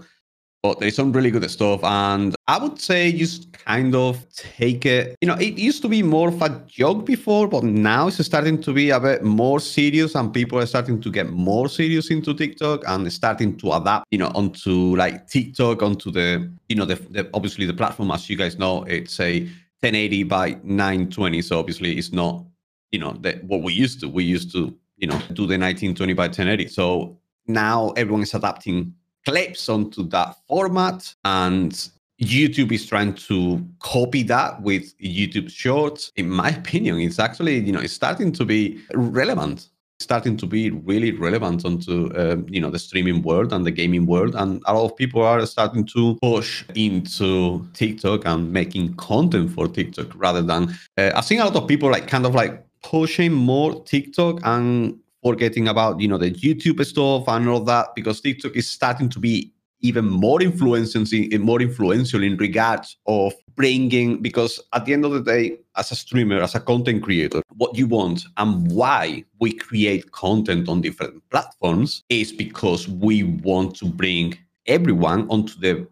but 0.63 0.79
there's 0.79 0.95
some 0.95 1.11
really 1.11 1.31
good 1.31 1.49
stuff. 1.49 1.83
And 1.83 2.35
I 2.47 2.59
would 2.59 2.79
say 2.79 3.11
just 3.11 3.51
kind 3.51 3.95
of 3.95 4.27
take 4.29 4.85
it. 4.85 5.15
You 5.21 5.27
know, 5.27 5.35
it 5.35 5.57
used 5.57 5.81
to 5.81 5.89
be 5.89 6.03
more 6.03 6.27
of 6.29 6.41
a 6.41 6.49
joke 6.67 7.05
before, 7.05 7.47
but 7.47 7.63
now 7.63 8.07
it's 8.07 8.23
starting 8.23 8.61
to 8.61 8.73
be 8.73 8.91
a 8.91 8.99
bit 8.99 9.23
more 9.23 9.59
serious, 9.59 10.13
and 10.15 10.31
people 10.31 10.59
are 10.59 10.65
starting 10.65 11.01
to 11.01 11.11
get 11.11 11.29
more 11.31 11.67
serious 11.67 12.11
into 12.11 12.33
TikTok 12.33 12.83
and 12.87 13.11
starting 13.11 13.57
to 13.57 13.71
adapt, 13.73 14.05
you 14.11 14.19
know, 14.19 14.31
onto 14.35 14.95
like 14.95 15.27
TikTok, 15.27 15.81
onto 15.81 16.11
the, 16.11 16.51
you 16.69 16.75
know, 16.75 16.85
the, 16.85 16.95
the 16.95 17.29
obviously 17.33 17.65
the 17.65 17.73
platform, 17.73 18.11
as 18.11 18.29
you 18.29 18.37
guys 18.37 18.59
know, 18.59 18.83
it's 18.83 19.19
a 19.19 19.41
1080 19.81 20.23
by 20.23 20.57
920. 20.63 21.41
So 21.41 21.57
obviously 21.57 21.97
it's 21.97 22.11
not, 22.11 22.45
you 22.91 22.99
know, 22.99 23.13
that 23.21 23.43
what 23.45 23.63
we 23.63 23.73
used 23.73 23.99
to. 24.01 24.09
We 24.09 24.23
used 24.23 24.51
to, 24.51 24.77
you 24.97 25.07
know, 25.07 25.17
do 25.29 25.47
the 25.47 25.57
1920 25.57 26.13
by 26.13 26.25
1080. 26.25 26.67
So 26.67 27.17
now 27.47 27.89
everyone 27.97 28.21
is 28.21 28.35
adapting 28.35 28.93
clips 29.25 29.69
onto 29.69 30.03
that 30.09 30.35
format 30.47 31.13
and 31.23 31.89
YouTube 32.21 32.71
is 32.71 32.85
trying 32.85 33.13
to 33.15 33.65
copy 33.79 34.23
that 34.23 34.61
with 34.61 34.97
YouTube 34.99 35.49
Shorts. 35.49 36.11
In 36.15 36.29
my 36.29 36.49
opinion, 36.61 36.99
it's 36.99 37.19
actually, 37.19 37.59
you 37.59 37.71
know, 37.71 37.79
it's 37.79 37.93
starting 37.93 38.31
to 38.33 38.45
be 38.45 38.79
relevant, 38.93 39.69
starting 39.99 40.37
to 40.37 40.45
be 40.45 40.69
really 40.69 41.11
relevant 41.11 41.65
onto, 41.65 42.15
um, 42.15 42.45
you 42.47 42.61
know, 42.61 42.69
the 42.69 42.77
streaming 42.77 43.23
world 43.23 43.51
and 43.51 43.65
the 43.65 43.71
gaming 43.71 44.05
world. 44.05 44.35
And 44.35 44.61
a 44.67 44.73
lot 44.73 44.85
of 44.85 44.95
people 44.95 45.23
are 45.23 45.43
starting 45.47 45.85
to 45.87 46.17
push 46.21 46.63
into 46.75 47.67
TikTok 47.73 48.25
and 48.25 48.53
making 48.53 48.93
content 48.95 49.51
for 49.51 49.67
TikTok 49.67 50.11
rather 50.15 50.43
than, 50.43 50.77
uh, 50.97 51.11
I've 51.15 51.25
seen 51.25 51.39
a 51.39 51.45
lot 51.45 51.55
of 51.55 51.67
people 51.67 51.89
like 51.89 52.07
kind 52.07 52.25
of 52.27 52.35
like 52.35 52.63
pushing 52.83 53.31
more 53.31 53.83
TikTok 53.83 54.41
and 54.43 54.99
forgetting 55.23 55.67
about 55.67 55.99
you 55.99 56.07
know 56.07 56.17
the 56.17 56.31
YouTube 56.31 56.83
stuff 56.85 57.27
and 57.27 57.47
all 57.47 57.61
that 57.61 57.95
because 57.95 58.21
TikTok 58.21 58.55
is 58.55 58.69
starting 58.69 59.09
to 59.09 59.19
be 59.19 59.51
even 59.81 60.07
more 60.07 60.41
influential, 60.41 61.03
more 61.39 61.61
influential 61.61 62.23
in 62.23 62.37
regards 62.37 62.97
of 63.07 63.33
bringing. 63.55 64.21
Because 64.21 64.59
at 64.73 64.85
the 64.85 64.93
end 64.93 65.05
of 65.05 65.11
the 65.11 65.21
day, 65.21 65.57
as 65.75 65.91
a 65.91 65.95
streamer, 65.95 66.41
as 66.41 66.55
a 66.55 66.59
content 66.59 67.03
creator, 67.03 67.41
what 67.55 67.75
you 67.75 67.87
want 67.87 68.25
and 68.37 68.71
why 68.71 69.23
we 69.39 69.53
create 69.53 70.11
content 70.11 70.69
on 70.69 70.81
different 70.81 71.21
platforms 71.29 72.03
is 72.09 72.31
because 72.31 72.87
we 72.87 73.23
want 73.23 73.75
to 73.75 73.85
bring 73.85 74.37
everyone 74.67 75.27
onto 75.29 75.59
the 75.59 75.87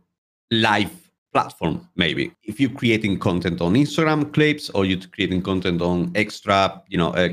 live 0.52 0.92
platform 1.32 1.88
maybe 1.96 2.32
if 2.44 2.60
you're 2.60 2.72
creating 2.72 3.18
content 3.20 3.62
on 3.62 3.74
instagram 3.76 4.34
clips 4.34 4.70
or 4.72 4.84
you're 4.84 5.00
creating 5.12 5.42
content 5.42 5.80
on 5.80 6.12
extra 6.16 6.82
you 6.88 6.98
know 6.98 7.10
uh, 7.12 7.30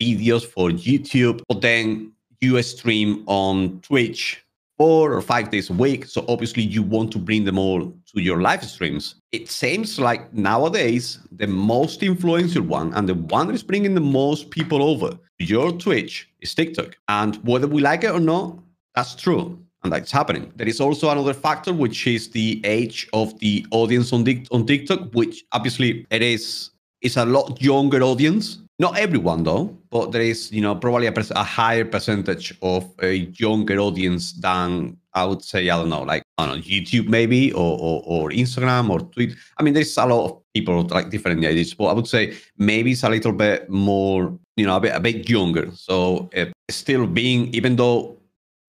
videos 0.00 0.44
for 0.44 0.70
youtube 0.70 1.40
but 1.48 1.60
then 1.60 2.12
you 2.40 2.60
stream 2.62 3.22
on 3.26 3.80
twitch 3.82 4.44
four 4.78 5.12
or 5.12 5.20
five 5.20 5.50
days 5.50 5.68
a 5.68 5.72
week 5.72 6.06
so 6.06 6.24
obviously 6.28 6.62
you 6.62 6.82
want 6.82 7.12
to 7.12 7.18
bring 7.18 7.44
them 7.44 7.58
all 7.58 7.92
to 8.06 8.22
your 8.22 8.40
live 8.40 8.64
streams 8.64 9.16
it 9.32 9.48
seems 9.50 9.98
like 9.98 10.32
nowadays 10.32 11.18
the 11.32 11.46
most 11.46 12.02
influential 12.02 12.62
one 12.62 12.92
and 12.94 13.08
the 13.08 13.14
one 13.14 13.46
that 13.46 13.54
is 13.54 13.62
bringing 13.62 13.94
the 13.94 14.00
most 14.00 14.50
people 14.50 14.82
over 14.82 15.10
to 15.38 15.44
your 15.44 15.70
twitch 15.72 16.28
is 16.40 16.54
tiktok 16.54 16.96
and 17.08 17.36
whether 17.44 17.66
we 17.66 17.80
like 17.80 18.04
it 18.04 18.10
or 18.10 18.20
not 18.20 18.58
that's 18.94 19.14
true 19.14 19.58
and 19.82 19.92
that's 19.92 20.12
happening. 20.12 20.52
There 20.56 20.68
is 20.68 20.80
also 20.80 21.10
another 21.10 21.34
factor, 21.34 21.72
which 21.72 22.06
is 22.06 22.28
the 22.30 22.60
age 22.64 23.08
of 23.12 23.38
the 23.40 23.66
audience 23.70 24.12
on, 24.12 24.26
on 24.50 24.66
TikTok, 24.66 25.12
which 25.12 25.44
obviously 25.52 26.06
it 26.10 26.22
is 26.22 26.70
it's 27.00 27.16
a 27.16 27.24
lot 27.24 27.60
younger 27.62 28.02
audience. 28.02 28.58
Not 28.80 28.96
everyone 28.96 29.42
though, 29.44 29.76
but 29.90 30.10
there 30.10 30.22
is 30.22 30.50
you 30.50 30.62
know 30.62 30.74
probably 30.74 31.06
a, 31.06 31.12
a 31.12 31.44
higher 31.44 31.84
percentage 31.84 32.56
of 32.62 32.90
a 33.02 33.12
younger 33.36 33.78
audience 33.78 34.32
than 34.32 34.96
I 35.12 35.26
would 35.26 35.44
say 35.44 35.68
I 35.68 35.76
don't 35.76 35.90
know 35.90 36.00
like 36.00 36.22
know 36.38 36.56
YouTube 36.56 37.06
maybe 37.06 37.52
or 37.52 37.76
or, 37.78 38.02
or 38.06 38.30
Instagram 38.30 38.88
or 38.88 39.00
Twitter. 39.00 39.36
I 39.58 39.62
mean, 39.62 39.74
there's 39.74 39.98
a 39.98 40.06
lot 40.06 40.24
of 40.24 40.42
people 40.54 40.82
like 40.84 41.10
different 41.10 41.44
ages, 41.44 41.74
but 41.74 41.88
I 41.88 41.92
would 41.92 42.08
say 42.08 42.34
maybe 42.56 42.92
it's 42.92 43.02
a 43.02 43.10
little 43.10 43.32
bit 43.32 43.68
more 43.68 44.38
you 44.56 44.64
know 44.64 44.76
a 44.76 44.80
bit 44.80 44.96
a 44.96 45.00
bit 45.00 45.28
younger. 45.28 45.70
So 45.74 46.30
uh, 46.34 46.46
still 46.70 47.06
being 47.06 47.52
even 47.54 47.76
though 47.76 48.16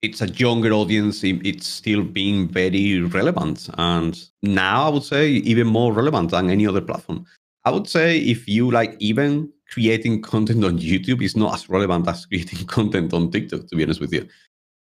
it's 0.01 0.21
a 0.21 0.27
younger 0.27 0.73
audience. 0.73 1.23
It's 1.23 1.67
still 1.67 2.03
being 2.03 2.49
very 2.49 2.99
relevant, 2.99 3.69
and 3.77 4.21
now 4.43 4.87
I 4.87 4.89
would 4.89 5.03
say 5.03 5.29
even 5.29 5.67
more 5.67 5.93
relevant 5.93 6.31
than 6.31 6.49
any 6.49 6.67
other 6.67 6.81
platform. 6.81 7.25
I 7.63 7.71
would 7.71 7.87
say 7.87 8.17
if 8.17 8.47
you 8.49 8.71
like 8.71 8.95
even 8.99 9.53
creating 9.71 10.21
content 10.21 10.63
on 10.63 10.77
YouTube 10.77 11.23
is 11.23 11.35
not 11.35 11.53
as 11.53 11.69
relevant 11.69 12.07
as 12.07 12.25
creating 12.25 12.65
content 12.67 13.13
on 13.13 13.31
TikTok. 13.31 13.67
To 13.67 13.75
be 13.75 13.83
honest 13.83 14.01
with 14.01 14.13
you, 14.13 14.27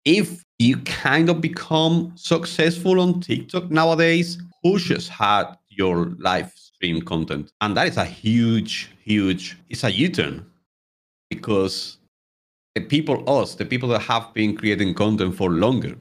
if 0.06 0.44
you 0.60 0.78
kind 0.78 1.30
of 1.30 1.42
become 1.42 2.12
successful 2.16 3.00
on 3.00 3.22
TikTok 3.22 3.72
nowadays, 3.72 4.38
who 4.62 4.78
just 4.78 5.10
had 5.10 5.56
your 5.70 6.14
live 6.20 6.52
stream 6.56 7.02
content, 7.02 7.52
and 7.62 7.76
that 7.78 7.88
is 7.88 7.98
a 7.98 8.06
huge, 8.06 8.92
huge. 9.04 9.58
It's 9.70 9.84
a 9.84 9.92
U-turn 9.92 10.46
because 11.30 11.98
the 12.76 12.82
people, 12.82 13.24
us, 13.30 13.56
the 13.56 13.66
people 13.66 13.90
that 13.90 14.02
have 14.02 14.34
been 14.34 14.56
creating 14.56 14.94
content 14.94 15.36
for 15.36 15.50
longer, 15.50 15.96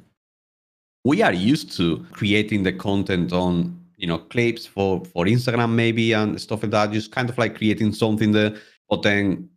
we 1.05 1.23
are 1.23 1.33
used 1.33 1.77
to 1.77 2.07
creating 2.13 2.63
the 2.63 2.73
content 2.73 3.33
on 3.33 3.79
you 3.97 4.07
know 4.07 4.19
clips 4.19 4.67
for 4.67 5.05
for 5.07 5.27
Instagram 5.27 5.73
maybe 5.73 6.13
and 6.13 6.41
stuff 6.41 6.63
like 6.63 6.73
that. 6.73 6.93
Just 6.93 7.13
kind 7.13 7.31
of 7.31 7.39
like 7.39 7.57
creating 7.57 7.93
something 7.93 8.33
there, 8.33 8.57
but 8.93 9.01
then 9.01 9.49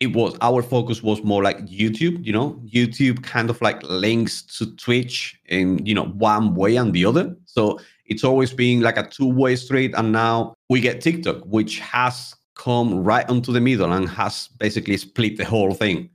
it 0.00 0.14
was 0.14 0.34
our 0.40 0.62
focus 0.62 1.02
was 1.02 1.22
more 1.22 1.42
like 1.42 1.58
YouTube. 1.66 2.24
You 2.24 2.32
know, 2.32 2.62
YouTube 2.64 3.22
kind 3.22 3.50
of 3.50 3.60
like 3.60 3.82
links 3.82 4.40
to 4.56 4.74
Twitch 4.76 5.38
in 5.44 5.84
you 5.84 5.94
know 5.94 6.06
one 6.06 6.54
way 6.54 6.76
and 6.76 6.94
the 6.94 7.04
other. 7.04 7.36
So 7.44 7.78
it's 8.06 8.24
always 8.24 8.54
been 8.54 8.80
like 8.80 8.96
a 8.96 9.06
two 9.06 9.28
way 9.28 9.56
street, 9.56 9.92
and 9.94 10.10
now 10.10 10.54
we 10.70 10.80
get 10.80 11.02
TikTok, 11.02 11.44
which 11.44 11.80
has 11.80 12.34
come 12.54 13.04
right 13.04 13.28
onto 13.28 13.52
the 13.52 13.60
middle 13.60 13.92
and 13.92 14.08
has 14.08 14.48
basically 14.58 14.96
split 14.96 15.36
the 15.36 15.44
whole 15.44 15.74
thing 15.74 16.08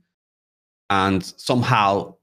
and 0.90 1.24
somehow 1.36 2.14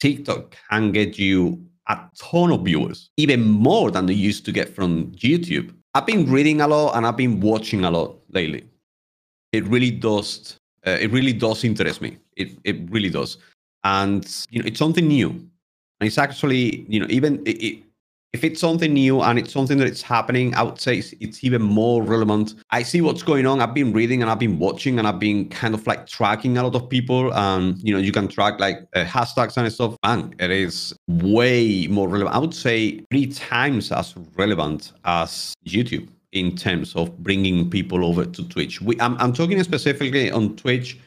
TikTok 0.00 0.56
can 0.70 0.92
get 0.92 1.18
you 1.18 1.62
a 1.88 1.98
ton 2.18 2.52
of 2.52 2.64
viewers, 2.64 3.10
even 3.16 3.42
more 3.48 3.90
than 3.90 4.06
they 4.06 4.14
used 4.14 4.44
to 4.46 4.52
get 4.52 4.74
from 4.74 5.12
YouTube. 5.12 5.74
I've 5.94 6.06
been 6.06 6.30
reading 6.30 6.60
a 6.60 6.68
lot 6.68 6.96
and 6.96 7.06
I've 7.06 7.16
been 7.16 7.40
watching 7.40 7.84
a 7.84 7.90
lot 7.90 8.16
lately. 8.30 8.64
It 9.52 9.66
really 9.66 9.90
does. 9.90 10.58
Uh, 10.86 10.98
it 11.00 11.10
really 11.10 11.32
does 11.32 11.64
interest 11.64 12.00
me. 12.00 12.18
It 12.36 12.50
it 12.64 12.90
really 12.90 13.10
does, 13.10 13.38
and 13.84 14.26
you 14.50 14.60
know 14.60 14.66
it's 14.66 14.78
something 14.78 15.06
new, 15.06 15.30
and 15.30 16.06
it's 16.06 16.18
actually 16.18 16.86
you 16.88 17.00
know 17.00 17.06
even 17.08 17.42
it, 17.46 17.62
it 17.62 17.82
if 18.32 18.44
it's 18.44 18.60
something 18.60 18.92
new 18.92 19.22
and 19.22 19.38
it's 19.38 19.52
something 19.52 19.78
that 19.78 19.86
it's 19.86 20.02
happening, 20.02 20.54
I 20.54 20.62
would 20.62 20.78
say 20.78 20.98
it's, 20.98 21.14
it's, 21.18 21.42
even 21.42 21.62
more 21.62 22.02
relevant. 22.02 22.54
I 22.70 22.82
see 22.82 23.00
what's 23.00 23.22
going 23.22 23.46
on. 23.46 23.60
I've 23.60 23.72
been 23.72 23.92
reading 23.92 24.20
and 24.20 24.30
I've 24.30 24.38
been 24.38 24.58
watching 24.58 24.98
and 24.98 25.08
I've 25.08 25.18
been 25.18 25.48
kind 25.48 25.74
of 25.74 25.86
like 25.86 26.06
tracking 26.06 26.58
a 26.58 26.62
lot 26.62 26.74
of 26.74 26.90
people. 26.90 27.32
And 27.32 27.78
you 27.82 27.94
know, 27.94 27.98
you 28.00 28.12
can 28.12 28.28
track 28.28 28.60
like 28.60 28.86
uh, 28.94 29.04
hashtags 29.04 29.56
and 29.56 29.72
stuff. 29.72 29.96
And 30.02 30.34
it 30.40 30.50
is 30.50 30.94
way 31.08 31.86
more 31.86 32.06
relevant. 32.06 32.36
I 32.36 32.38
would 32.38 32.54
say 32.54 33.00
three 33.10 33.26
times 33.26 33.90
as 33.90 34.14
relevant 34.36 34.92
as 35.04 35.54
YouTube 35.66 36.08
in 36.32 36.56
terms 36.56 36.94
of 36.94 37.16
bringing 37.18 37.70
people 37.70 38.04
over 38.04 38.24
to 38.24 38.48
Twitch. 38.48 38.80
We, 38.80 39.00
I'm, 39.00 39.16
I'm 39.18 39.32
talking 39.32 39.62
specifically 39.62 40.30
on 40.30 40.56
Twitch. 40.56 40.98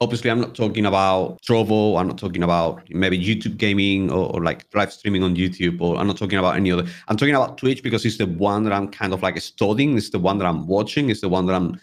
Obviously 0.00 0.30
i'm 0.30 0.40
not 0.40 0.56
talking 0.56 0.86
about 0.86 1.40
trovo. 1.42 1.96
I'm 1.96 2.08
not 2.08 2.18
talking 2.18 2.42
about 2.42 2.82
maybe 2.90 3.16
youtube 3.16 3.56
gaming 3.56 4.10
or, 4.10 4.34
or, 4.34 4.42
like 4.42 4.66
live 4.74 4.92
streaming 4.92 5.22
on 5.22 5.36
youtube 5.36 5.80
or 5.80 5.96
i'm 5.96 6.08
not 6.08 6.16
talking 6.16 6.40
about 6.40 6.56
any 6.56 6.72
other. 6.72 6.84
I'm 7.06 7.16
talking 7.16 7.36
about 7.36 7.56
twitch 7.56 7.84
because 7.84 8.04
it's 8.04 8.18
the 8.18 8.26
one 8.26 8.64
that 8.64 8.72
i'm 8.72 8.88
kind 8.88 9.12
of 9.12 9.22
like 9.22 9.40
studying. 9.40 9.96
It's 9.96 10.10
the 10.10 10.18
one 10.18 10.38
that 10.38 10.46
i'm 10.46 10.66
watching. 10.66 11.08
It's 11.08 11.20
the 11.20 11.28
one 11.28 11.46
that 11.46 11.54
i'm 11.54 11.78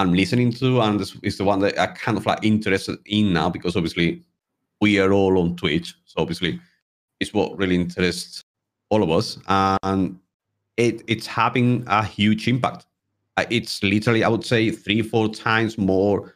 i'm 0.00 0.12
listening 0.12 0.52
to. 0.54 0.80
And 0.80 0.98
this 0.98 1.16
is 1.22 1.38
the 1.38 1.44
one 1.44 1.60
that 1.60 1.78
i 1.78 1.86
kind 1.86 2.18
of 2.18 2.26
like 2.26 2.42
interested 2.42 2.98
in 3.06 3.32
now 3.32 3.48
because 3.48 3.76
obviously 3.76 4.24
we 4.80 4.98
are 4.98 5.12
all 5.12 5.38
on 5.38 5.54
twitch. 5.54 5.94
So 6.06 6.22
obviously 6.22 6.58
it's 7.20 7.32
what 7.32 7.56
really 7.56 7.76
interests 7.76 8.42
all 8.88 9.02
of 9.04 9.10
us. 9.10 9.38
And 9.82 10.18
it 10.80 11.02
it's 11.06 11.26
having 11.26 11.84
a 11.86 12.02
huge 12.04 12.48
impact 12.48 12.86
uh, 13.36 13.44
it's 13.50 13.82
literally 13.82 14.24
i 14.24 14.28
would 14.28 14.44
say 14.44 14.70
three 14.70 15.02
four 15.02 15.28
times 15.28 15.78
more 15.78 16.34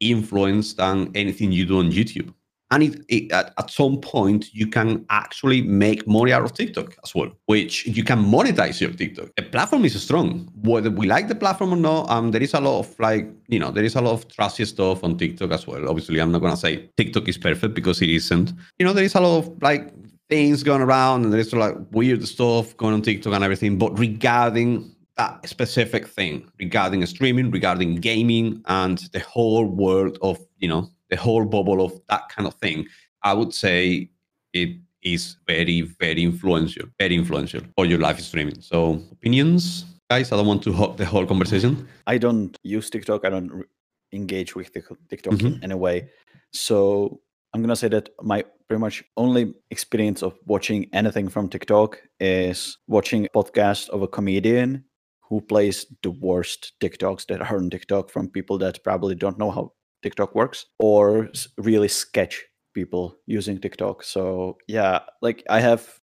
influence 0.00 0.74
than 0.74 1.10
anything 1.14 1.52
you 1.52 1.66
do 1.66 1.78
on 1.78 1.90
YouTube. 1.90 2.32
And 2.72 2.82
it, 2.82 3.04
it, 3.08 3.30
at, 3.30 3.54
at 3.58 3.70
some 3.70 4.00
point, 4.00 4.52
you 4.52 4.66
can 4.66 5.06
actually 5.08 5.62
make 5.62 6.04
money 6.08 6.32
out 6.32 6.42
of 6.42 6.52
TikTok 6.52 6.96
as 7.04 7.14
well, 7.14 7.30
which 7.46 7.86
you 7.86 8.02
can 8.02 8.24
monetize 8.24 8.80
your 8.80 8.90
TikTok. 8.90 9.28
The 9.36 9.44
platform 9.44 9.84
is 9.84 10.02
strong. 10.02 10.50
Whether 10.62 10.90
we 10.90 11.06
like 11.06 11.28
the 11.28 11.36
platform 11.36 11.74
or 11.74 11.76
not, 11.76 12.10
um, 12.10 12.32
there 12.32 12.42
is 12.42 12.54
a 12.54 12.60
lot 12.60 12.80
of 12.80 12.98
like, 12.98 13.28
you 13.46 13.60
know, 13.60 13.70
there 13.70 13.84
is 13.84 13.94
a 13.94 14.00
lot 14.00 14.14
of 14.14 14.26
trashy 14.26 14.64
stuff 14.64 15.04
on 15.04 15.16
TikTok 15.16 15.52
as 15.52 15.64
well. 15.64 15.88
Obviously, 15.88 16.18
I'm 16.18 16.32
not 16.32 16.40
to 16.40 16.56
say 16.56 16.90
TikTok 16.96 17.28
is 17.28 17.38
perfect 17.38 17.74
because 17.74 18.02
it 18.02 18.08
isn't. 18.08 18.52
You 18.80 18.86
know, 18.86 18.92
there 18.92 19.04
is 19.04 19.14
a 19.14 19.20
lot 19.20 19.38
of 19.38 19.62
like 19.62 19.92
things 20.28 20.62
going 20.62 20.82
around 20.82 21.24
and 21.24 21.32
there's 21.32 21.52
like 21.52 21.76
weird 21.92 22.26
stuff 22.26 22.76
going 22.76 22.94
on 22.94 23.02
TikTok 23.02 23.32
and 23.32 23.44
everything. 23.44 23.78
But 23.78 23.98
regarding 23.98 24.96
that 25.16 25.48
specific 25.48 26.06
thing 26.06 26.50
regarding 26.58 27.04
streaming, 27.06 27.50
regarding 27.50 27.96
gaming, 27.96 28.62
and 28.66 28.98
the 29.12 29.20
whole 29.20 29.64
world 29.66 30.18
of 30.22 30.38
you 30.58 30.68
know 30.68 30.90
the 31.10 31.16
whole 31.16 31.44
bubble 31.44 31.84
of 31.84 32.00
that 32.08 32.28
kind 32.28 32.46
of 32.46 32.54
thing, 32.54 32.86
I 33.22 33.32
would 33.32 33.54
say 33.54 34.10
it 34.52 34.76
is 35.02 35.36
very 35.46 35.82
very 35.82 36.22
influential, 36.22 36.86
very 36.98 37.14
influential 37.14 37.62
for 37.76 37.86
your 37.86 37.98
live 37.98 38.20
streaming. 38.20 38.60
So 38.60 39.02
opinions, 39.12 39.84
guys. 40.10 40.32
I 40.32 40.36
don't 40.36 40.46
want 40.46 40.62
to 40.64 40.72
hog 40.72 40.96
the 40.96 41.06
whole 41.06 41.26
conversation. 41.26 41.88
I 42.06 42.18
don't 42.18 42.56
use 42.62 42.90
TikTok. 42.90 43.24
I 43.24 43.30
don't 43.30 43.64
engage 44.12 44.54
with 44.54 44.72
TikTok 44.72 45.34
mm-hmm. 45.34 45.46
in 45.46 45.64
any 45.64 45.74
way. 45.74 46.10
So 46.52 47.20
I'm 47.56 47.62
gonna 47.62 47.74
say 47.74 47.88
that 47.88 48.10
my 48.22 48.44
pretty 48.68 48.82
much 48.82 49.02
only 49.16 49.54
experience 49.70 50.22
of 50.22 50.34
watching 50.44 50.90
anything 50.92 51.26
from 51.26 51.48
TikTok 51.48 51.98
is 52.20 52.76
watching 52.86 53.24
a 53.24 53.28
podcast 53.30 53.88
of 53.88 54.02
a 54.02 54.06
comedian 54.06 54.84
who 55.22 55.40
plays 55.40 55.86
the 56.02 56.10
worst 56.10 56.74
TikToks 56.82 57.24
that 57.28 57.40
are 57.40 57.56
on 57.56 57.70
TikTok 57.70 58.10
from 58.10 58.28
people 58.28 58.58
that 58.58 58.84
probably 58.84 59.14
don't 59.14 59.38
know 59.38 59.50
how 59.50 59.72
TikTok 60.02 60.34
works 60.34 60.66
or 60.78 61.30
really 61.56 61.88
sketch 61.88 62.44
people 62.74 63.16
using 63.24 63.58
TikTok. 63.58 64.02
So 64.02 64.58
yeah, 64.68 64.98
like 65.22 65.42
I 65.48 65.60
have 65.60 65.98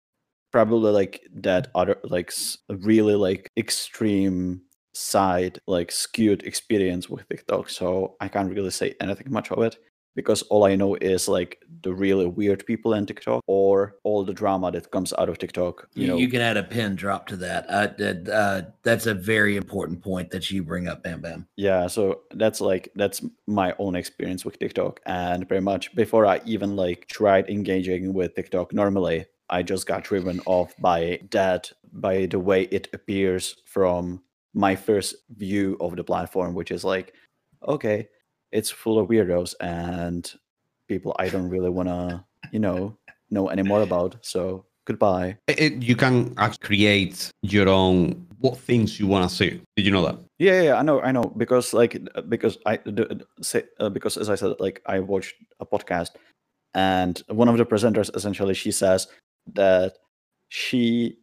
probably 0.52 0.92
like 0.92 1.20
that 1.34 1.70
other 1.74 1.98
like 2.04 2.32
really 2.70 3.16
like 3.16 3.50
extreme 3.58 4.62
side 4.94 5.58
like 5.66 5.92
skewed 5.92 6.44
experience 6.44 7.10
with 7.10 7.28
TikTok. 7.28 7.72
So 7.72 8.18
I 8.22 8.28
can't 8.28 8.54
really 8.54 8.70
say 8.70 8.94
anything 9.02 9.32
much 9.32 9.52
of 9.52 9.64
it 9.64 9.80
because 10.20 10.42
all 10.52 10.66
I 10.66 10.76
know 10.76 10.96
is 10.96 11.30
like 11.30 11.64
the 11.82 11.94
really 11.94 12.26
weird 12.26 12.66
people 12.66 12.94
in 12.94 13.06
TikTok 13.06 13.42
or 13.48 13.96
all 14.04 14.26
the 14.26 14.34
drama 14.34 14.70
that 14.72 14.92
comes 14.92 15.14
out 15.18 15.30
of 15.30 15.38
TikTok. 15.38 15.88
You, 15.94 16.02
you 16.02 16.08
know, 16.10 16.18
you 16.18 16.28
can 16.28 16.42
add 16.42 16.58
a 16.58 16.64
pin 16.64 16.96
drop 16.96 17.26
to 17.28 17.38
that. 17.38 17.66
Uh, 17.70 18.32
uh, 18.32 18.62
that's 18.84 19.06
a 19.06 19.14
very 19.14 19.56
important 19.56 20.02
point 20.02 20.32
that 20.32 20.52
you 20.52 20.62
bring 20.62 20.90
up, 20.90 21.04
Bam 21.04 21.22
Bam. 21.22 21.48
Yeah, 21.56 21.88
so 21.88 22.24
that's 22.34 22.60
like 22.60 22.90
that's 22.96 23.24
my 23.48 23.74
own 23.80 23.96
experience 23.96 24.44
with 24.44 24.60
TikTok, 24.60 25.00
and 25.06 25.48
pretty 25.48 25.64
much 25.64 25.96
before 25.96 26.26
I 26.26 26.42
even 26.44 26.76
like 26.76 27.08
tried 27.08 27.50
engaging 27.50 28.14
with 28.14 28.36
TikTok 28.36 28.74
normally, 28.74 29.26
I 29.50 29.64
just 29.64 29.88
got 29.88 30.04
driven 30.04 30.42
off 30.46 30.76
by 30.80 31.22
that, 31.32 31.72
by 31.94 32.26
the 32.26 32.40
way 32.40 32.64
it 32.64 32.90
appears 32.92 33.56
from 33.66 34.22
my 34.54 34.76
first 34.76 35.16
view 35.30 35.78
of 35.80 35.96
the 35.96 36.04
platform, 36.04 36.56
which 36.56 36.72
is 36.72 36.84
like, 36.84 37.14
okay, 37.66 38.10
it's 38.52 38.70
full 38.70 39.00
of 39.00 39.08
weirdos 39.10 39.54
and 39.60 40.32
people 40.88 41.16
I 41.20 41.30
don't 41.30 41.50
really 41.50 41.70
want 41.70 41.90
to, 41.90 42.24
you 42.52 42.60
know, 42.60 42.98
know 43.30 43.50
any 43.50 43.64
more 43.64 43.82
about. 43.82 44.18
So 44.22 44.66
goodbye. 44.86 45.38
It, 45.48 45.84
you 45.84 45.96
can 45.96 46.34
actually 46.38 46.66
create 46.66 47.32
your 47.42 47.70
own 47.70 48.26
what 48.40 48.58
things 48.58 49.00
you 49.00 49.08
want 49.08 49.30
to 49.30 49.36
see. 49.36 49.62
Did 49.76 49.86
you 49.86 49.92
know 49.92 50.06
that? 50.06 50.18
Yeah, 50.40 50.62
yeah, 50.62 50.76
I 50.76 50.82
know, 50.82 51.02
I 51.02 51.12
know, 51.12 51.24
because 51.38 51.74
like 51.74 52.00
because 52.30 52.58
I 52.66 52.78
the, 52.78 53.26
say 53.42 53.64
uh, 53.80 53.90
because 53.90 54.18
as 54.18 54.30
I 54.30 54.36
said, 54.36 54.56
like 54.60 54.82
I 54.86 55.00
watched 55.00 55.36
a 55.60 55.66
podcast, 55.66 56.12
and 56.74 57.22
one 57.28 57.50
of 57.50 57.58
the 57.58 57.66
presenters 57.66 58.14
essentially 58.16 58.54
she 58.54 58.72
says 58.72 59.08
that 59.54 59.98
she 60.48 61.18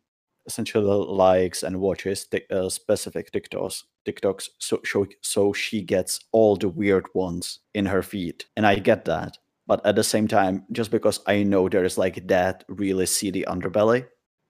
essentially 0.47 0.85
likes 0.85 1.63
and 1.63 1.81
watches 1.81 2.27
tic- 2.27 2.47
uh, 2.51 2.69
specific 2.69 3.33
TikToks, 3.33 3.85
TikToks, 4.07 4.49
so, 4.59 4.81
so 4.85 5.07
so 5.23 5.53
she 5.53 5.83
gets 5.83 6.21
all 6.33 6.57
the 6.57 6.69
weird 6.69 7.07
ones 7.15 7.61
in 7.75 7.87
her 7.87 8.03
feed, 8.03 8.45
and 8.57 8.67
I 8.67 8.77
get 8.77 9.05
that. 9.07 9.39
But 9.67 9.85
at 9.85 9.97
the 9.97 10.05
same 10.05 10.29
time, 10.29 10.65
just 10.71 10.91
because 10.91 11.21
I 11.27 11.43
know 11.43 11.69
there 11.69 11.85
is 11.85 11.99
like 11.99 12.27
that 12.29 12.65
really 12.69 13.07
seedy 13.07 13.43
underbelly, 13.43 14.07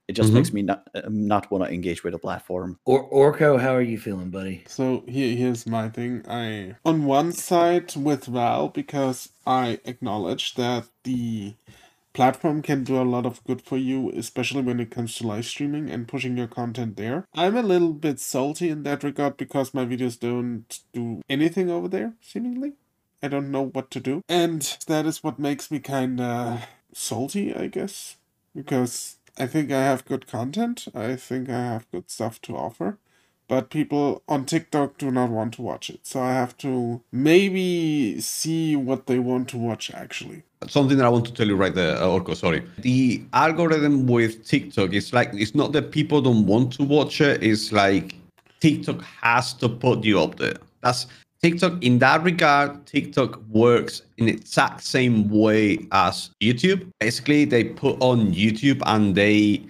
it 0.09 0.13
just 0.13 0.31
Mhm. 0.31 0.35
makes 0.35 0.53
me 0.53 0.63
not 0.63 0.87
um, 0.95 1.27
not 1.27 1.51
want 1.51 1.65
to 1.65 1.73
engage 1.73 2.05
with 2.05 2.13
the 2.13 2.19
platform. 2.19 2.79
Or 2.85 3.09
Orco, 3.11 3.59
how 3.59 3.75
are 3.75 3.83
you 3.83 3.99
feeling, 3.99 4.31
buddy? 4.31 4.63
So 4.69 5.03
here, 5.09 5.35
here's 5.35 5.67
my 5.67 5.89
thing. 5.89 6.23
I 6.29 6.77
on 6.85 7.07
one 7.07 7.33
side 7.33 7.97
with 7.97 8.27
Val 8.27 8.69
because 8.69 9.31
I 9.47 9.81
acknowledge 9.85 10.55
that 10.55 10.85
the 11.05 11.55
platform 12.17 12.63
can 12.63 12.83
do 12.83 12.97
a 13.01 13.05
lot 13.05 13.27
of 13.27 13.45
good 13.45 13.61
for 13.61 13.77
you, 13.77 14.11
especially 14.17 14.63
when 14.63 14.81
it 14.81 14.91
comes 14.91 15.15
to 15.15 15.27
live 15.27 15.45
streaming 15.45 15.91
and 15.91 16.09
pushing 16.09 16.39
your 16.39 16.47
content 16.47 16.97
there. 16.97 17.27
I'm 17.35 17.55
a 17.55 17.63
little 17.63 17.93
bit 17.93 18.19
salty 18.19 18.71
in 18.71 18.85
that 18.85 19.05
regard 19.05 19.37
because 19.37 19.75
my 19.75 19.85
videos 19.85 20.19
don't 20.19 20.81
do 20.95 21.21
anything 21.29 21.71
over 21.71 21.89
there, 21.89 22.15
seemingly. 22.23 22.73
I 23.23 23.29
don't 23.29 23.51
know 23.51 23.67
what 23.67 23.91
to 23.91 24.01
do. 24.01 24.23
And 24.31 24.63
that 24.87 25.05
is 25.05 25.23
what 25.23 25.39
makes 25.39 25.71
me 25.71 25.79
kinda 25.79 26.67
salty, 26.95 27.55
I 27.55 27.67
guess. 27.67 28.17
Because 28.55 29.19
I 29.37 29.47
think 29.47 29.71
I 29.71 29.83
have 29.83 30.07
good 30.07 30.27
content. 30.27 30.89
I 30.95 31.17
think 31.17 31.51
I 31.51 31.61
have 31.73 31.91
good 31.91 32.11
stuff 32.11 32.41
to 32.43 32.57
offer 32.57 32.99
but 33.49 33.71
people 33.71 34.23
on 34.29 34.45
TikTok 34.45 34.99
do 34.99 35.11
not 35.11 35.31
want 35.31 35.55
to 35.55 35.63
watch 35.63 35.91
it. 35.91 36.01
So 36.07 36.21
I 36.21 36.33
have 36.33 36.57
to 36.59 37.03
maybe 37.13 38.21
see 38.21 38.77
what 38.77 39.07
they 39.07 39.19
want 39.19 39.49
to 39.51 39.59
watch 39.59 39.91
actually. 39.95 40.43
Something 40.69 40.97
that 40.99 41.07
I 41.07 41.09
want 41.09 41.27
to 41.27 41.33
tell 41.33 41.47
you 41.47 41.55
right 41.55 41.75
there, 41.75 41.97
uh, 41.97 42.07
Orco, 42.07 42.35
sorry. 42.35 42.67
The 42.79 43.23
algorithm 43.33 44.07
with 44.07 44.47
TikTok 44.47 44.95
is 44.95 45.13
like, 45.13 45.31
it's 45.33 45.55
not 45.55 45.73
that 45.73 45.93
people 45.93 46.21
don't 46.23 46.47
want 46.47 46.73
to 46.75 46.83
watch 46.83 47.21
it, 47.21 47.43
it's 47.43 47.73
like 47.73 48.15
TikTok 48.61 49.03
has 49.03 49.53
to 49.55 49.69
put 49.69 50.03
you 50.03 50.21
up 50.21 50.37
there. 50.37 50.57
That's 50.81 51.07
TikTok, 51.43 51.85
in 51.85 51.99
that 51.99 52.23
regard, 52.23 52.87
TikTok 52.87 53.41
works 53.51 54.03
in 54.17 54.27
the 54.27 54.33
exact 54.33 54.83
same 54.83 55.29
way 55.29 55.87
as 55.93 56.31
YouTube. 56.43 56.91
Basically, 56.99 57.45
they 57.45 57.63
put 57.65 58.01
on 58.01 58.33
YouTube 58.33 58.83
and 58.87 59.15
they 59.15 59.63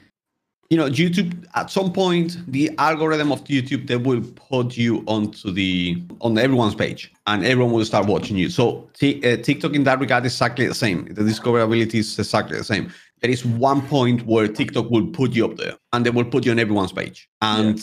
you 0.71 0.77
know 0.77 0.89
youtube 0.89 1.47
at 1.55 1.71
some 1.71 1.93
point 1.93 2.39
the 2.51 2.71
algorithm 2.79 3.31
of 3.31 3.43
youtube 3.45 3.87
they 3.87 3.97
will 3.97 4.21
put 4.21 4.77
you 4.77 5.05
onto 5.07 5.51
the 5.53 6.03
on 6.21 6.37
everyone's 6.39 6.75
page 6.75 7.13
and 7.27 7.45
everyone 7.45 7.73
will 7.73 7.85
start 7.85 8.07
watching 8.07 8.37
you. 8.37 8.49
So 8.49 8.89
Ti- 8.95 9.19
uh, 9.25 9.37
tiktok 9.39 9.75
in 9.75 9.85
that 9.85 9.99
regard 9.99 10.25
is 10.27 10.33
exactly 10.33 10.67
the 10.67 10.75
same. 10.75 11.07
The 11.07 11.23
discoverability 11.23 11.97
is 11.97 12.19
exactly 12.19 12.57
the 12.57 12.65
same. 12.65 12.93
There 13.21 13.31
is 13.31 13.45
one 13.45 13.83
point 13.87 14.27
where 14.27 14.47
tiktok 14.49 14.91
will 14.91 15.07
put 15.09 15.33
you 15.33 15.45
up 15.45 15.57
there 15.57 15.75
and 15.93 16.07
they 16.07 16.11
will 16.11 16.25
put 16.25 16.45
you 16.45 16.53
on 16.53 16.59
everyone's 16.59 16.93
page. 16.93 17.29
And 17.43 17.81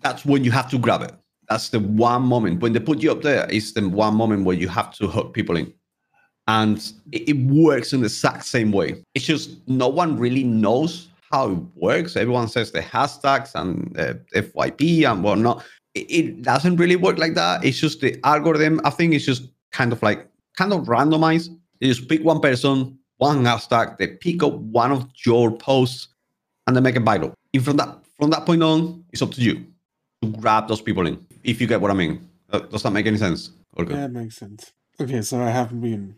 that's 0.00 0.24
when 0.24 0.44
you 0.44 0.50
have 0.50 0.70
to 0.70 0.78
grab 0.78 1.02
it. 1.02 1.12
That's 1.48 1.68
the 1.70 1.80
one 1.80 2.22
moment. 2.22 2.60
When 2.60 2.72
they 2.72 2.80
put 2.80 3.02
you 3.02 3.12
up 3.12 3.22
there 3.22 3.46
is 3.50 3.74
the 3.74 3.86
one 3.88 4.14
moment 4.14 4.44
where 4.44 4.56
you 4.56 4.68
have 4.68 4.94
to 4.94 5.06
hook 5.06 5.34
people 5.34 5.56
in. 5.56 5.72
And 6.46 6.78
it, 7.12 7.28
it 7.28 7.36
works 7.46 7.92
in 7.92 8.00
the 8.00 8.06
exact 8.06 8.46
same 8.46 8.72
way. 8.72 9.04
It's 9.14 9.26
just 9.26 9.50
no 9.68 9.88
one 9.88 10.18
really 10.18 10.44
knows 10.44 11.07
how 11.30 11.50
it 11.50 11.58
works. 11.74 12.16
Everyone 12.16 12.48
says 12.48 12.72
the 12.72 12.80
hashtags 12.80 13.54
and 13.54 13.98
uh, 13.98 14.14
FYP 14.34 15.10
and 15.10 15.22
whatnot. 15.22 15.64
It, 15.94 16.10
it 16.10 16.42
doesn't 16.42 16.76
really 16.76 16.96
work 16.96 17.18
like 17.18 17.34
that. 17.34 17.64
It's 17.64 17.78
just 17.78 18.00
the 18.00 18.18
algorithm. 18.24 18.80
I 18.84 18.90
think 18.90 19.14
it's 19.14 19.24
just 19.24 19.48
kind 19.72 19.92
of 19.92 20.02
like 20.02 20.28
kind 20.56 20.72
of 20.72 20.86
randomized. 20.86 21.50
You 21.80 21.92
just 21.94 22.08
pick 22.08 22.24
one 22.24 22.40
person, 22.40 22.98
one 23.18 23.44
hashtag. 23.44 23.98
They 23.98 24.08
pick 24.08 24.42
up 24.42 24.54
one 24.54 24.92
of 24.92 25.08
your 25.24 25.50
posts, 25.50 26.08
and 26.66 26.76
they 26.76 26.80
make 26.80 26.96
it 26.96 27.04
viral. 27.04 27.32
And 27.54 27.64
from 27.64 27.76
that 27.76 27.98
from 28.18 28.30
that 28.30 28.46
point 28.46 28.62
on, 28.62 29.04
it's 29.12 29.22
up 29.22 29.32
to 29.32 29.40
you 29.40 29.66
to 30.22 30.28
grab 30.40 30.68
those 30.68 30.80
people 30.80 31.06
in. 31.06 31.24
If 31.44 31.60
you 31.60 31.66
get 31.66 31.80
what 31.80 31.90
I 31.90 31.94
mean. 31.94 32.28
Does 32.50 32.82
that 32.82 32.92
make 32.92 33.06
any 33.06 33.18
sense? 33.18 33.50
Okay. 33.78 33.92
Yeah, 33.92 34.06
it 34.06 34.10
makes 34.10 34.36
sense. 34.36 34.72
Okay, 34.98 35.20
so 35.20 35.38
I 35.40 35.50
haven't 35.50 35.80
been 35.80 36.16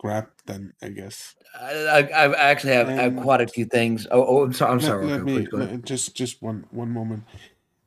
grabbed 0.00 0.42
then, 0.46 0.72
I 0.82 0.88
guess. 0.88 1.34
I, 1.60 2.08
I, 2.14 2.50
actually 2.50 2.72
have, 2.72 2.88
I 2.88 2.92
have 2.92 3.16
quite 3.16 3.42
a 3.42 3.46
few 3.46 3.66
things. 3.66 4.06
Oh, 4.10 4.24
oh 4.24 4.44
I'm 4.44 4.52
sorry. 4.52 4.72
I'm 4.72 4.78
Let- 4.78 4.86
sorry. 4.86 5.06
let 5.06 5.24
me 5.24 5.34
please 5.34 5.48
go 5.48 5.58
ahead. 5.58 5.70
let- 5.72 5.84
just 5.84 6.16
just 6.16 6.42
one 6.42 6.64
one 6.70 6.90
moment. 6.90 7.24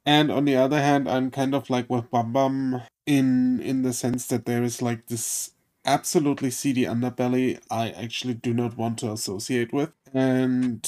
And 0.05 0.31
on 0.31 0.45
the 0.45 0.55
other 0.55 0.79
hand, 0.79 1.09
I'm 1.09 1.31
kind 1.31 1.55
of 1.55 1.69
like 1.69 1.89
with 1.89 2.11
Bam 2.11 2.33
Bam 2.33 2.81
in 3.05 3.59
in 3.61 3.81
the 3.81 3.93
sense 3.93 4.27
that 4.27 4.45
there 4.45 4.63
is 4.63 4.81
like 4.81 5.07
this 5.07 5.51
absolutely 5.85 6.51
seedy 6.51 6.85
underbelly 6.85 7.59
I 7.69 7.89
actually 7.89 8.35
do 8.35 8.53
not 8.53 8.77
want 8.77 8.99
to 8.99 9.11
associate 9.11 9.73
with. 9.73 9.91
And 10.13 10.87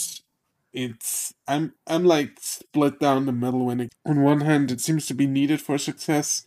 it's 0.74 1.34
I'm 1.48 1.74
I'm 1.88 2.06
like 2.06 2.38
split 2.40 3.00
down 3.00 3.26
the 3.26 3.32
middle 3.32 3.66
when 3.66 3.80
it 3.80 3.96
on 4.06 4.22
one 4.22 4.42
hand 4.42 4.70
it 4.72 4.82
seems 4.82 5.08
to 5.08 5.16
be 5.16 5.26
needed 5.26 5.62
for 5.62 5.78
success. 5.80 6.46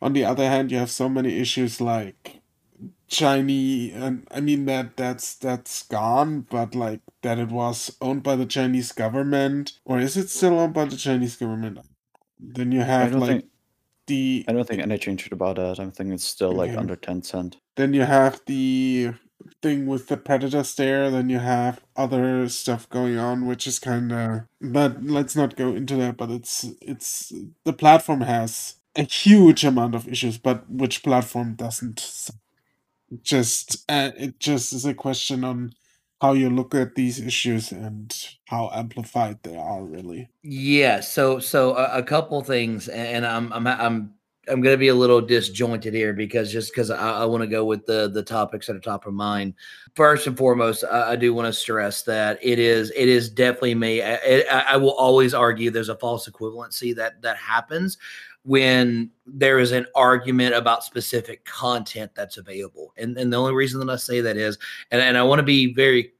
On 0.00 0.12
the 0.12 0.24
other 0.24 0.48
hand, 0.48 0.72
you 0.72 0.78
have 0.78 0.90
so 0.90 1.08
many 1.08 1.38
issues 1.38 1.80
like 1.80 2.41
Chinese 3.12 3.94
and 3.94 4.26
I 4.30 4.40
mean 4.40 4.64
that 4.66 4.96
that's 4.96 5.34
that's 5.36 5.84
gone, 5.84 6.42
but 6.50 6.74
like 6.74 7.00
that 7.22 7.38
it 7.38 7.50
was 7.50 7.96
owned 8.00 8.22
by 8.22 8.36
the 8.36 8.46
Chinese 8.46 8.92
government, 8.92 9.72
or 9.84 10.00
is 10.00 10.16
it 10.16 10.30
still 10.30 10.58
owned 10.58 10.74
by 10.74 10.86
the 10.86 10.96
Chinese 10.96 11.36
government? 11.36 11.78
Then 12.40 12.72
you 12.72 12.80
have 12.82 13.14
like 13.14 13.40
think 13.40 13.50
the 14.06 14.44
I 14.48 14.52
don't 14.52 14.66
think 14.68 14.82
any 14.82 14.98
changed 14.98 15.32
about 15.32 15.56
that. 15.56 15.78
I'm 15.80 15.92
think 15.92 16.12
it's 16.12 16.24
still 16.24 16.54
like 16.54 16.72
Okay. 16.72 16.76
under 16.76 16.96
Tencent. 16.96 17.56
then 17.76 17.94
you 17.94 18.02
have 18.02 18.40
the 18.46 19.14
thing 19.62 19.86
with 19.86 20.08
the 20.08 20.16
predators 20.16 20.74
there. 20.76 21.10
Then 21.10 21.28
you 21.30 21.38
have 21.40 21.80
other 21.96 22.48
stuff 22.48 22.88
going 22.90 23.18
on, 23.18 23.46
which 23.46 23.66
is 23.66 23.78
kind 23.78 24.12
of. 24.12 24.42
But 24.60 25.04
let's 25.04 25.36
not 25.36 25.56
go 25.56 25.74
into 25.74 25.96
that. 25.96 26.16
But 26.16 26.30
it's 26.30 26.64
it's 26.82 27.32
the 27.64 27.72
platform 27.72 28.22
has 28.22 28.76
a 28.96 29.04
huge 29.04 29.64
amount 29.64 29.94
of 29.94 30.08
issues, 30.08 30.38
but 30.38 30.68
which 30.70 31.02
platform 31.02 31.54
doesn't? 31.54 32.30
Just 33.20 33.84
uh, 33.90 34.12
it 34.16 34.38
just 34.38 34.72
is 34.72 34.86
a 34.86 34.94
question 34.94 35.44
on 35.44 35.72
how 36.20 36.32
you 36.32 36.48
look 36.48 36.74
at 36.74 36.94
these 36.94 37.20
issues 37.20 37.72
and 37.72 38.14
how 38.46 38.70
amplified 38.72 39.42
they 39.42 39.56
are. 39.56 39.84
Really, 39.84 40.30
Yeah. 40.42 41.00
So 41.00 41.38
so 41.38 41.76
a, 41.76 41.98
a 41.98 42.02
couple 42.02 42.42
things, 42.42 42.88
and 42.88 43.26
I'm 43.26 43.52
I'm 43.52 43.66
I'm 43.66 44.14
I'm 44.48 44.60
going 44.60 44.74
to 44.74 44.78
be 44.78 44.88
a 44.88 44.94
little 44.94 45.20
disjointed 45.20 45.94
here 45.94 46.12
because 46.12 46.50
just 46.50 46.72
because 46.72 46.90
I, 46.90 47.22
I 47.22 47.24
want 47.26 47.42
to 47.42 47.46
go 47.46 47.64
with 47.64 47.86
the 47.86 48.08
the 48.08 48.22
topics 48.22 48.66
that 48.66 48.76
are 48.76 48.80
top 48.80 49.06
of 49.06 49.14
mind. 49.14 49.54
First 49.94 50.26
and 50.26 50.36
foremost, 50.36 50.84
I, 50.84 51.12
I 51.12 51.16
do 51.16 51.32
want 51.32 51.46
to 51.46 51.52
stress 51.52 52.02
that 52.02 52.38
it 52.42 52.58
is 52.58 52.90
it 52.96 53.08
is 53.08 53.30
definitely 53.30 53.76
me. 53.76 54.02
I, 54.02 54.14
I, 54.50 54.64
I 54.70 54.76
will 54.78 54.94
always 54.94 55.32
argue 55.32 55.70
there's 55.70 55.88
a 55.88 55.96
false 55.96 56.28
equivalency 56.28 56.94
that 56.96 57.22
that 57.22 57.36
happens 57.36 57.98
when 58.44 59.10
there 59.26 59.58
is 59.58 59.72
an 59.72 59.86
argument 59.94 60.54
about 60.54 60.84
specific 60.84 61.44
content 61.44 62.10
that's 62.14 62.38
available. 62.38 62.92
And 62.96 63.16
and 63.16 63.32
the 63.32 63.36
only 63.36 63.54
reason 63.54 63.80
that 63.80 63.92
I 63.92 63.96
say 63.96 64.20
that 64.20 64.36
is, 64.36 64.58
and, 64.90 65.00
and 65.00 65.16
I 65.16 65.22
want 65.22 65.38
to 65.38 65.44
be 65.44 65.72
very 65.72 66.12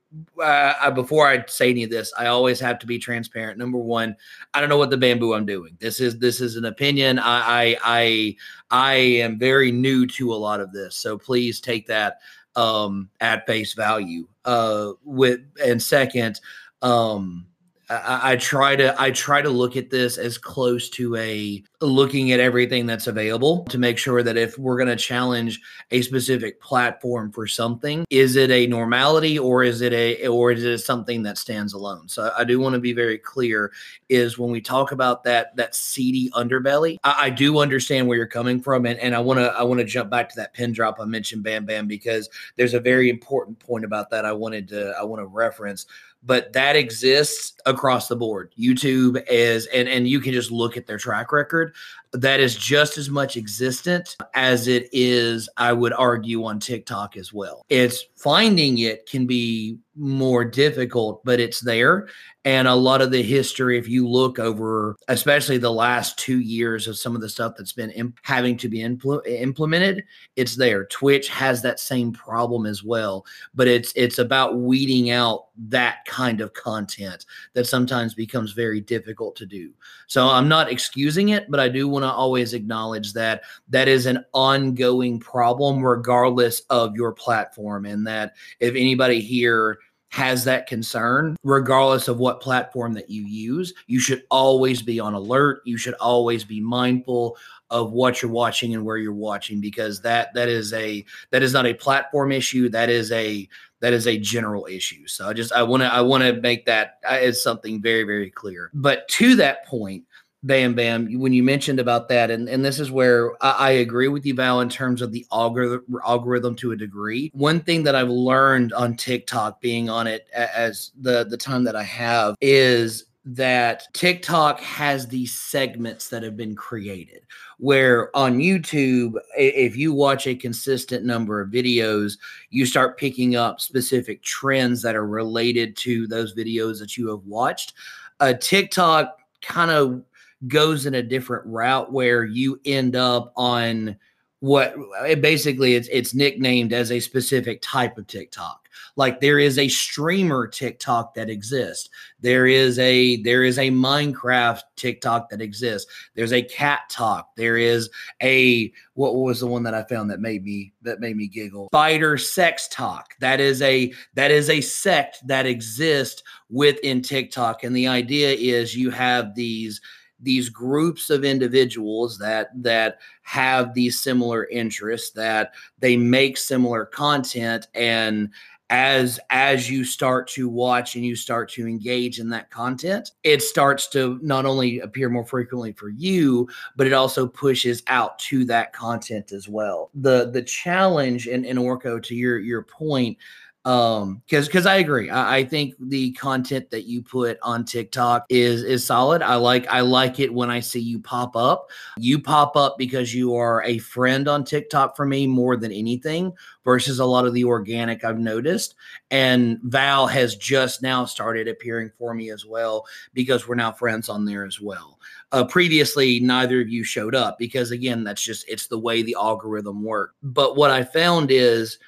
uh, 0.42 0.90
before 0.90 1.26
I 1.26 1.44
say 1.46 1.70
any 1.70 1.84
of 1.84 1.90
this, 1.90 2.12
I 2.18 2.26
always 2.26 2.60
have 2.60 2.78
to 2.80 2.86
be 2.86 2.98
transparent. 2.98 3.58
Number 3.58 3.78
one, 3.78 4.14
I 4.52 4.60
don't 4.60 4.68
know 4.68 4.76
what 4.76 4.90
the 4.90 4.96
bamboo 4.96 5.34
I'm 5.34 5.46
doing. 5.46 5.76
This 5.80 6.00
is 6.00 6.18
this 6.18 6.40
is 6.40 6.56
an 6.56 6.66
opinion. 6.66 7.18
I 7.18 7.40
I 7.40 7.76
I, 7.82 8.36
I 8.70 8.94
am 8.94 9.38
very 9.38 9.72
new 9.72 10.06
to 10.08 10.32
a 10.32 10.36
lot 10.36 10.60
of 10.60 10.72
this, 10.72 10.96
so 10.96 11.16
please 11.16 11.60
take 11.60 11.86
that 11.86 12.20
um, 12.56 13.08
at 13.20 13.46
face 13.46 13.74
value. 13.74 14.28
Uh, 14.44 14.92
with 15.04 15.40
and 15.64 15.82
second, 15.82 16.40
um, 16.82 17.46
I, 17.92 18.32
I 18.32 18.36
try 18.36 18.76
to 18.76 18.94
I 19.00 19.10
try 19.10 19.42
to 19.42 19.50
look 19.50 19.76
at 19.76 19.90
this 19.90 20.16
as 20.18 20.38
close 20.38 20.88
to 20.90 21.14
a 21.16 21.62
looking 21.80 22.32
at 22.32 22.40
everything 22.40 22.86
that's 22.86 23.06
available 23.06 23.64
to 23.64 23.76
make 23.76 23.98
sure 23.98 24.22
that 24.22 24.36
if 24.36 24.58
we're 24.58 24.76
going 24.76 24.88
to 24.88 24.96
challenge 24.96 25.60
a 25.90 26.00
specific 26.02 26.60
platform 26.60 27.32
for 27.32 27.46
something, 27.46 28.04
is 28.08 28.36
it 28.36 28.50
a 28.50 28.66
normality 28.66 29.38
or 29.38 29.62
is 29.62 29.80
it 29.80 29.92
a 29.92 30.26
or 30.26 30.52
is 30.52 30.64
it 30.64 30.78
something 30.78 31.22
that 31.24 31.38
stands 31.38 31.74
alone? 31.74 32.08
So 32.08 32.32
I 32.36 32.44
do 32.44 32.60
want 32.60 32.74
to 32.74 32.80
be 32.80 32.92
very 32.92 33.18
clear 33.18 33.72
is 34.08 34.38
when 34.38 34.50
we 34.50 34.60
talk 34.60 34.92
about 34.92 35.24
that 35.24 35.54
that 35.56 35.74
seedy 35.74 36.30
underbelly, 36.30 36.98
I, 37.04 37.26
I 37.26 37.30
do 37.30 37.58
understand 37.58 38.06
where 38.06 38.16
you're 38.16 38.26
coming 38.26 38.60
from, 38.60 38.86
and, 38.86 38.98
and 39.00 39.14
I 39.14 39.20
want 39.20 39.38
to 39.38 39.52
I 39.52 39.62
want 39.62 39.80
to 39.80 39.84
jump 39.84 40.08
back 40.08 40.28
to 40.30 40.36
that 40.36 40.54
pin 40.54 40.72
drop 40.72 40.98
I 41.00 41.04
mentioned, 41.04 41.42
Bam 41.42 41.66
Bam, 41.66 41.86
because 41.86 42.30
there's 42.56 42.74
a 42.74 42.80
very 42.80 43.10
important 43.10 43.58
point 43.58 43.84
about 43.84 44.08
that 44.10 44.24
I 44.24 44.32
wanted 44.32 44.68
to 44.68 44.94
I 44.98 45.04
want 45.04 45.20
to 45.20 45.26
reference 45.26 45.86
but 46.22 46.52
that 46.52 46.76
exists 46.76 47.54
across 47.66 48.08
the 48.08 48.16
board. 48.16 48.52
YouTube 48.58 49.22
is, 49.28 49.66
and 49.66 49.88
and 49.88 50.06
you 50.06 50.20
can 50.20 50.32
just 50.32 50.50
look 50.50 50.76
at 50.76 50.86
their 50.86 50.98
track 50.98 51.32
record. 51.32 51.74
That 52.12 52.40
is 52.40 52.54
just 52.54 52.98
as 52.98 53.08
much 53.08 53.36
existent 53.36 54.16
as 54.34 54.68
it 54.68 54.88
is, 54.92 55.48
I 55.56 55.72
would 55.72 55.92
argue, 55.94 56.44
on 56.44 56.60
TikTok 56.60 57.16
as 57.16 57.32
well. 57.32 57.64
It's 57.68 58.04
finding 58.16 58.78
it 58.78 59.06
can 59.06 59.26
be 59.26 59.78
more 59.94 60.44
difficult, 60.44 61.24
but 61.24 61.40
it's 61.40 61.60
there. 61.60 62.08
And 62.44 62.66
a 62.66 62.74
lot 62.74 63.02
of 63.02 63.12
the 63.12 63.22
history, 63.22 63.78
if 63.78 63.88
you 63.88 64.08
look 64.08 64.40
over, 64.40 64.96
especially 65.06 65.58
the 65.58 65.70
last 65.70 66.18
two 66.18 66.40
years 66.40 66.88
of 66.88 66.98
some 66.98 67.14
of 67.14 67.20
the 67.20 67.28
stuff 67.28 67.54
that's 67.56 67.72
been 67.72 67.90
imp- 67.90 68.18
having 68.22 68.56
to 68.56 68.68
be 68.68 68.78
impl- 68.78 69.24
implemented, 69.26 70.02
it's 70.34 70.56
there. 70.56 70.86
Twitch 70.86 71.28
has 71.28 71.62
that 71.62 71.78
same 71.78 72.12
problem 72.12 72.66
as 72.66 72.82
well, 72.82 73.24
but 73.54 73.68
it's 73.68 73.92
it's 73.94 74.18
about 74.18 74.58
weeding 74.58 75.10
out 75.10 75.46
that 75.68 76.04
kind 76.06 76.40
of 76.40 76.52
content 76.52 77.26
that 77.52 77.66
sometimes 77.66 78.12
becomes 78.12 78.52
very 78.52 78.80
difficult 78.80 79.36
to 79.36 79.46
do. 79.46 79.70
So 80.08 80.26
I'm 80.26 80.48
not 80.48 80.70
excusing 80.70 81.28
it, 81.28 81.48
but 81.48 81.60
I 81.60 81.68
do 81.68 81.86
want 81.86 82.02
to 82.02 82.10
always 82.10 82.54
acknowledge 82.54 83.12
that 83.12 83.42
that 83.68 83.86
is 83.86 84.06
an 84.06 84.24
ongoing 84.32 85.20
problem, 85.20 85.80
regardless 85.80 86.60
of 86.70 86.96
your 86.96 87.12
platform, 87.12 87.84
and 87.84 88.04
that 88.08 88.34
if 88.58 88.74
anybody 88.74 89.20
here 89.20 89.78
has 90.12 90.44
that 90.44 90.66
concern, 90.66 91.36
regardless 91.42 92.06
of 92.06 92.18
what 92.18 92.42
platform 92.42 92.92
that 92.92 93.08
you 93.08 93.22
use, 93.22 93.72
you 93.86 93.98
should 93.98 94.22
always 94.30 94.82
be 94.82 95.00
on 95.00 95.14
alert. 95.14 95.62
You 95.64 95.78
should 95.78 95.94
always 95.94 96.44
be 96.44 96.60
mindful 96.60 97.38
of 97.70 97.92
what 97.92 98.20
you're 98.20 98.30
watching 98.30 98.74
and 98.74 98.84
where 98.84 98.98
you're 98.98 99.14
watching 99.14 99.58
because 99.58 100.02
that 100.02 100.34
that 100.34 100.50
is 100.50 100.74
a 100.74 101.02
that 101.30 101.42
is 101.42 101.54
not 101.54 101.64
a 101.64 101.72
platform 101.72 102.30
issue. 102.30 102.68
That 102.68 102.90
is 102.90 103.10
a 103.10 103.48
that 103.80 103.94
is 103.94 104.06
a 104.06 104.18
general 104.18 104.66
issue. 104.66 105.06
So 105.06 105.30
I 105.30 105.32
just 105.32 105.50
I 105.50 105.62
want 105.62 105.82
to 105.82 105.86
I 105.86 106.02
want 106.02 106.22
to 106.22 106.34
make 106.42 106.66
that 106.66 106.98
uh, 107.08 107.14
as 107.14 107.42
something 107.42 107.80
very 107.80 108.04
very 108.04 108.28
clear. 108.28 108.70
But 108.74 109.08
to 109.08 109.34
that 109.36 109.66
point, 109.66 110.04
Bam 110.44 110.74
Bam, 110.74 111.20
when 111.20 111.32
you 111.32 111.42
mentioned 111.42 111.78
about 111.78 112.08
that, 112.08 112.30
and, 112.30 112.48
and 112.48 112.64
this 112.64 112.80
is 112.80 112.90
where 112.90 113.32
I, 113.40 113.50
I 113.50 113.70
agree 113.70 114.08
with 114.08 114.26
you, 114.26 114.34
Val, 114.34 114.60
in 114.60 114.68
terms 114.68 115.00
of 115.00 115.12
the 115.12 115.24
algorithm, 115.30 115.84
algorithm 116.04 116.56
to 116.56 116.72
a 116.72 116.76
degree. 116.76 117.30
One 117.32 117.60
thing 117.60 117.84
that 117.84 117.94
I've 117.94 118.08
learned 118.08 118.72
on 118.72 118.96
TikTok, 118.96 119.60
being 119.60 119.88
on 119.88 120.06
it 120.06 120.28
as 120.32 120.90
the 121.00 121.24
the 121.24 121.36
time 121.36 121.62
that 121.64 121.76
I 121.76 121.84
have, 121.84 122.34
is 122.40 123.04
that 123.24 123.86
TikTok 123.92 124.58
has 124.60 125.06
these 125.06 125.32
segments 125.32 126.08
that 126.08 126.24
have 126.24 126.36
been 126.36 126.56
created. 126.56 127.22
Where 127.58 128.14
on 128.16 128.38
YouTube, 128.38 129.14
if 129.36 129.76
you 129.76 129.92
watch 129.92 130.26
a 130.26 130.34
consistent 130.34 131.04
number 131.04 131.40
of 131.40 131.50
videos, 131.50 132.18
you 132.50 132.66
start 132.66 132.98
picking 132.98 133.36
up 133.36 133.60
specific 133.60 134.22
trends 134.22 134.82
that 134.82 134.96
are 134.96 135.06
related 135.06 135.76
to 135.76 136.08
those 136.08 136.34
videos 136.34 136.80
that 136.80 136.96
you 136.96 137.08
have 137.10 137.24
watched. 137.24 137.74
Uh, 138.18 138.34
TikTok 138.40 139.18
kind 139.40 139.70
of 139.70 140.02
goes 140.48 140.86
in 140.86 140.94
a 140.94 141.02
different 141.02 141.46
route 141.46 141.92
where 141.92 142.24
you 142.24 142.60
end 142.64 142.96
up 142.96 143.32
on 143.36 143.96
what 144.40 144.74
basically 145.20 145.76
it's 145.76 145.88
it's 145.92 146.14
nicknamed 146.14 146.72
as 146.72 146.90
a 146.90 146.98
specific 146.98 147.60
type 147.62 147.96
of 147.96 148.08
TikTok. 148.08 148.68
Like 148.96 149.20
there 149.20 149.38
is 149.38 149.56
a 149.56 149.68
streamer 149.68 150.48
TikTok 150.48 151.14
that 151.14 151.30
exists. 151.30 151.88
There 152.20 152.48
is 152.48 152.76
a 152.80 153.22
there 153.22 153.44
is 153.44 153.58
a 153.58 153.70
Minecraft 153.70 154.62
TikTok 154.74 155.30
that 155.30 155.40
exists. 155.40 155.90
There's 156.14 156.32
a 156.32 156.42
cat 156.42 156.80
talk. 156.90 157.36
There 157.36 157.56
is 157.56 157.88
a 158.20 158.72
what 158.94 159.14
was 159.14 159.38
the 159.38 159.46
one 159.46 159.62
that 159.62 159.74
I 159.74 159.84
found 159.84 160.10
that 160.10 160.20
made 160.20 160.42
me 160.42 160.72
that 160.82 160.98
made 160.98 161.16
me 161.16 161.28
giggle? 161.28 161.68
Spider 161.68 162.18
sex 162.18 162.66
talk. 162.66 163.14
That 163.20 163.38
is 163.38 163.62
a 163.62 163.92
that 164.14 164.32
is 164.32 164.50
a 164.50 164.60
sect 164.60 165.26
that 165.26 165.46
exists 165.46 166.22
within 166.50 167.00
TikTok. 167.00 167.62
And 167.62 167.76
the 167.76 167.86
idea 167.86 168.30
is 168.32 168.76
you 168.76 168.90
have 168.90 169.36
these 169.36 169.80
these 170.22 170.48
groups 170.48 171.10
of 171.10 171.24
individuals 171.24 172.18
that 172.18 172.50
that 172.62 172.98
have 173.22 173.74
these 173.74 173.98
similar 173.98 174.46
interests 174.46 175.10
that 175.10 175.52
they 175.78 175.96
make 175.96 176.36
similar 176.36 176.86
content 176.86 177.66
and 177.74 178.30
as 178.70 179.20
as 179.28 179.68
you 179.68 179.84
start 179.84 180.26
to 180.26 180.48
watch 180.48 180.94
and 180.94 181.04
you 181.04 181.14
start 181.14 181.50
to 181.50 181.66
engage 181.66 182.18
in 182.18 182.30
that 182.30 182.50
content 182.50 183.10
it 183.22 183.42
starts 183.42 183.86
to 183.86 184.18
not 184.22 184.46
only 184.46 184.80
appear 184.80 185.10
more 185.10 185.26
frequently 185.26 185.72
for 185.72 185.90
you 185.90 186.48
but 186.74 186.86
it 186.86 186.94
also 186.94 187.26
pushes 187.26 187.82
out 187.88 188.18
to 188.18 188.46
that 188.46 188.72
content 188.72 189.30
as 189.32 189.48
well. 189.48 189.90
The 189.94 190.30
the 190.30 190.42
challenge 190.42 191.28
in, 191.28 191.44
in 191.44 191.58
orco 191.58 192.02
to 192.02 192.14
your 192.14 192.38
your 192.38 192.62
point 192.62 193.18
um 193.64 194.20
because 194.26 194.46
because 194.46 194.66
i 194.66 194.76
agree. 194.76 195.08
I, 195.08 195.36
I, 195.36 195.44
think 195.44 195.74
the 195.78 196.10
content 196.12 196.68
that 196.70 196.84
you 196.84 197.00
put 197.00 197.38
on 197.42 197.64
tiktok 197.64 198.26
is 198.28 198.64
is 198.64 198.84
solid. 198.84 199.22
I 199.22 199.36
like 199.36 199.68
i 199.68 199.80
like 199.80 200.18
it 200.18 200.34
when 200.34 200.50
i 200.50 200.58
see 200.58 200.80
you 200.80 200.98
pop 200.98 201.36
up. 201.36 201.70
You 201.96 202.20
pop 202.20 202.56
up 202.56 202.76
because 202.76 203.14
you 203.14 203.36
are 203.36 203.62
a 203.62 203.78
friend 203.78 204.26
on 204.26 204.44
tiktok 204.44 204.96
for 204.96 205.06
me 205.06 205.28
more 205.28 205.56
than 205.56 205.70
anything 205.70 206.32
versus 206.64 206.98
a 206.98 207.04
lot 207.04 207.24
of 207.24 207.34
the 207.34 207.44
organic 207.44 208.02
i've 208.04 208.18
noticed. 208.18 208.74
And 209.12 209.60
val 209.62 210.08
has 210.08 210.34
just 210.34 210.82
now 210.82 211.04
started 211.04 211.46
appearing 211.46 211.92
for 211.96 212.14
me 212.14 212.30
as 212.30 212.44
well 212.44 212.84
because 213.14 213.46
we're 213.46 213.54
now 213.54 213.70
friends 213.70 214.08
on 214.08 214.24
there 214.24 214.44
as 214.44 214.60
well. 214.60 214.98
Uh, 215.30 215.44
previously 215.44 216.18
neither 216.18 216.60
of 216.60 216.68
you 216.68 216.82
showed 216.82 217.14
up 217.14 217.38
because 217.38 217.70
again 217.70 218.02
that's 218.02 218.22
just 218.22 218.46
it's 218.48 218.66
the 218.66 218.78
way 218.78 219.02
the 219.02 219.16
algorithm 219.18 219.82
works 219.82 220.14
but 220.22 220.56
what 220.56 220.70
i 220.70 220.84
found 220.84 221.30
is 221.30 221.78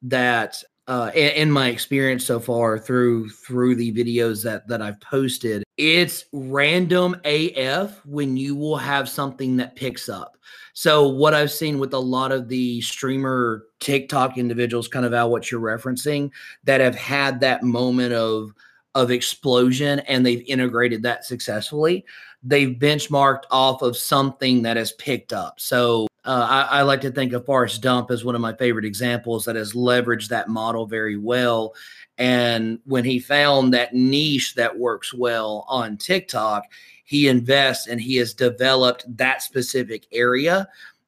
that 0.00 0.62
uh, 0.86 1.10
in, 1.14 1.50
my 1.50 1.68
experience 1.68 2.26
so 2.26 2.38
far 2.38 2.78
through 2.78 3.30
through 3.30 3.74
the 3.74 3.92
videos 3.92 4.42
that 4.44 4.68
that 4.68 4.82
I've 4.82 5.00
posted, 5.00 5.64
it's 5.78 6.26
random 6.32 7.16
AF 7.24 8.04
when 8.04 8.36
you 8.36 8.54
will 8.54 8.76
have 8.76 9.08
something 9.08 9.56
that 9.56 9.76
picks 9.76 10.08
up. 10.08 10.36
So 10.74 11.08
what 11.08 11.34
I've 11.34 11.52
seen 11.52 11.78
with 11.78 11.94
a 11.94 11.98
lot 11.98 12.32
of 12.32 12.48
the 12.48 12.80
streamer 12.82 13.64
TikTok 13.80 14.36
individuals, 14.36 14.88
kind 14.88 15.06
of 15.06 15.14
out 15.14 15.30
what 15.30 15.50
you're 15.50 15.60
referencing, 15.60 16.30
that 16.64 16.80
have 16.80 16.96
had 16.96 17.40
that 17.40 17.62
moment 17.62 18.12
of 18.12 18.50
of 18.94 19.10
explosion 19.10 20.00
and 20.00 20.24
they've 20.24 20.44
integrated 20.46 21.02
that 21.02 21.24
successfully. 21.24 22.04
They've 22.42 22.76
benchmarked 22.76 23.44
off 23.50 23.82
of 23.82 23.96
something 23.96 24.62
that 24.62 24.76
has 24.76 24.92
picked 24.92 25.32
up. 25.32 25.58
So 25.58 26.06
uh, 26.24 26.66
I, 26.70 26.78
I, 26.78 26.82
like 26.82 27.02
to 27.02 27.10
think 27.10 27.34
of 27.34 27.44
Forrest 27.44 27.82
Dump 27.82 28.10
as 28.10 28.24
one 28.24 28.34
of 28.34 28.40
my 28.40 28.54
favorite 28.54 28.86
examples 28.86 29.44
that 29.44 29.56
has 29.56 29.74
leveraged 29.74 30.28
that 30.28 30.48
model 30.48 30.86
very 30.86 31.18
well. 31.18 31.74
And 32.16 32.78
when 32.84 33.04
he 33.04 33.18
found 33.18 33.74
that 33.74 33.92
niche 33.92 34.54
that 34.54 34.78
works 34.78 35.12
well 35.12 35.66
on 35.68 35.98
TikTok, 35.98 36.64
he 37.04 37.28
invests 37.28 37.86
and 37.86 38.00
he 38.00 38.16
has 38.16 38.32
developed 38.32 39.04
that 39.16 39.42
specific 39.42 40.06
area 40.12 40.66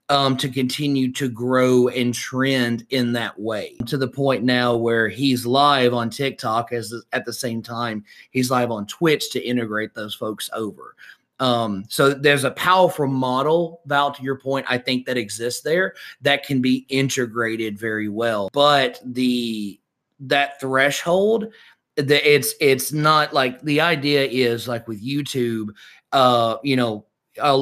um, 0.09 0.37
to 0.37 0.49
continue 0.49 1.11
to 1.12 1.29
grow 1.29 1.89
and 1.89 2.14
trend 2.14 2.87
in 2.91 3.12
that 3.12 3.39
way 3.41 3.77
to 3.87 3.97
the 3.97 4.07
point 4.07 4.45
now 4.45 4.77
where 4.77 5.09
he's 5.09 5.45
live 5.47 5.95
on 5.95 6.11
TikTok 6.11 6.73
as 6.73 6.95
at 7.12 7.25
the 7.25 7.33
same 7.33 7.62
time 7.62 8.05
he's 8.31 8.51
live 8.51 8.71
on 8.71 8.87
Twitch 8.87 9.31
to 9.33 9.45
integrate 9.45 9.95
those 9.95 10.14
folks 10.14 10.49
over. 10.53 10.95
Um, 11.39 11.84
so 11.89 12.14
there's 12.14 12.45
a 12.45 12.51
powerful 12.53 13.07
model, 13.07 13.82
Val, 13.87 14.12
to 14.12 14.22
your 14.22 14.39
point, 14.39 14.66
I 14.68 14.78
think 14.78 15.07
that 15.07 15.18
exists 15.18 15.62
there 15.62 15.95
that 16.22 16.45
can 16.45 16.62
be 16.62 16.87
integrated 16.89 17.78
very 17.78 18.09
well. 18.09 18.49
But 18.53 19.01
the 19.05 19.78
that 20.20 20.61
threshold, 20.61 21.53
the 21.97 22.34
it's 22.34 22.55
it's 22.61 22.93
not 22.93 23.34
like 23.34 23.61
the 23.62 23.80
idea 23.80 24.24
is 24.24 24.66
like 24.66 24.89
with 24.89 25.05
YouTube, 25.05 25.68
uh, 26.12 26.57
you 26.62 26.76
know, 26.76 27.07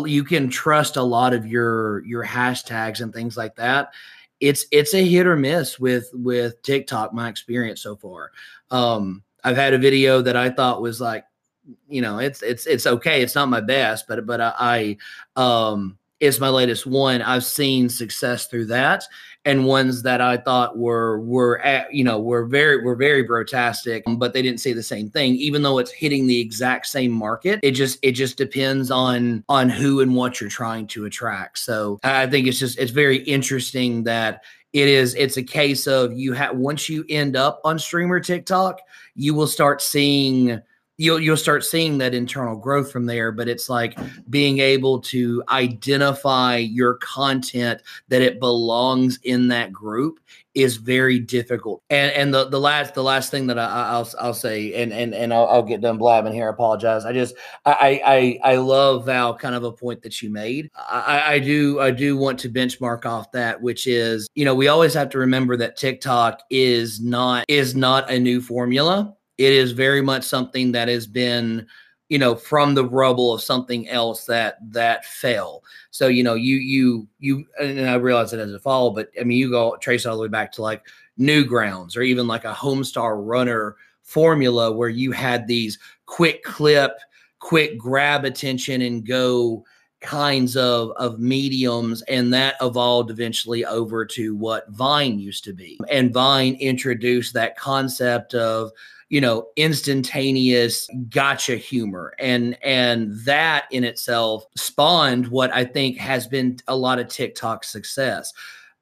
you 0.07 0.23
can 0.23 0.49
trust 0.49 0.97
a 0.97 1.03
lot 1.03 1.33
of 1.33 1.47
your 1.47 2.05
your 2.07 2.25
hashtags 2.25 3.01
and 3.01 3.13
things 3.13 3.37
like 3.37 3.57
that. 3.57 3.93
It's 4.41 4.67
it's 4.71 4.95
a 4.95 5.05
hit 5.05 5.27
or 5.27 5.37
miss 5.37 5.81
with 5.81 6.11
with 6.13 6.63
TikTok. 6.63 7.13
My 7.13 7.29
experience 7.29 7.83
so 7.83 7.97
far. 7.97 8.31
Um, 8.71 9.23
I've 9.43 9.57
had 9.57 9.75
a 9.75 9.79
video 9.79 10.23
that 10.23 10.37
I 10.37 10.51
thought 10.51 10.81
was 10.81 11.01
like 11.01 11.25
you 11.89 12.03
know, 12.03 12.19
it's 12.19 12.43
it's 12.43 12.67
it's 12.67 12.87
okay. 12.87 13.23
It's 13.23 13.35
not 13.35 13.49
my 13.49 13.61
best, 13.61 14.07
but 14.07 14.27
but 14.27 14.41
I, 14.41 14.97
I 15.37 15.41
um 15.71 15.99
it's 16.21 16.41
my 16.41 16.49
latest 16.49 16.87
one. 16.87 17.23
I've 17.23 17.45
seen 17.45 17.89
success 17.89 18.47
through 18.47 18.67
that, 18.67 19.05
and 19.45 19.67
ones 19.67 20.03
that 20.03 20.21
I 20.21 20.37
thought 20.37 20.79
were 20.79 21.21
were 21.21 21.61
at, 21.61 21.93
you 21.93 22.05
know 22.05 22.21
were 22.21 22.47
very 22.47 22.83
were 22.83 22.97
very 22.97 23.23
brotastic, 23.23 24.05
but 24.07 24.33
they 24.33 24.43
didn't 24.43 24.61
say 24.61 24.73
the 24.73 24.83
same 24.83 25.11
thing. 25.11 25.35
Even 25.35 25.63
though 25.63 25.79
it's 25.79 25.91
hitting 25.91 26.27
the 26.27 26.41
exact 26.41 26.87
same 26.87 27.11
market, 27.11 27.61
it 27.63 27.73
just 27.73 27.99
it 28.03 28.13
just 28.13 28.37
depends 28.37 28.91
on 28.91 29.45
on 29.49 29.69
who 29.69 30.01
and 30.01 30.15
what 30.15 30.41
you're 30.41 30.51
trying 30.51 30.87
to 30.89 31.05
attract. 31.05 31.59
So 31.59 31.99
I 32.03 32.27
think 32.27 32.47
it's 32.47 32.59
just 32.59 32.79
it's 32.79 32.93
very 32.93 33.19
interesting 33.19 34.05
that 34.05 34.45
it 34.73 34.89
is 34.89 35.15
it's 35.15 35.37
a 35.37 35.43
case 35.43 35.87
of 35.87 36.13
you 36.13 36.33
have 36.33 36.57
once 36.57 36.89
you 36.89 37.05
end 37.09 37.37
up 37.37 37.61
on 37.65 37.79
streamer 37.79 38.21
TikTok, 38.21 38.81
you 39.15 39.35
will 39.35 39.47
start 39.47 39.83
seeing 39.83 40.61
you'll 40.99 41.21
you'll 41.21 41.37
start 41.37 41.65
seeing 41.65 41.99
that 41.99 42.15
internal 42.15 42.57
growth 42.57 42.91
from 42.91 43.07
there 43.07 43.33
but 43.33 43.49
it's 43.49 43.69
like 43.69 43.99
being 44.31 44.59
able 44.59 45.01
to 45.01 45.43
identify 45.49 46.57
your 46.57 46.95
content 46.95 47.83
that 48.09 48.23
it 48.23 48.41
belongs 48.41 49.19
in 49.25 49.49
that 49.49 49.73
group 49.73 50.21
is 50.55 50.77
very 50.77 51.19
difficult. 51.19 51.83
And 51.91 52.13
and 52.13 52.33
the, 52.33 52.49
the 52.49 52.61
last 52.61 52.95
the 52.95 53.03
last 53.03 53.31
thing 53.31 53.47
that 53.49 53.59
I, 53.59 53.99
will 53.99 54.09
I'll 54.21 54.35
say 54.35 54.73
and 54.75 54.93
and 54.93 55.15
and 55.15 55.35
I'll, 55.35 55.47
I'll, 55.47 55.63
get 55.65 55.81
done 55.81 55.99
blabbing 55.99 56.33
here 56.33 56.47
I 56.47 56.51
apologize. 56.51 57.05
I 57.05 57.13
just 57.13 57.35
I 57.65 58.01
I 58.45 58.53
I 58.53 58.57
love 58.57 59.07
Val 59.07 59.37
kind 59.37 59.55
of 59.55 59.65
a 59.65 59.73
point 59.73 60.03
that 60.03 60.23
you 60.23 60.31
made. 60.31 60.71
I 60.77 61.35
I 61.35 61.39
do 61.39 61.81
I 61.81 61.91
do 61.91 62.17
want 62.17 62.39
to 62.41 62.49
benchmark 62.49 63.05
off 63.05 63.33
that 63.33 63.61
which 63.61 63.87
is 63.87 64.29
you 64.35 64.45
know 64.45 64.55
we 64.55 64.69
always 64.69 64.95
have 64.95 65.11
to 65.11 65.19
remember 65.19 65.57
that 65.57 65.77
TikTok 65.77 66.41
is 66.51 67.01
not 67.01 67.45
is 67.49 67.75
not 67.75 68.11
a 68.11 68.19
new 68.19 68.41
formula 68.41 69.15
it 69.39 69.53
is 69.53 69.73
very 69.73 70.01
much 70.01 70.25
something 70.25 70.73
that 70.73 70.89
has 70.89 71.07
been 71.07 71.67
you 72.09 72.19
know 72.19 72.35
from 72.35 72.75
the 72.75 72.85
rubble 72.85 73.33
of 73.33 73.43
something 73.43 73.89
else 73.89 74.27
that 74.27 74.59
that 74.71 75.05
fell. 75.05 75.63
So 75.91 76.09
you 76.09 76.23
know 76.23 76.35
you 76.35 76.57
you 76.57 77.09
you 77.19 77.47
and 77.61 77.89
i 77.89 77.95
realize 77.95 78.33
it 78.33 78.41
as 78.41 78.53
a 78.53 78.59
fall 78.59 78.91
but 78.91 79.11
i 79.21 79.25
mean 79.25 79.39
you 79.39 79.51
go 79.51 79.77
trace 79.77 80.07
all 80.07 80.17
the 80.17 80.23
way 80.23 80.29
back 80.29 80.53
to 80.53 80.63
like 80.63 80.87
Newgrounds 81.19 81.97
or 81.97 82.03
even 82.03 82.27
like 82.27 82.45
a 82.45 82.53
homestar 82.53 83.25
runner 83.25 83.77
formula 84.03 84.73
where 84.73 84.89
you 84.89 85.13
had 85.13 85.47
these 85.47 85.79
quick 86.07 86.43
clip 86.43 86.99
quick 87.39 87.79
grab 87.79 88.25
attention 88.25 88.83
and 88.83 89.07
go 89.07 89.65
kinds 90.05 90.55
of 90.57 90.91
of 90.97 91.19
mediums 91.19 92.03
and 92.03 92.33
that 92.33 92.57
evolved 92.61 93.11
eventually 93.11 93.65
over 93.65 94.05
to 94.05 94.37
what 94.37 94.69
vine 94.69 95.19
used 95.19 95.45
to 95.45 95.55
be. 95.55 95.79
And 95.91 96.13
vine 96.13 96.57
introduced 96.57 97.33
that 97.35 97.57
concept 97.57 98.35
of 98.35 98.71
you 99.15 99.21
know 99.21 99.47
instantaneous 99.55 100.89
gotcha 101.09 101.55
humor. 101.55 102.17
And 102.19 102.59
and 102.65 103.17
that 103.21 103.67
in 103.71 103.85
itself 103.85 104.45
spawned 104.57 105.29
what 105.29 105.55
i 105.55 105.65
think 105.65 105.97
has 105.99 106.27
been 106.27 106.57
a 106.67 106.75
lot 106.75 106.99
of 106.99 107.07
tiktok 107.07 107.63
success. 107.63 108.33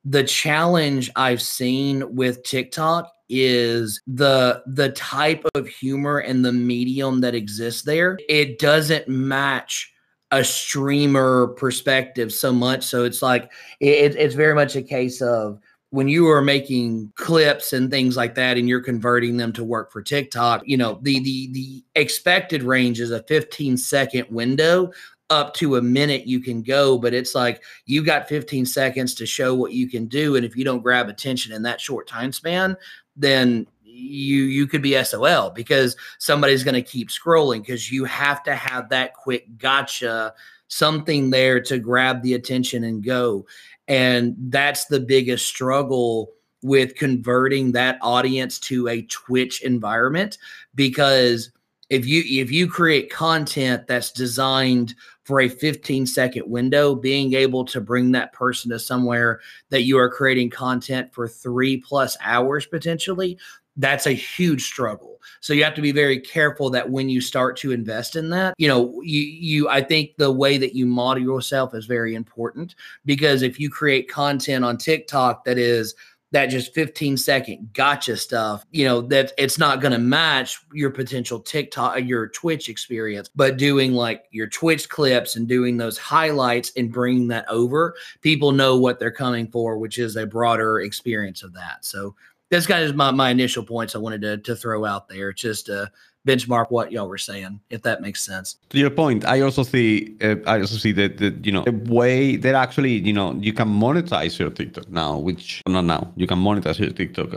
The 0.06 0.24
challenge 0.24 1.10
i've 1.16 1.42
seen 1.42 2.16
with 2.16 2.44
tiktok 2.44 3.12
is 3.28 4.00
the 4.06 4.62
the 4.66 4.92
type 4.92 5.44
of 5.54 5.68
humor 5.68 6.20
and 6.20 6.42
the 6.42 6.52
medium 6.52 7.20
that 7.20 7.34
exists 7.34 7.82
there. 7.82 8.18
It 8.26 8.58
doesn't 8.58 9.08
match 9.08 9.92
a 10.30 10.42
streamer 10.42 11.48
perspective 11.58 12.32
so 12.32 12.54
much. 12.54 12.84
So 12.84 13.04
it's 13.04 13.20
like 13.20 13.52
it, 13.80 14.16
it's 14.16 14.34
very 14.34 14.54
much 14.54 14.76
a 14.76 14.82
case 14.82 15.20
of 15.20 15.60
when 15.92 16.08
you 16.08 16.26
are 16.30 16.40
making 16.40 17.12
clips 17.16 17.74
and 17.74 17.90
things 17.90 18.16
like 18.16 18.34
that 18.34 18.56
and 18.56 18.66
you're 18.66 18.80
converting 18.80 19.36
them 19.36 19.52
to 19.52 19.62
work 19.62 19.92
for 19.92 20.00
TikTok, 20.00 20.62
you 20.64 20.74
know, 20.74 20.98
the 21.02 21.20
the 21.20 21.52
the 21.52 21.84
expected 21.94 22.62
range 22.62 22.98
is 22.98 23.10
a 23.10 23.22
15 23.24 23.76
second 23.76 24.26
window 24.30 24.90
up 25.28 25.52
to 25.52 25.76
a 25.76 25.82
minute 25.82 26.26
you 26.26 26.40
can 26.40 26.62
go, 26.62 26.96
but 26.96 27.12
it's 27.12 27.34
like 27.34 27.62
you 27.84 28.02
got 28.02 28.26
15 28.26 28.64
seconds 28.64 29.14
to 29.16 29.26
show 29.26 29.54
what 29.54 29.72
you 29.72 29.86
can 29.86 30.06
do 30.06 30.34
and 30.34 30.46
if 30.46 30.56
you 30.56 30.64
don't 30.64 30.82
grab 30.82 31.10
attention 31.10 31.52
in 31.52 31.62
that 31.64 31.78
short 31.78 32.08
time 32.08 32.32
span, 32.32 32.74
then 33.14 33.66
you 33.84 34.44
you 34.44 34.66
could 34.66 34.80
be 34.80 35.02
SOL 35.04 35.50
because 35.50 35.94
somebody's 36.18 36.64
going 36.64 36.74
to 36.74 36.80
keep 36.80 37.10
scrolling 37.10 37.60
because 37.60 37.92
you 37.92 38.06
have 38.06 38.42
to 38.44 38.54
have 38.54 38.88
that 38.88 39.12
quick 39.12 39.58
gotcha 39.58 40.32
something 40.72 41.28
there 41.28 41.60
to 41.60 41.78
grab 41.78 42.22
the 42.22 42.32
attention 42.32 42.84
and 42.84 43.04
go. 43.04 43.44
And 43.92 44.34
that's 44.48 44.86
the 44.86 45.00
biggest 45.00 45.46
struggle 45.46 46.30
with 46.62 46.94
converting 46.94 47.72
that 47.72 47.98
audience 48.00 48.58
to 48.60 48.88
a 48.88 49.02
Twitch 49.02 49.62
environment 49.62 50.38
because 50.74 51.50
if 51.90 52.06
you 52.06 52.22
if 52.24 52.50
you 52.50 52.68
create 52.68 53.10
content 53.10 53.86
that's 53.86 54.10
designed 54.10 54.94
for 55.24 55.42
a 55.42 55.48
15 55.48 56.06
second 56.06 56.50
window 56.50 56.94
being 56.94 57.34
able 57.34 57.66
to 57.66 57.82
bring 57.82 58.12
that 58.12 58.32
person 58.32 58.70
to 58.70 58.78
somewhere 58.78 59.40
that 59.68 59.82
you 59.82 59.98
are 59.98 60.08
creating 60.08 60.48
content 60.48 61.12
for 61.12 61.28
3 61.28 61.76
plus 61.76 62.16
hours 62.22 62.64
potentially 62.64 63.36
that's 63.76 64.06
a 64.06 64.12
huge 64.12 64.64
struggle 64.64 65.12
so 65.40 65.52
you 65.52 65.64
have 65.64 65.74
to 65.74 65.82
be 65.82 65.92
very 65.92 66.20
careful 66.20 66.70
that 66.70 66.90
when 66.90 67.08
you 67.08 67.20
start 67.20 67.56
to 67.58 67.72
invest 67.72 68.16
in 68.16 68.30
that, 68.30 68.54
you 68.58 68.68
know, 68.68 69.00
you 69.02 69.22
you 69.22 69.68
I 69.68 69.82
think 69.82 70.16
the 70.16 70.30
way 70.30 70.58
that 70.58 70.74
you 70.74 70.86
model 70.86 71.22
yourself 71.22 71.74
is 71.74 71.86
very 71.86 72.14
important 72.14 72.74
because 73.04 73.42
if 73.42 73.58
you 73.58 73.70
create 73.70 74.08
content 74.08 74.64
on 74.64 74.78
TikTok 74.78 75.44
that 75.44 75.58
is 75.58 75.94
that 76.32 76.46
just 76.46 76.72
15 76.74 77.18
second 77.18 77.68
gotcha 77.74 78.16
stuff, 78.16 78.64
you 78.70 78.86
know, 78.86 79.02
that 79.02 79.32
it's 79.36 79.58
not 79.58 79.82
going 79.82 79.92
to 79.92 79.98
match 79.98 80.60
your 80.72 80.88
potential 80.88 81.38
TikTok, 81.38 82.02
your 82.06 82.28
Twitch 82.28 82.70
experience, 82.70 83.28
but 83.36 83.58
doing 83.58 83.92
like 83.92 84.24
your 84.30 84.46
Twitch 84.46 84.88
clips 84.88 85.36
and 85.36 85.46
doing 85.46 85.76
those 85.76 85.98
highlights 85.98 86.72
and 86.74 86.90
bringing 86.90 87.28
that 87.28 87.46
over, 87.50 87.94
people 88.22 88.50
know 88.50 88.78
what 88.78 88.98
they're 88.98 89.10
coming 89.10 89.46
for, 89.46 89.76
which 89.76 89.98
is 89.98 90.16
a 90.16 90.26
broader 90.26 90.80
experience 90.80 91.42
of 91.42 91.52
that. 91.52 91.84
So 91.84 92.14
that's 92.52 92.66
kind 92.66 92.84
of 92.84 92.94
my, 92.94 93.10
my 93.10 93.30
initial 93.30 93.64
points 93.64 93.94
I 93.94 93.98
wanted 93.98 94.20
to, 94.20 94.36
to 94.36 94.54
throw 94.54 94.84
out 94.84 95.08
there, 95.08 95.32
just 95.32 95.66
to 95.66 95.90
benchmark 96.28 96.66
what 96.68 96.92
y'all 96.92 97.08
were 97.08 97.18
saying, 97.18 97.58
if 97.70 97.82
that 97.82 98.02
makes 98.02 98.22
sense. 98.22 98.56
To 98.68 98.78
your 98.78 98.90
point, 98.90 99.24
I 99.24 99.40
also 99.40 99.62
see, 99.62 100.16
uh, 100.20 100.36
I 100.46 100.60
also 100.60 100.76
see 100.76 100.92
that, 100.92 101.16
that, 101.16 101.44
you 101.46 101.50
know, 101.50 101.64
the 101.64 101.72
way 101.92 102.36
that 102.36 102.54
actually, 102.54 102.92
you 102.92 103.14
know, 103.14 103.32
you 103.40 103.54
can 103.54 103.68
monetize 103.68 104.38
your 104.38 104.50
TikTok 104.50 104.88
now, 104.90 105.16
which 105.16 105.62
not 105.66 105.86
now, 105.86 106.12
you 106.14 106.26
can 106.26 106.38
monetize 106.38 106.78
your 106.78 106.90
TikTok 106.90 107.30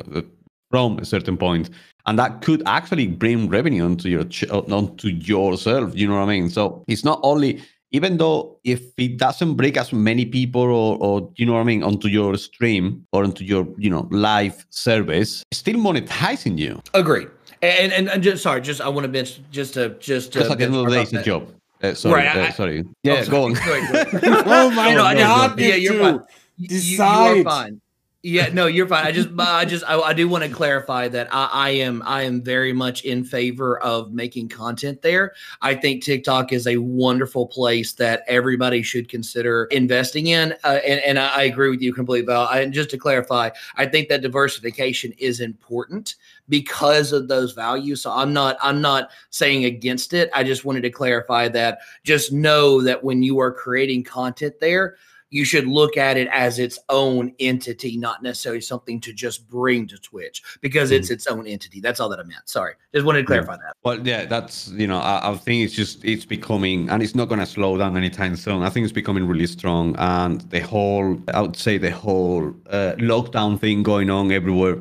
from 0.70 1.00
a 1.00 1.06
certain 1.06 1.38
point, 1.38 1.70
and 2.08 2.20
that 2.20 2.42
could 2.42 2.62
actually 2.66 3.08
bring 3.08 3.48
revenue 3.48 3.86
onto 3.86 4.10
your 4.10 4.26
onto 4.52 5.08
yourself. 5.08 5.96
You 5.96 6.10
know 6.10 6.16
what 6.16 6.24
I 6.24 6.28
mean? 6.28 6.50
So 6.50 6.84
it's 6.88 7.06
not 7.06 7.22
only 7.24 7.64
even 7.92 8.18
though 8.18 8.58
if 8.64 8.82
it 8.98 9.18
doesn't 9.18 9.56
bring 9.56 9.78
as 9.78 9.94
many 9.94 10.26
people 10.26 10.64
or, 10.64 10.98
or 11.00 11.32
you 11.36 11.46
know 11.46 11.54
what 11.54 11.62
I 11.62 11.64
mean 11.64 11.84
onto 11.84 12.08
your 12.08 12.38
stream 12.38 13.06
or 13.12 13.24
onto 13.24 13.44
your 13.44 13.68
you 13.78 13.90
know 13.90 14.08
live 14.12 14.66
service, 14.70 15.44
still 15.52 15.76
monetizing 15.76 16.58
you. 16.58 16.82
Agreed. 16.94 17.30
And 17.62 17.94
and, 17.94 18.10
and 18.10 18.22
just 18.24 18.44
sorry, 18.44 18.62
just 18.62 18.82
I 18.82 18.90
want 18.90 19.06
to 19.06 19.12
mention 19.12 19.46
just 19.52 19.74
to 19.76 19.90
just 20.00 20.34
to 20.34 20.40
just 20.40 20.52
at 20.52 20.58
the 20.58 20.66
end 20.66 20.76
of 20.76 20.86
the 20.86 20.92
day, 20.92 21.02
it's 21.02 21.14
a 21.14 21.24
job. 21.24 21.52
Uh, 21.82 21.94
sorry, 21.94 22.24
right, 22.24 22.36
uh, 22.36 22.42
I, 22.42 22.50
sorry. 22.52 22.84
Yeah, 23.04 23.24
oh, 23.28 23.30
go 23.30 23.44
on. 23.46 23.56
oh 23.58 24.72
my 24.72 24.90
you 24.90 24.96
know, 24.96 25.04
god! 25.04 25.60
Yeah, 25.60 25.76
you're 25.76 26.00
fine. 26.00 26.20
Decide. 26.60 27.30
You, 27.30 27.36
you 27.36 27.42
are 27.42 27.44
fine. 27.44 27.82
Yeah, 28.28 28.50
no, 28.52 28.66
you're 28.66 28.88
fine. 28.88 29.06
I 29.06 29.12
just, 29.12 29.30
I 29.38 29.66
just, 29.66 29.84
I, 29.88 30.00
I 30.00 30.12
do 30.12 30.28
want 30.28 30.44
to 30.44 30.50
clarify 30.50 31.08
that 31.10 31.28
I, 31.32 31.48
I, 31.54 31.70
am, 31.70 32.02
I 32.08 32.24
am 32.24 32.42
very 32.42 32.74
much 32.74 33.06
in 33.06 33.24
favor 33.24 33.78
of 33.84 34.14
making 34.14 34.50
content 34.50 35.04
there. 35.04 35.34
I 35.62 35.76
think 35.76 36.04
TikTok 36.04 36.52
is 36.52 36.66
a 36.66 36.78
wonderful 36.78 37.46
place 37.46 37.94
that 37.94 38.24
everybody 38.28 38.82
should 38.82 39.10
consider 39.10 39.66
investing 39.66 40.26
in, 40.26 40.56
uh, 40.64 40.80
and, 40.84 41.02
and 41.02 41.20
I, 41.20 41.42
I, 41.42 41.44
agree 41.44 41.70
with 41.70 41.84
you 41.84 41.94
completely, 41.94 42.26
Val. 42.26 42.50
And 42.50 42.74
just 42.74 42.90
to 42.90 42.98
clarify, 42.98 43.52
I 43.76 43.86
think 43.86 44.10
that 44.10 44.24
diversification 44.24 45.14
is 45.20 45.40
important 45.40 46.16
because 46.50 47.12
of 47.12 47.28
those 47.28 47.54
values. 47.54 48.02
So 48.02 48.12
I'm 48.12 48.34
not, 48.34 48.58
I'm 48.60 48.82
not 48.82 49.12
saying 49.30 49.66
against 49.66 50.14
it. 50.14 50.32
I 50.34 50.44
just 50.44 50.66
wanted 50.66 50.82
to 50.82 50.90
clarify 50.90 51.48
that. 51.50 51.78
Just 52.04 52.34
know 52.34 52.82
that 52.82 53.04
when 53.04 53.22
you 53.22 53.38
are 53.38 53.54
creating 53.54 54.04
content 54.04 54.56
there 54.60 54.96
you 55.30 55.44
should 55.44 55.68
look 55.68 55.98
at 55.98 56.18
it 56.18 56.28
as 56.32 56.60
its 56.60 56.80
own 56.90 57.34
entity, 57.40 57.98
not 57.98 58.24
necessarily 58.24 58.62
something 58.62 59.02
to 59.02 59.14
just 59.14 59.48
bring 59.50 59.88
to 59.88 59.98
Twitch 59.98 60.44
because 60.62 60.92
it's 60.92 61.08
mm-hmm. 61.08 61.14
its 61.14 61.28
own 61.28 61.48
entity. 61.48 61.80
That's 61.82 62.00
all 62.00 62.10
that 62.10 62.20
I 62.20 62.24
meant. 62.24 62.48
Sorry, 62.48 62.74
just 62.94 63.06
wanted 63.06 63.22
to 63.22 63.28
clarify 63.28 63.54
yeah. 63.54 63.58
that. 63.58 63.74
Well, 63.84 64.08
yeah, 64.08 64.26
that's 64.26 64.70
you 64.70 64.88
know, 64.88 65.00
I, 65.00 65.32
I 65.32 65.36
think 65.36 65.64
it's 65.64 65.74
just 65.74 66.04
it's 66.06 66.26
becoming, 66.26 66.90
and 66.90 67.02
it's 67.02 67.16
not 67.16 67.26
going 67.26 67.40
to 67.40 67.46
slow 67.46 67.78
down 67.78 67.98
anytime 67.98 68.36
soon. 68.36 68.64
I 68.64 68.70
think 68.70 68.86
it's 68.86 68.94
becoming 68.94 69.28
really 69.28 69.48
strong, 69.48 69.96
and 69.98 70.42
the 70.52 70.62
whole, 70.62 71.20
I 71.34 71.42
would 71.42 71.58
say, 71.58 71.78
the 71.78 71.92
whole 71.92 72.54
uh, 72.70 72.94
lockdown 72.98 73.60
thing 73.60 73.84
going 73.84 74.10
on 74.10 74.32
everywhere 74.32 74.78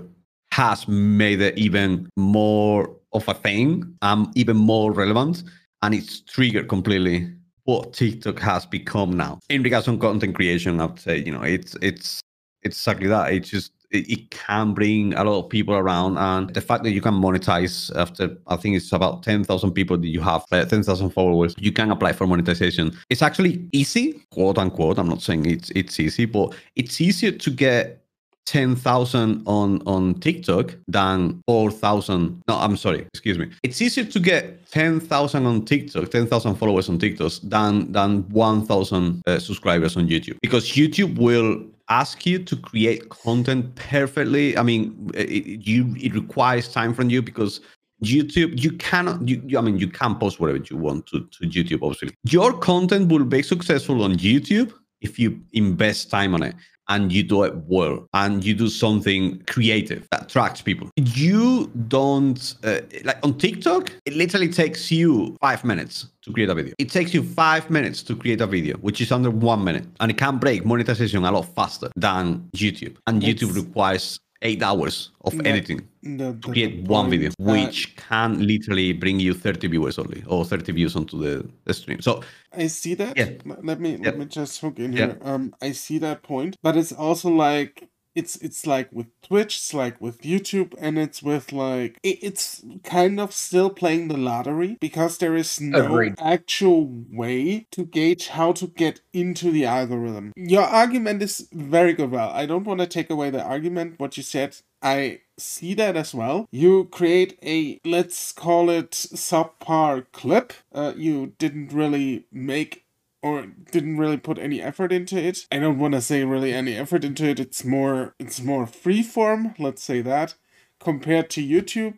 has 0.51 0.87
made 0.87 1.41
it 1.41 1.59
even 1.59 2.09
more 2.17 2.95
of 3.13 3.27
a 3.29 3.35
thing, 3.35 3.97
um, 4.03 4.31
even 4.35 4.57
more 4.57 4.93
relevant, 4.93 5.43
and 5.83 5.95
it's 5.95 6.21
triggered 6.21 6.69
completely 6.69 7.33
what 7.65 7.93
TikTok 7.93 8.39
has 8.41 8.67
become 8.67 9.17
now. 9.17 9.41
In 9.49 9.63
regards 9.63 9.89
on 9.89 9.99
content 9.99 10.35
creation, 10.35 10.81
I 10.81 10.87
would 10.87 11.01
say, 11.01 11.19
you 11.19 11.33
know, 11.33 11.43
it's 11.43 11.75
it's 11.83 12.21
it's 12.63 12.79
exactly 12.79 13.09
that. 13.09 13.33
It's 13.33 13.51
just 13.51 13.73
it, 13.91 14.31
can 14.31 14.75
bring 14.75 15.15
a 15.15 15.25
lot 15.25 15.39
of 15.39 15.49
people 15.49 15.75
around, 15.75 16.19
and 16.19 16.53
the 16.53 16.61
fact 16.61 16.83
that 16.85 16.91
you 16.91 17.01
can 17.01 17.15
monetize 17.15 17.95
after 17.97 18.37
I 18.47 18.57
think 18.57 18.77
it's 18.77 18.93
about 18.93 19.23
ten 19.23 19.45
thousand 19.45 19.73
people 19.73 19.97
that 19.97 20.09
you 20.09 20.21
have, 20.21 20.45
uh, 20.53 20.65
ten 20.65 20.83
thousand 20.83 21.11
followers, 21.11 21.55
you 21.59 21.73
can 21.73 21.91
apply 21.91 22.13
for 22.13 22.27
monetization. 22.27 22.97
It's 23.11 23.23
actually 23.23 23.67
easy, 23.73 24.21
quote 24.31 24.59
unquote. 24.59 24.99
I'm 24.99 25.09
not 25.09 25.23
saying 25.23 25.47
it's 25.47 25.71
it's 25.71 25.99
easy, 26.01 26.27
but 26.27 26.55
it's 26.77 27.01
easier 27.01 27.33
to 27.33 27.51
get 27.51 28.04
10,000 28.47 29.43
on 29.47 29.83
on 29.87 30.15
TikTok 30.21 30.77
than 30.89 31.43
4,000. 31.47 32.43
No, 32.49 32.55
I'm 32.57 32.77
sorry, 32.77 33.01
excuse 33.13 33.39
me. 33.39 33.51
It's 33.63 33.81
easier 33.83 34.05
to 34.05 34.21
get 34.21 34.71
10,000 34.71 35.47
on 35.47 35.65
TikTok, 35.65 36.11
10,000 36.11 36.55
followers 36.57 36.89
on 36.89 36.99
TikTok 36.99 37.33
than 37.43 37.93
than 37.93 38.29
1,000 38.31 39.23
uh, 39.27 39.39
subscribers 39.39 39.97
on 39.97 40.09
YouTube 40.09 40.37
because 40.43 40.71
YouTube 40.73 41.17
will 41.19 41.65
ask 41.89 42.25
you 42.27 42.39
to 42.39 42.57
create 42.57 43.09
content 43.11 43.75
perfectly. 43.75 44.57
I 44.57 44.63
mean, 44.63 45.11
it, 45.15 45.67
you 45.67 45.95
it 45.99 46.15
requires 46.15 46.73
time 46.73 46.95
from 46.95 47.11
you 47.11 47.23
because 47.23 47.61
YouTube, 48.03 48.61
you 48.63 48.73
cannot. 48.73 49.27
You, 49.27 49.41
you- 49.47 49.59
I 49.59 49.63
mean, 49.63 49.79
you 49.79 49.89
can 49.89 50.15
post 50.17 50.41
whatever 50.41 50.59
you 50.71 50.77
want 50.77 51.07
to 51.07 51.21
to 51.21 51.47
YouTube. 51.49 51.81
Obviously, 51.83 52.11
your 52.25 52.53
content 52.59 53.09
will 53.11 53.25
be 53.25 53.43
successful 53.43 54.03
on 54.03 54.15
YouTube 54.17 54.73
if 55.01 55.19
you 55.19 55.41
invest 55.53 56.11
time 56.11 56.35
on 56.35 56.43
it 56.43 56.55
and 56.89 57.13
you 57.13 57.23
do 57.23 57.45
it 57.45 57.55
well 57.67 58.07
and 58.15 58.45
you 58.45 58.55
do 58.55 58.69
something 58.69 59.43
creative 59.47 60.07
that 60.11 60.25
attracts 60.25 60.63
people. 60.63 60.91
You 60.97 61.71
don't 61.89 62.55
uh, 62.65 62.81
like 63.05 63.19
on 63.23 63.39
TikTok. 63.39 63.93
It 64.05 64.15
literally 64.15 64.49
takes 64.49 64.91
you 64.91 65.37
five 65.41 65.65
minutes 65.65 66.07
to 66.23 66.33
create 66.33 66.49
a 66.49 66.55
video. 66.55 66.75
It 66.79 66.91
takes 66.91 67.15
you 67.15 67.23
five 67.23 67.71
minutes 67.71 68.03
to 68.05 68.17
create 68.17 68.41
a 68.41 68.47
video, 68.47 68.77
which 68.79 69.01
is 69.01 69.13
under 69.13 69.31
one 69.31 69.65
minute, 69.65 69.87
and 70.01 70.11
it 70.11 70.17
can 70.17 70.39
break 70.39 70.65
monetization 70.65 71.25
a 71.25 71.31
lot 71.31 71.55
faster 71.55 71.91
than 71.97 72.49
YouTube. 72.57 72.97
And 73.07 73.23
YouTube 73.23 73.55
requires 73.55 74.19
eight 74.45 74.63
hours 74.63 75.11
of 75.23 75.35
editing 75.47 75.81
The- 76.03 76.35
to 76.43 76.49
create 76.53 76.87
one 76.87 77.11
video, 77.11 77.31
which 77.39 77.97
can 77.97 78.47
literally 78.47 78.93
bring 78.93 79.19
you 79.19 79.33
30 79.35 79.69
viewers 79.69 79.99
only 79.99 80.23
or 80.27 80.45
30 80.45 80.73
views 80.73 80.95
onto 80.95 81.19
the, 81.19 81.49
the 81.65 81.75
stream. 81.75 82.01
So 82.03 82.23
I 82.53 82.67
see 82.69 82.95
that. 82.95 83.17
Yeah. 83.17 83.31
Let 83.63 83.81
me 83.81 83.93
Yeah. 83.93 83.99
let 84.05 84.19
me 84.19 84.27
just 84.27 84.61
hook 84.61 84.79
in 84.79 84.93
Yeah. 84.93 85.07
here. 85.07 85.19
Um, 85.23 85.55
I 85.63 85.73
see 85.73 85.99
that 85.99 86.23
point, 86.23 86.57
but 86.63 86.77
it's 86.77 86.93
also 86.93 87.31
like 87.31 87.89
it's 88.15 88.37
it's 88.37 88.67
like 88.67 88.89
with 88.93 89.07
Twitch, 89.23 89.57
it's 89.57 89.75
like 89.75 90.01
with 90.01 90.23
YouTube, 90.23 90.75
and 90.79 90.99
it's 90.99 91.23
with 91.23 91.53
like 91.53 91.99
it, 92.03 92.19
it's 92.23 92.65
kind 92.83 93.21
of 93.21 93.33
still 93.33 93.71
playing 93.71 94.09
the 94.09 94.17
lottery 94.17 94.77
because 94.81 95.19
there 95.19 95.35
is 95.37 95.61
no 95.61 95.87
Agreed. 95.87 96.15
actual 96.19 96.89
way 97.11 97.67
to 97.73 97.85
gauge 97.85 98.29
how 98.29 98.53
to 98.53 98.67
get 98.67 99.01
into 99.13 99.51
the 99.51 99.65
algorithm. 99.65 100.33
Your 100.37 100.63
argument 100.65 101.23
is 101.23 101.49
very 101.53 101.93
good. 101.93 102.11
Well, 102.11 102.31
I 102.31 102.47
don't 102.47 102.65
want 102.65 102.81
to 102.81 102.87
take 102.87 103.11
away 103.11 103.31
the 103.31 103.43
argument. 103.43 103.99
What 103.99 104.17
you 104.17 104.23
said, 104.23 104.57
I 104.83 105.21
see 105.39 105.75
that 105.75 105.97
as 105.97 106.15
well. 106.15 106.47
You 106.53 106.85
create 106.85 107.39
a 107.43 107.81
let's 107.85 108.33
call 108.33 108.71
it 108.71 108.93
subpar 108.93 110.07
clip. 110.13 110.53
Uh, 110.73 110.93
you 110.97 111.33
didn't 111.39 111.73
really 111.73 112.27
make 112.31 112.84
or 113.25 113.47
didn't 113.73 113.97
really 113.97 114.19
put 114.19 114.39
any 114.39 114.61
effort 114.61 114.93
into 114.93 115.17
it. 115.17 115.47
I 115.51 115.59
don't 115.59 115.79
want 115.79 115.95
to 115.95 116.03
say 116.03 116.25
really 116.25 116.53
any 116.53 116.77
effort 116.77 117.07
into 117.07 117.25
it. 117.25 117.41
It's 117.41 117.65
more 117.65 118.15
it's 118.19 118.43
more 118.43 118.67
freeform, 118.67 119.59
let's 119.59 119.83
say 119.83 120.03
that, 120.03 120.35
compared 120.79 121.31
to 121.31 121.43
YouTube. 121.43 121.95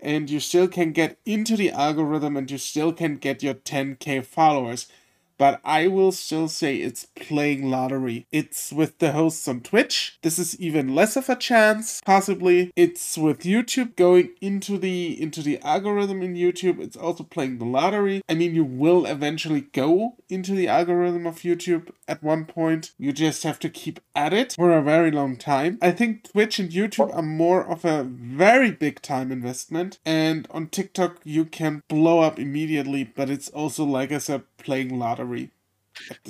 And 0.00 0.30
you 0.30 0.40
still 0.40 0.68
can 0.68 0.92
get 0.92 1.18
into 1.26 1.54
the 1.54 1.70
algorithm 1.70 2.34
and 2.38 2.50
you 2.50 2.56
still 2.56 2.94
can 2.94 3.18
get 3.18 3.42
your 3.42 3.52
10k 3.52 4.24
followers. 4.24 4.86
But 5.40 5.62
I 5.64 5.86
will 5.86 6.12
still 6.12 6.48
say 6.48 6.76
it's 6.76 7.06
playing 7.16 7.70
lottery. 7.70 8.26
It's 8.30 8.74
with 8.74 8.98
the 8.98 9.12
hosts 9.12 9.48
on 9.48 9.62
Twitch. 9.62 10.18
This 10.20 10.38
is 10.38 10.60
even 10.60 10.94
less 10.94 11.16
of 11.16 11.30
a 11.30 11.34
chance, 11.34 12.02
possibly. 12.04 12.70
It's 12.76 13.16
with 13.16 13.44
YouTube 13.44 13.96
going 13.96 14.32
into 14.42 14.76
the 14.76 15.18
into 15.18 15.40
the 15.40 15.58
algorithm 15.62 16.20
in 16.20 16.34
YouTube. 16.34 16.78
It's 16.78 16.94
also 16.94 17.24
playing 17.24 17.56
the 17.56 17.64
lottery. 17.64 18.20
I 18.28 18.34
mean, 18.34 18.54
you 18.54 18.64
will 18.64 19.06
eventually 19.06 19.62
go 19.62 20.16
into 20.28 20.52
the 20.54 20.68
algorithm 20.68 21.26
of 21.26 21.36
YouTube 21.36 21.88
at 22.06 22.22
one 22.22 22.44
point. 22.44 22.92
You 22.98 23.10
just 23.10 23.42
have 23.44 23.58
to 23.60 23.70
keep 23.70 23.98
at 24.14 24.34
it 24.34 24.52
for 24.52 24.76
a 24.76 24.82
very 24.82 25.10
long 25.10 25.38
time. 25.38 25.78
I 25.80 25.92
think 25.92 26.30
Twitch 26.30 26.58
and 26.58 26.68
YouTube 26.70 27.14
are 27.14 27.22
more 27.22 27.64
of 27.64 27.86
a 27.86 28.04
very 28.04 28.72
big 28.72 29.00
time 29.00 29.32
investment. 29.32 30.00
And 30.04 30.46
on 30.50 30.66
TikTok, 30.66 31.20
you 31.24 31.46
can 31.46 31.82
blow 31.88 32.20
up 32.20 32.38
immediately, 32.38 33.04
but 33.04 33.30
it's 33.30 33.48
also, 33.48 33.84
like 33.84 34.12
I 34.12 34.18
said, 34.18 34.42
playing 34.62 34.98
lottery. 34.98 35.50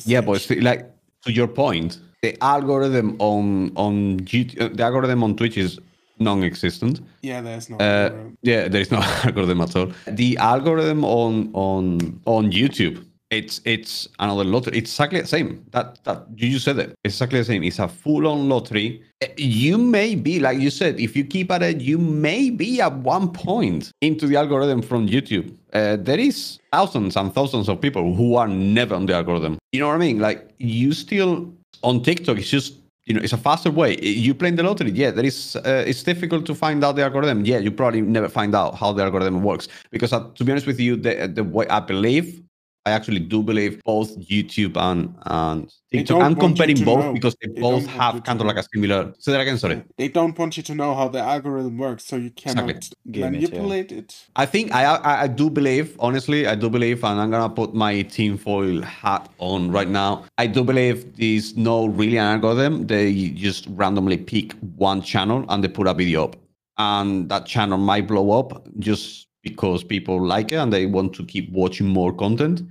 yeah, 0.04 0.20
but 0.20 0.40
still, 0.40 0.62
like 0.62 0.90
to 1.24 1.32
your 1.32 1.48
point, 1.48 1.98
the 2.22 2.36
algorithm 2.42 3.16
on 3.18 3.72
on 3.76 4.20
YouTube, 4.20 4.60
uh, 4.60 4.68
the 4.74 4.82
algorithm 4.82 5.22
on 5.22 5.36
Twitch 5.36 5.56
is 5.56 5.78
non-existent. 6.18 7.00
yeah, 7.22 7.40
there's 7.40 7.70
no. 7.70 7.76
Uh, 7.76 8.10
yeah, 8.42 8.68
there 8.68 8.80
is 8.80 8.90
no 8.90 8.98
algorithm 9.24 9.60
at 9.60 9.76
all. 9.76 9.92
The 10.06 10.36
algorithm 10.38 11.04
on 11.04 11.50
on 11.54 12.20
on 12.26 12.52
YouTube, 12.52 13.04
it's 13.30 13.60
it's 13.64 14.08
another 14.18 14.44
lottery. 14.44 14.78
It's 14.78 14.90
exactly 14.90 15.20
the 15.20 15.26
same. 15.26 15.64
That 15.70 16.02
that 16.04 16.26
you 16.36 16.58
said 16.58 16.78
it. 16.78 16.94
Exactly 17.04 17.38
the 17.38 17.44
same. 17.44 17.62
It's 17.62 17.78
a 17.78 17.88
full-on 17.88 18.48
lottery. 18.48 19.02
You 19.36 19.78
may 19.78 20.14
be 20.16 20.40
like 20.40 20.58
you 20.58 20.70
said, 20.70 20.98
if 20.98 21.14
you 21.14 21.24
keep 21.24 21.50
at 21.50 21.62
it, 21.62 21.80
you 21.80 21.98
may 21.98 22.50
be 22.50 22.80
at 22.80 22.92
one 22.92 23.32
point 23.32 23.92
into 24.00 24.26
the 24.26 24.36
algorithm 24.36 24.82
from 24.82 25.06
YouTube. 25.06 25.54
Uh, 25.72 25.96
there 25.96 26.18
is 26.18 26.58
thousands 26.72 27.16
and 27.16 27.32
thousands 27.32 27.68
of 27.68 27.80
people 27.80 28.14
who 28.14 28.34
are 28.34 28.48
never 28.48 28.94
on 28.94 29.06
the 29.06 29.14
algorithm. 29.14 29.58
You 29.72 29.80
know 29.80 29.88
what 29.88 29.94
I 29.94 29.98
mean? 29.98 30.18
Like 30.18 30.50
you 30.58 30.92
still 30.92 31.52
on 31.82 32.02
TikTok. 32.02 32.38
It's 32.38 32.50
just 32.50 32.74
you 33.06 33.14
know, 33.14 33.22
it's 33.22 33.32
a 33.32 33.38
faster 33.38 33.70
way. 33.70 33.98
You 34.00 34.34
playing 34.34 34.56
the 34.56 34.62
lottery, 34.62 34.92
yeah. 34.92 35.10
There 35.10 35.24
is, 35.24 35.56
uh, 35.56 35.82
it's 35.84 36.04
difficult 36.04 36.46
to 36.46 36.54
find 36.54 36.84
out 36.84 36.94
the 36.94 37.02
algorithm. 37.02 37.44
Yeah, 37.44 37.58
you 37.58 37.72
probably 37.72 38.02
never 38.02 38.28
find 38.28 38.54
out 38.54 38.76
how 38.76 38.92
the 38.92 39.02
algorithm 39.02 39.42
works 39.42 39.66
because, 39.90 40.12
uh, 40.12 40.28
to 40.34 40.44
be 40.44 40.52
honest 40.52 40.66
with 40.66 40.78
you, 40.78 40.94
the 40.96 41.26
the 41.26 41.42
way 41.42 41.66
I 41.68 41.80
believe, 41.80 42.40
I 42.86 42.92
actually 42.92 43.20
do 43.20 43.42
believe 43.42 43.82
both 43.84 44.16
YouTube 44.18 44.76
and 44.76 45.14
and 45.26 45.70
TikTok. 45.92 46.18
don't 46.18 46.22
I'm 46.22 46.34
comparing 46.34 46.82
both 46.82 47.04
know. 47.04 47.12
because 47.12 47.36
they, 47.42 47.48
They 47.48 47.60
both 47.60 47.84
don't 47.84 47.94
want 47.94 47.94
you 47.94 48.00
have 48.00 48.24
kind 48.24 48.40
of 48.40 48.46
like 48.46 48.56
a 48.56 48.62
similar. 48.72 49.12
Say 49.18 49.32
that 49.32 49.40
again. 49.40 49.58
Sorry. 49.58 49.82
They 49.98 50.08
don't 50.08 50.38
want 50.38 50.56
you 50.56 50.62
to 50.62 50.74
know 50.74 50.94
how 50.94 51.08
the 51.08 51.20
algorithm 51.20 51.76
works, 51.76 52.04
so 52.04 52.16
you 52.16 52.30
cannot 52.30 52.70
Exactly. 52.70 52.96
Game 53.10 53.34
it, 53.34 53.40
yeah. 53.42 53.48
manipulate 53.48 53.92
it. 53.92 54.26
I 54.36 54.46
think 54.46 54.72
I, 54.72 54.84
I 54.84 55.22
I 55.22 55.26
do 55.26 55.50
believe 55.50 55.94
honestly 56.00 56.46
I 56.46 56.54
do 56.54 56.70
believe 56.70 57.04
and 57.04 57.20
I'm 57.20 57.30
gonna 57.30 57.52
put 57.52 57.74
my 57.74 58.02
tinfoil 58.02 58.82
hat 58.82 59.28
on 59.38 59.70
right 59.70 59.88
now. 59.88 60.24
I 60.38 60.46
do 60.46 60.64
believe 60.64 61.16
there's 61.16 61.56
no 61.56 61.86
really 61.86 62.16
an 62.16 62.26
algorithm. 62.26 62.86
They 62.86 63.30
just 63.30 63.66
randomly 63.70 64.16
pick 64.16 64.52
one 64.76 65.02
channel 65.02 65.44
and 65.48 65.62
they 65.62 65.68
put 65.68 65.86
a 65.86 65.92
video 65.94 66.24
up, 66.24 66.36
and 66.78 67.28
that 67.28 67.44
channel 67.46 67.78
might 67.78 68.06
blow 68.08 68.38
up 68.38 68.66
just 68.78 69.26
because 69.42 69.84
people 69.84 70.20
like 70.26 70.52
it 70.52 70.56
and 70.56 70.72
they 70.72 70.86
want 70.86 71.14
to 71.14 71.24
keep 71.24 71.50
watching 71.52 71.86
more 71.88 72.12
content, 72.12 72.62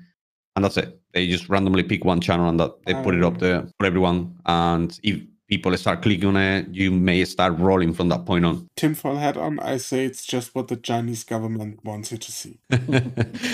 and 0.55 0.65
that's 0.65 0.77
it. 0.77 0.99
They 1.13 1.27
just 1.27 1.49
randomly 1.49 1.83
pick 1.83 2.05
one 2.05 2.21
channel 2.21 2.47
and 2.49 2.59
that 2.59 2.71
they 2.85 2.93
put 2.93 3.15
it 3.15 3.23
up 3.23 3.33
Um, 3.33 3.39
there 3.39 3.67
for 3.79 3.85
everyone. 3.87 4.35
And 4.45 4.97
if 5.03 5.21
people 5.47 5.75
start 5.77 6.03
clicking 6.03 6.29
on 6.29 6.37
it, 6.37 6.67
you 6.71 6.91
may 6.91 7.25
start 7.25 7.57
rolling 7.57 7.93
from 7.93 8.09
that 8.09 8.25
point 8.25 8.45
on. 8.45 8.67
Tinfoil 8.77 9.15
hat 9.17 9.35
on, 9.35 9.59
I 9.59 9.77
say 9.77 10.05
it's 10.05 10.23
just 10.25 10.53
what 10.53 10.67
the 10.67 10.75
Chinese 10.75 11.23
government 11.23 11.83
wants 11.83 12.11
you 12.11 12.19
to 12.19 12.31
see. 12.31 12.59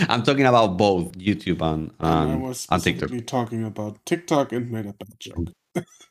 I'm 0.10 0.24
talking 0.24 0.46
about 0.46 0.78
both 0.78 1.14
YouTube 1.14 1.62
and 1.62 1.92
And 2.00 2.30
I 2.30 2.34
and, 2.34 2.42
was 2.42 2.68
and 2.70 2.84
TikTok. 2.84 3.10
specifically 3.10 3.22
talking 3.22 3.64
about 3.64 4.06
TikTok 4.06 4.52
and 4.52 4.70
made 4.72 4.86
a 4.88 4.94
bad 4.94 5.20
joke. 5.20 5.48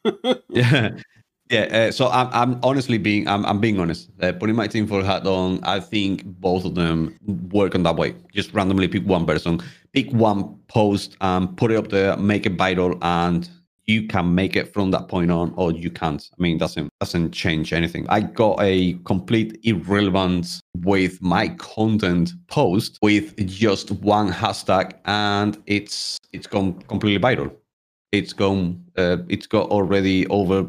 Yeah, 0.48 0.96
yeah. 1.50 1.62
Uh, 1.88 1.92
so 1.92 2.08
I'm, 2.08 2.28
I'm 2.32 2.60
honestly 2.62 2.98
being, 2.98 3.28
I'm, 3.28 3.44
I'm 3.46 3.60
being 3.60 3.78
honest. 3.78 4.10
Uh, 4.20 4.32
putting 4.32 4.56
my 4.56 4.66
tinfoil 4.66 5.02
hat 5.02 5.26
on, 5.26 5.62
I 5.64 5.80
think 5.80 6.24
both 6.24 6.64
of 6.64 6.74
them 6.74 7.16
work 7.50 7.74
on 7.74 7.82
that 7.84 7.96
way. 7.96 8.14
Just 8.32 8.52
randomly 8.52 8.88
pick 8.88 9.04
one 9.06 9.26
person, 9.26 9.60
pick 9.92 10.10
one 10.12 10.56
post, 10.68 11.16
and 11.20 11.56
put 11.56 11.70
it 11.70 11.76
up 11.76 11.88
there, 11.88 12.16
make 12.16 12.46
it 12.46 12.56
viral, 12.56 12.98
and 13.02 13.48
you 13.86 14.06
can 14.06 14.34
make 14.34 14.56
it 14.56 14.72
from 14.72 14.90
that 14.92 15.08
point 15.08 15.30
on, 15.30 15.52
or 15.56 15.70
you 15.70 15.90
can't. 15.90 16.30
I 16.38 16.42
mean, 16.42 16.56
doesn't 16.56 16.88
doesn't 17.00 17.32
change 17.32 17.72
anything. 17.72 18.06
I 18.08 18.20
got 18.20 18.58
a 18.60 18.94
complete 19.04 19.58
irrelevance 19.62 20.60
with 20.78 21.20
my 21.20 21.48
content 21.48 22.32
post 22.48 22.98
with 23.02 23.36
just 23.46 23.90
one 23.90 24.32
hashtag, 24.32 24.94
and 25.04 25.62
it's 25.66 26.16
it's 26.32 26.46
gone 26.46 26.80
completely 26.82 27.22
viral 27.22 27.54
it's 28.14 28.32
gone 28.32 28.80
uh, 28.96 29.16
it's 29.28 29.46
got 29.46 29.68
already 29.70 30.26
over 30.28 30.66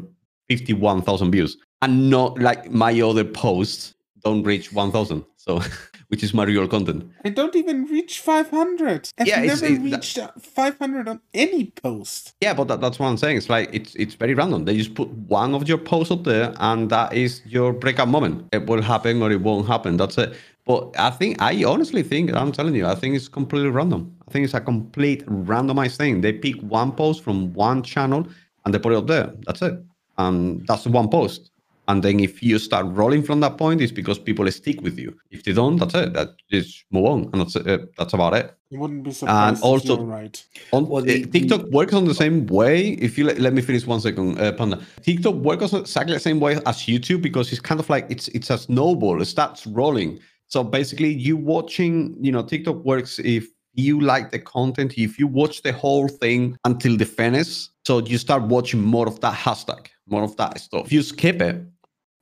51,000 0.48 1.30
views. 1.30 1.56
And 1.82 2.10
not 2.10 2.38
like 2.40 2.70
my 2.70 3.00
other 3.00 3.24
posts 3.24 3.94
don't 4.24 4.42
reach 4.42 4.72
1,000 4.72 5.24
so 5.36 5.60
which 6.08 6.22
is 6.24 6.34
my 6.34 6.44
real 6.44 6.66
content. 6.66 7.08
I 7.24 7.28
don't 7.28 7.54
even 7.54 7.84
reach 7.84 8.20
500. 8.20 9.10
I've 9.18 9.26
Yeah, 9.26 9.42
never 9.42 9.66
it- 9.66 9.80
reached 9.82 10.18
uh, 10.18 10.30
500 10.40 11.06
on 11.08 11.20
any 11.34 11.66
post. 11.70 12.34
yeah 12.40 12.54
but 12.54 12.66
that, 12.68 12.80
that's 12.80 12.98
what 12.98 13.06
i'm 13.08 13.16
saying. 13.16 13.36
It's 13.36 13.48
like 13.48 13.68
it's 13.72 13.94
it's 13.96 14.14
very 14.14 14.34
random. 14.34 14.64
They 14.64 14.76
just 14.76 14.94
put 14.94 15.08
one 15.10 15.54
of 15.54 15.68
your 15.68 15.78
posts 15.78 16.10
up 16.10 16.24
there 16.24 16.52
and 16.58 16.90
that 16.90 17.12
is 17.12 17.42
your 17.46 17.72
breakout 17.72 18.08
moment. 18.08 18.48
It 18.52 18.66
will 18.66 18.82
happen 18.82 19.22
or 19.22 19.30
it 19.30 19.40
won't 19.40 19.66
happen. 19.68 19.96
That's 19.96 20.18
it. 20.18 20.34
But 20.64 20.98
i 20.98 21.10
think 21.10 21.40
i 21.40 21.62
honestly 21.62 22.02
think 22.02 22.34
i'm 22.34 22.50
telling 22.50 22.74
you 22.74 22.86
i 22.86 22.96
think 23.00 23.14
it's 23.14 23.28
completely 23.28 23.70
random. 23.70 24.02
I 24.26 24.30
think 24.32 24.44
it's 24.44 24.54
a 24.54 24.60
complete 24.60 25.24
randomized 25.26 25.96
thing. 25.98 26.22
They 26.22 26.32
pick 26.32 26.56
one 26.62 26.90
post 26.92 27.22
from 27.22 27.52
one 27.52 27.82
channel 27.84 28.26
and 28.64 28.74
they 28.74 28.80
put 28.80 28.92
it 28.92 28.98
up 29.02 29.06
there. 29.06 29.32
That's 29.46 29.62
it 29.62 29.74
and 30.18 30.66
that's 30.66 30.84
the 30.84 30.90
one 30.90 31.08
post 31.08 31.50
and 31.88 32.02
then 32.02 32.18
if 32.18 32.42
you 32.42 32.58
start 32.58 32.84
rolling 32.90 33.22
from 33.22 33.38
that 33.40 33.56
point 33.58 33.80
it's 33.80 33.92
because 33.92 34.18
people 34.18 34.50
stick 34.50 34.80
with 34.82 34.98
you 34.98 35.16
if 35.30 35.44
they 35.44 35.52
don't 35.52 35.76
that's 35.76 35.94
it 35.94 36.12
that 36.14 36.28
just 36.50 36.84
move 36.90 37.04
on 37.06 37.20
and 37.32 37.40
that's 37.42 37.54
it 37.56 37.94
that's 37.96 38.12
about 38.14 38.34
it 38.34 38.52
I 38.72 38.78
wouldn't 38.78 39.04
be 39.04 39.12
surprised 39.12 39.62
And 39.62 39.62
also- 39.62 39.92
if 39.94 39.98
you're 40.00 40.06
right. 40.08 40.44
on 40.72 40.88
Well, 40.88 41.02
uh, 41.02 41.06
the- 41.06 41.26
TikTok 41.26 41.66
works 41.70 41.94
on 41.94 42.04
the 42.04 42.14
same 42.14 42.46
way. 42.46 42.94
If 42.94 43.16
you 43.16 43.24
let, 43.24 43.38
let 43.38 43.52
me 43.54 43.62
finish 43.62 43.86
one 43.86 44.00
second, 44.00 44.40
uh, 44.40 44.50
Panda. 44.58 44.80
TikTok 45.02 45.36
works 45.36 45.72
exactly 45.72 46.14
the 46.14 46.18
same 46.20 46.40
way 46.40 46.56
as 46.66 46.78
YouTube 46.78 47.22
because 47.22 47.52
it's 47.52 47.60
kind 47.60 47.78
of 47.78 47.88
like 47.88 48.06
it's 48.10 48.26
it's 48.36 48.50
a 48.50 48.58
snowball. 48.58 49.22
It 49.22 49.26
starts 49.26 49.68
rolling. 49.68 50.18
So 50.48 50.64
basically, 50.64 51.12
you 51.14 51.36
watching, 51.36 52.16
you 52.20 52.32
know, 52.32 52.42
TikTok 52.42 52.84
works 52.84 53.20
if 53.20 53.46
you 53.74 54.00
like 54.00 54.32
the 54.32 54.40
content, 54.40 54.98
if 54.98 55.16
you 55.16 55.28
watch 55.28 55.62
the 55.62 55.72
whole 55.72 56.08
thing 56.08 56.56
until 56.64 56.96
the 56.96 57.04
finish. 57.06 57.68
So 57.86 58.00
you 58.04 58.18
start 58.18 58.42
watching 58.54 58.82
more 58.82 59.06
of 59.06 59.20
that 59.20 59.34
hashtag, 59.34 59.86
more 60.06 60.22
of 60.22 60.36
that 60.36 60.60
stuff. 60.60 60.86
If 60.86 60.92
you 60.92 61.02
skip 61.02 61.40
it, 61.40 61.62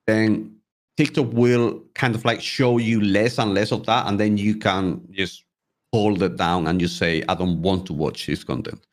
then 0.07 0.57
TikTok 0.97 1.33
will 1.33 1.83
kind 1.95 2.15
of 2.15 2.25
like 2.25 2.41
show 2.41 2.79
you 2.79 3.01
less 3.01 3.39
and 3.39 3.55
less 3.55 3.73
of 3.73 3.87
that, 3.87 4.07
and 4.07 4.19
then 4.19 4.37
you 4.37 4.57
can 4.57 5.01
just 5.11 5.45
hold 5.93 6.23
it 6.23 6.37
down 6.37 6.67
and 6.67 6.81
you 6.81 6.89
say, 6.89 7.23
I 7.29 7.35
don't 7.35 7.63
want 7.63 7.87
to 7.87 7.93
watch 7.93 8.27
this 8.27 8.43
content. 8.43 8.85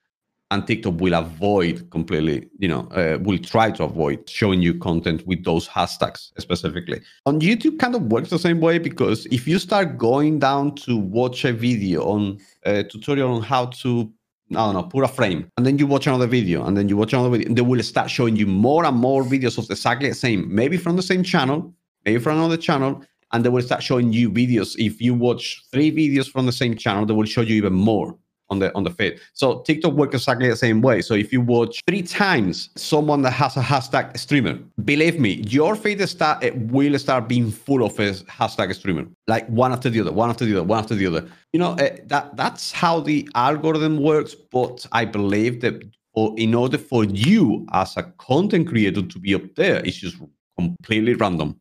And 0.51 0.67
TikTok 0.67 0.99
will 0.99 1.13
avoid 1.13 1.89
completely, 1.91 2.49
you 2.59 2.67
know, 2.67 2.81
uh, 2.91 3.17
will 3.21 3.37
try 3.37 3.71
to 3.71 3.85
avoid 3.85 4.29
showing 4.29 4.61
you 4.61 4.77
content 4.77 5.25
with 5.25 5.43
those 5.43 5.67
hashtags 5.67 6.31
specifically. 6.37 7.01
On 7.25 7.39
YouTube, 7.39 7.79
kind 7.79 7.95
of 7.95 8.03
works 8.11 8.29
the 8.29 8.37
same 8.37 8.59
way 8.59 8.77
because 8.77 9.25
if 9.27 9.47
you 9.47 9.57
start 9.57 9.97
going 9.97 10.39
down 10.39 10.75
to 10.75 10.97
watch 10.97 11.45
a 11.45 11.53
video 11.53 12.03
on 12.03 12.37
a 12.65 12.83
tutorial 12.83 13.33
on 13.33 13.41
how 13.41 13.67
to 13.67 14.11
I 14.51 14.65
don't 14.65 14.73
know, 14.73 14.83
put 14.83 15.03
a 15.03 15.07
frame, 15.07 15.49
and 15.57 15.65
then 15.65 15.77
you 15.77 15.87
watch 15.87 16.07
another 16.07 16.27
video, 16.27 16.65
and 16.65 16.75
then 16.75 16.89
you 16.89 16.97
watch 16.97 17.13
another 17.13 17.29
video, 17.29 17.53
they 17.53 17.61
will 17.61 17.81
start 17.83 18.09
showing 18.09 18.35
you 18.35 18.45
more 18.47 18.85
and 18.85 18.97
more 18.97 19.23
videos 19.23 19.57
of 19.57 19.69
exactly 19.69 20.09
the 20.09 20.15
same, 20.15 20.53
maybe 20.53 20.77
from 20.77 20.95
the 20.97 21.01
same 21.01 21.23
channel, 21.23 21.73
maybe 22.05 22.19
from 22.19 22.37
another 22.37 22.57
channel, 22.57 23.01
and 23.31 23.45
they 23.45 23.49
will 23.49 23.61
start 23.61 23.81
showing 23.81 24.11
you 24.11 24.29
videos. 24.29 24.75
If 24.77 25.01
you 25.01 25.13
watch 25.13 25.63
three 25.71 25.91
videos 25.91 26.29
from 26.29 26.45
the 26.45 26.51
same 26.51 26.75
channel, 26.75 27.05
they 27.05 27.13
will 27.13 27.25
show 27.25 27.41
you 27.41 27.55
even 27.55 27.73
more 27.73 28.17
on 28.51 28.59
the 28.59 28.75
on 28.75 28.83
the 28.83 28.91
feed. 28.91 29.19
So 29.33 29.61
TikTok 29.61 29.93
works 29.93 30.15
exactly 30.15 30.47
the 30.47 30.55
same 30.55 30.81
way. 30.81 31.01
So 31.01 31.13
if 31.15 31.33
you 31.33 31.41
watch 31.41 31.81
three 31.87 32.03
times 32.03 32.69
someone 32.75 33.21
that 33.23 33.31
has 33.31 33.57
a 33.57 33.61
hashtag 33.61 34.17
streamer, 34.17 34.59
believe 34.83 35.19
me, 35.19 35.43
your 35.47 35.75
feed 35.75 36.07
start 36.07 36.43
it 36.43 36.55
will 36.57 36.97
start 36.99 37.27
being 37.27 37.49
full 37.49 37.83
of 37.83 37.97
a 37.99 38.11
hashtag 38.11 38.75
streamer, 38.75 39.05
like 39.27 39.47
one 39.47 39.71
after 39.71 39.89
the 39.89 40.01
other, 40.01 40.11
one 40.11 40.29
after 40.29 40.45
the 40.45 40.51
other, 40.51 40.63
one 40.63 40.79
after 40.79 40.95
the 40.95 41.07
other. 41.07 41.27
You 41.53 41.59
know 41.59 41.71
uh, 41.71 41.95
that 42.05 42.37
that's 42.37 42.71
how 42.71 42.99
the 42.99 43.27
algorithm 43.33 44.01
works. 44.03 44.35
But 44.35 44.85
I 44.91 45.05
believe 45.05 45.61
that 45.61 45.83
or 46.13 46.35
in 46.37 46.53
order 46.53 46.77
for 46.77 47.05
you 47.05 47.65
as 47.71 47.95
a 47.97 48.03
content 48.19 48.67
creator 48.67 49.01
to 49.01 49.19
be 49.19 49.33
up 49.33 49.55
there, 49.55 49.77
it's 49.85 49.97
just 49.97 50.17
completely 50.57 51.13
random 51.13 51.57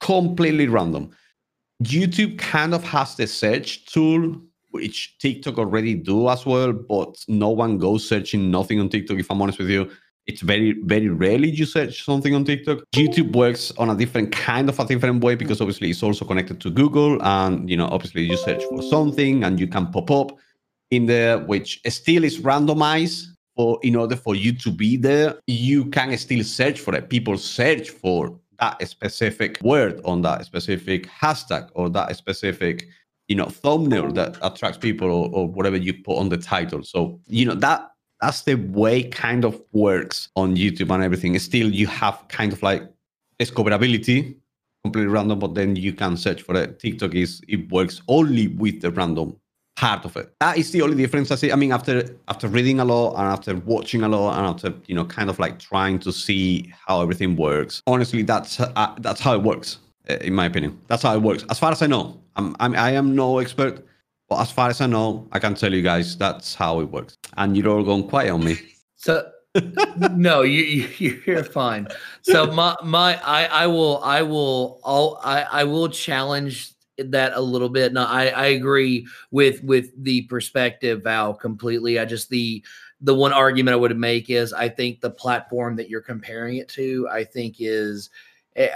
completely 0.00 0.68
random. 0.68 1.10
YouTube 1.82 2.38
kind 2.38 2.74
of 2.74 2.82
has 2.84 3.16
the 3.16 3.26
search 3.26 3.84
tool, 3.86 4.40
which 4.76 5.18
TikTok 5.18 5.58
already 5.58 5.94
do 5.94 6.28
as 6.28 6.46
well, 6.46 6.72
but 6.72 7.24
no 7.28 7.50
one 7.50 7.78
goes 7.78 8.08
searching 8.08 8.50
nothing 8.50 8.78
on 8.80 8.88
TikTok. 8.88 9.18
If 9.18 9.30
I'm 9.30 9.42
honest 9.42 9.58
with 9.58 9.70
you, 9.70 9.90
it's 10.26 10.42
very, 10.42 10.72
very 10.84 11.08
rarely 11.08 11.50
you 11.50 11.66
search 11.66 12.04
something 12.04 12.34
on 12.34 12.44
TikTok. 12.44 12.78
YouTube 12.94 13.34
works 13.34 13.72
on 13.78 13.90
a 13.90 13.94
different 13.94 14.32
kind 14.32 14.68
of 14.68 14.78
a 14.78 14.84
different 14.84 15.22
way 15.22 15.34
because 15.34 15.60
obviously 15.60 15.90
it's 15.90 16.02
also 16.02 16.24
connected 16.24 16.60
to 16.60 16.70
Google, 16.70 17.22
and 17.22 17.68
you 17.70 17.76
know, 17.76 17.86
obviously 17.86 18.22
you 18.22 18.36
search 18.36 18.62
for 18.64 18.82
something 18.82 19.44
and 19.44 19.58
you 19.58 19.66
can 19.66 19.86
pop 19.92 20.10
up 20.10 20.36
in 20.90 21.06
there, 21.06 21.38
which 21.38 21.80
still 21.88 22.24
is 22.24 22.38
randomized. 22.40 23.26
For 23.56 23.78
in 23.82 23.96
order 23.96 24.16
for 24.16 24.34
you 24.34 24.52
to 24.52 24.70
be 24.70 24.98
there, 24.98 25.36
you 25.46 25.86
can 25.86 26.14
still 26.18 26.44
search 26.44 26.78
for 26.78 26.94
it. 26.94 27.08
People 27.08 27.38
search 27.38 27.88
for 27.88 28.38
that 28.60 28.86
specific 28.86 29.58
word 29.62 30.00
on 30.04 30.20
that 30.22 30.44
specific 30.44 31.08
hashtag 31.08 31.70
or 31.74 31.88
that 31.88 32.14
specific 32.16 32.86
you 33.28 33.36
know 33.36 33.46
thumbnail 33.46 34.12
that 34.12 34.36
attracts 34.42 34.78
people 34.78 35.10
or, 35.10 35.30
or, 35.32 35.48
whatever 35.48 35.76
you 35.76 35.92
put 35.92 36.16
on 36.16 36.28
the 36.28 36.36
title 36.36 36.82
so 36.82 37.20
you 37.26 37.44
know 37.44 37.54
that 37.54 37.90
that's 38.20 38.42
the 38.42 38.54
way 38.54 39.02
kind 39.02 39.44
of 39.44 39.60
works 39.72 40.28
on 40.36 40.56
youtube 40.56 40.92
and 40.94 41.02
everything 41.02 41.38
still 41.38 41.70
you 41.70 41.86
have 41.86 42.22
kind 42.28 42.52
of 42.52 42.62
like 42.62 42.82
discoverability 43.40 44.34
completely 44.84 45.08
random 45.08 45.38
but 45.38 45.54
then 45.54 45.76
you 45.76 45.92
can 45.92 46.16
search 46.16 46.42
for 46.42 46.54
it 46.56 46.78
tiktok 46.78 47.14
is 47.14 47.42
it 47.48 47.70
works 47.70 48.00
only 48.08 48.48
with 48.48 48.80
the 48.80 48.90
random 48.90 49.36
part 49.76 50.04
of 50.04 50.16
it. 50.16 50.34
That 50.40 50.58
is 50.58 50.72
the 50.72 50.82
only 50.82 50.96
difference 50.96 51.30
I 51.30 51.36
see. 51.36 51.52
I 51.52 51.56
mean, 51.56 51.70
after 51.70 52.16
after 52.28 52.48
reading 52.48 52.80
a 52.80 52.84
lot 52.84 53.12
and 53.12 53.26
after 53.26 53.54
watching 53.54 54.02
a 54.02 54.08
lot 54.08 54.36
and 54.36 54.46
after 54.46 54.74
you 54.86 54.94
know 54.94 55.04
kind 55.04 55.30
of 55.30 55.38
like 55.38 55.58
trying 55.58 55.98
to 56.00 56.12
see 56.12 56.72
how 56.86 57.02
everything 57.02 57.36
works. 57.36 57.82
Honestly, 57.86 58.22
that's 58.22 58.58
uh, 58.58 58.94
that's 58.98 59.20
how 59.20 59.34
it 59.34 59.42
works, 59.42 59.78
in 60.08 60.34
my 60.34 60.46
opinion. 60.46 60.78
That's 60.86 61.02
how 61.02 61.14
it 61.14 61.22
works. 61.22 61.44
As 61.50 61.58
far 61.58 61.72
as 61.72 61.82
I 61.82 61.86
know, 61.86 62.20
I'm, 62.36 62.56
I'm 62.60 62.74
I 62.74 62.92
am 62.92 63.14
no 63.14 63.38
expert, 63.38 63.84
but 64.28 64.40
as 64.40 64.50
far 64.50 64.70
as 64.70 64.80
I 64.80 64.86
know, 64.86 65.28
I 65.32 65.38
can 65.38 65.54
tell 65.54 65.72
you 65.72 65.82
guys 65.82 66.16
that's 66.16 66.54
how 66.54 66.80
it 66.80 66.90
works. 66.90 67.16
And 67.36 67.56
you're 67.56 67.68
all 67.68 67.82
going 67.84 68.08
quiet 68.08 68.30
on 68.30 68.44
me. 68.44 68.58
So. 68.96 69.30
no, 70.12 70.42
you, 70.42 70.86
you 70.98 71.22
you're 71.24 71.42
fine. 71.42 71.88
So 72.20 72.46
my 72.52 72.76
my 72.84 73.18
I 73.24 73.46
I 73.46 73.66
will 73.66 74.02
I 74.04 74.20
will 74.20 74.80
all 74.84 75.18
I 75.24 75.44
I 75.44 75.64
will 75.64 75.88
challenge 75.88 76.72
that 76.98 77.32
a 77.34 77.40
little 77.40 77.68
bit. 77.68 77.92
No, 77.92 78.04
I, 78.04 78.28
I 78.28 78.46
agree 78.46 79.06
with 79.30 79.62
with 79.64 79.92
the 80.02 80.22
perspective, 80.22 81.04
Val, 81.04 81.32
completely. 81.32 81.98
I 81.98 82.04
just 82.04 82.28
the 82.28 82.62
the 83.00 83.14
one 83.14 83.32
argument 83.32 83.74
I 83.74 83.78
would 83.78 83.96
make 83.96 84.30
is 84.30 84.52
I 84.52 84.68
think 84.68 85.00
the 85.00 85.10
platform 85.10 85.76
that 85.76 85.88
you're 85.88 86.00
comparing 86.00 86.56
it 86.56 86.68
to, 86.70 87.08
I 87.10 87.24
think 87.24 87.56
is 87.58 88.10
Eh, 88.56 88.70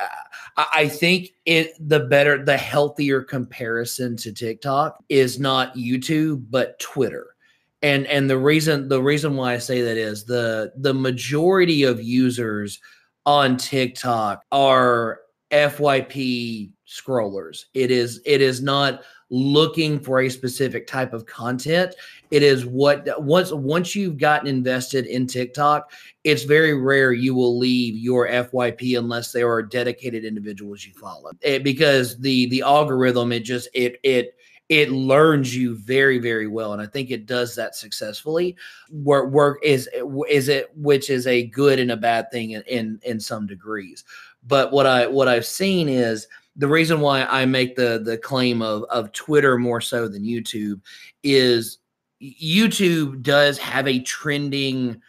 I 0.57 0.89
think 0.89 1.31
it 1.47 1.73
the 1.81 2.01
better 2.01 2.45
the 2.45 2.57
healthier 2.57 3.23
comparison 3.23 4.17
to 4.19 4.33
TikTok 4.33 5.03
is 5.09 5.39
not 5.39 5.75
YouTube 5.75 6.45
but 6.51 6.79
Twitter. 6.79 7.35
And 7.83 8.07
and 8.07 8.29
the 8.29 8.39
reason 8.39 8.89
the 8.89 9.03
reason 9.03 9.37
why 9.37 9.55
I 9.55 9.59
say 9.59 9.81
that 9.81 9.97
is 9.97 10.25
the 10.25 10.73
the 10.77 10.95
majority 10.95 11.85
of 11.85 12.03
users 12.03 12.79
on 13.25 13.57
TikTok 13.57 14.45
are 14.53 15.21
FYP 15.51 16.73
scrollers. 16.87 17.65
It 17.73 17.91
is 17.91 18.21
it 18.27 18.41
is 18.41 18.61
not 18.61 19.03
looking 19.31 20.01
for 20.01 20.21
a 20.21 20.29
specific 20.29 20.87
type 20.87 21.13
of 21.13 21.25
content. 21.25 21.95
It 22.31 22.43
is 22.43 22.67
what 22.67 23.09
once 23.23 23.53
once 23.53 23.95
you've 23.95 24.19
gotten 24.19 24.49
invested 24.49 25.07
in 25.07 25.27
TikTok, 25.27 25.93
it's 26.25 26.45
very 26.45 26.75
rare 26.75 27.13
you 27.13 27.35
will 27.35 27.59
leave 27.59 27.97
your 27.97 28.29
FYP 28.29 28.99
unless 28.99 29.33
there 29.33 29.51
are 29.51 29.63
dedicated 29.63 30.25
individuals 30.25 30.85
you 30.85 30.93
follow. 30.95 31.31
It, 31.41 31.65
because 31.65 32.19
the 32.19 32.47
the 32.51 32.63
algorithm 32.63 33.33
it 33.33 33.41
just 33.41 33.69
it 33.73 33.99
it 34.03 34.35
it 34.69 34.93
learns 34.93 35.55
you 35.55 35.75
very 35.75 36.19
very 36.19 36.47
well 36.47 36.73
and 36.73 36.81
i 36.81 36.87
think 36.87 37.11
it 37.11 37.27
does 37.27 37.57
that 37.57 37.75
successfully 37.75 38.57
work 38.91 39.29
work 39.33 39.59
is 39.65 39.89
is 40.29 40.49
it 40.49 40.71
which 40.77 41.11
is 41.11 41.27
a 41.27 41.47
good 41.47 41.81
and 41.81 41.91
a 41.91 41.97
bad 41.97 42.31
thing 42.31 42.53
in 42.53 42.63
in, 42.63 43.01
in 43.03 43.19
some 43.19 43.49
degrees 43.49 44.05
but 44.47 44.73
what 44.73 44.87
i 44.87 45.09
what 45.09 45.27
i've 45.27 45.45
seen 45.45 45.89
is 45.89 46.29
the 46.57 46.69
reason 46.69 47.01
why 47.01 47.25
I 47.25 47.45
make 47.47 47.77
the 47.77 48.01
the 48.05 48.19
claim 48.19 48.63
of 48.63 48.85
of 48.85 49.13
Twitter 49.13 49.59
more 49.59 49.81
so 49.81 50.09
than 50.09 50.23
YouTube 50.23 50.81
is 51.23 51.79
YouTube 52.23 53.23
does 53.23 53.59
have 53.59 53.89
a 53.89 54.01
trending 54.01 55.01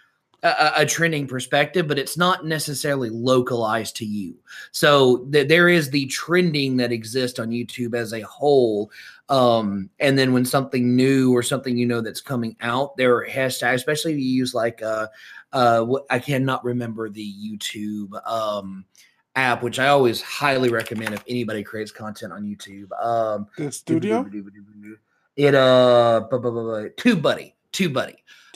a, 0.44 0.72
a, 0.78 0.86
trending 0.86 1.28
perspective, 1.28 1.88
but 1.88 2.00
it's 2.00 2.18
not 2.18 2.46
necessarily 2.46 3.10
localized 3.10 3.96
to 3.98 4.06
you. 4.06 4.36
So 4.72 5.28
th- 5.32 5.48
there 5.48 5.70
is 5.70 5.89
the 5.89 6.08
trending 6.08 6.78
that 6.78 6.92
exists 6.92 7.38
on 7.38 7.50
YouTube 7.50 7.94
as 7.94 8.14
a 8.14 8.22
whole. 8.22 8.92
Um, 9.30 9.89
and 10.00 10.18
then 10.18 10.34
when 10.34 10.46
something 10.46 10.96
new 10.96 11.32
or 11.36 11.44
something 11.44 11.78
you 11.78 11.86
know 11.86 12.02
that's 12.02 12.22
coming 12.22 12.56
out, 12.62 12.98
there 12.98 13.16
are 13.18 13.28
hashtags, 13.28 13.76
especially 13.76 14.14
if 14.14 14.20
you 14.20 14.26
use 14.26 14.54
like 14.56 14.82
uh, 14.82 15.08
uh, 15.54 15.86
I 16.10 16.20
cannot 16.20 16.66
remember 16.66 17.10
the 17.10 17.34
YouTube. 17.34 18.10
Um, 18.28 18.86
app, 19.36 19.64
which 19.64 19.80
I 19.80 19.88
always 19.88 20.22
highly 20.22 20.70
recommend 20.70 21.14
if 21.14 21.24
anybody 21.28 21.64
creates 21.64 21.92
content 21.92 22.34
on 22.34 22.44
YouTube. 22.44 22.90
Um, 23.04 23.48
the 23.58 23.72
studio. 23.72 24.26
It 25.38 25.56
uh, 25.56 26.28
TubeBuddy, 26.32 27.54
Tube 27.72 27.98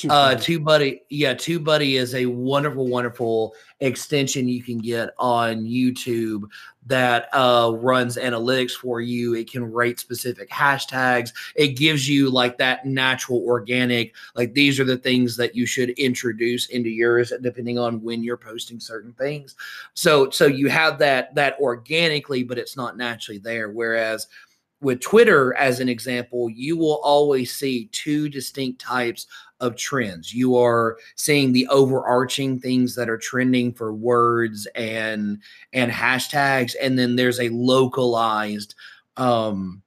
Buddy. 0.03 0.09
Uh, 0.09 0.35
TubeBuddy, 0.35 0.99
yeah, 1.09 1.33
TubeBuddy 1.33 1.93
is 1.93 2.15
a 2.15 2.25
wonderful, 2.25 2.87
wonderful 2.87 3.55
extension 3.79 4.47
you 4.47 4.61
can 4.61 4.77
get 4.77 5.11
on 5.17 5.63
YouTube 5.63 6.43
that 6.87 7.29
uh, 7.33 7.71
runs 7.75 8.17
analytics 8.17 8.71
for 8.71 8.99
you. 9.01 9.35
It 9.35 9.49
can 9.49 9.71
rate 9.71 9.99
specific 9.99 10.49
hashtags. 10.49 11.31
It 11.55 11.69
gives 11.69 12.07
you 12.09 12.29
like 12.29 12.57
that 12.57 12.85
natural, 12.85 13.43
organic, 13.45 14.13
like 14.35 14.53
these 14.53 14.79
are 14.79 14.85
the 14.85 14.97
things 14.97 15.37
that 15.37 15.55
you 15.55 15.65
should 15.65 15.91
introduce 15.91 16.67
into 16.67 16.89
yours, 16.89 17.31
depending 17.41 17.79
on 17.79 18.01
when 18.03 18.23
you're 18.23 18.37
posting 18.37 18.79
certain 18.79 19.13
things. 19.13 19.55
So, 19.93 20.29
so 20.29 20.45
you 20.45 20.69
have 20.69 20.99
that 20.99 21.33
that 21.35 21.57
organically, 21.59 22.43
but 22.43 22.57
it's 22.57 22.75
not 22.75 22.97
naturally 22.97 23.39
there. 23.39 23.69
Whereas 23.69 24.27
with 24.85 25.01
Twitter, 25.01 25.55
as 25.55 25.79
an 25.79 25.89
example, 25.89 26.49
you 26.49 26.77
will 26.77 27.01
always 27.03 27.51
see 27.51 27.87
two 27.91 28.29
distinct 28.29 28.79
types 28.79 29.25
of 29.59 29.75
trends. 29.75 30.33
You 30.33 30.55
are 30.57 30.97
seeing 31.15 31.51
the 31.51 31.67
overarching 31.67 32.59
things 32.59 32.93
that 32.95 33.09
are 33.09 33.17
trending 33.17 33.73
for 33.73 33.93
words 33.93 34.67
and 34.75 35.41
and 35.73 35.91
hashtags, 35.91 36.75
and 36.79 36.97
then 36.99 37.15
there's 37.15 37.39
a 37.39 37.49
localized 37.49 38.75
um, 39.17 39.81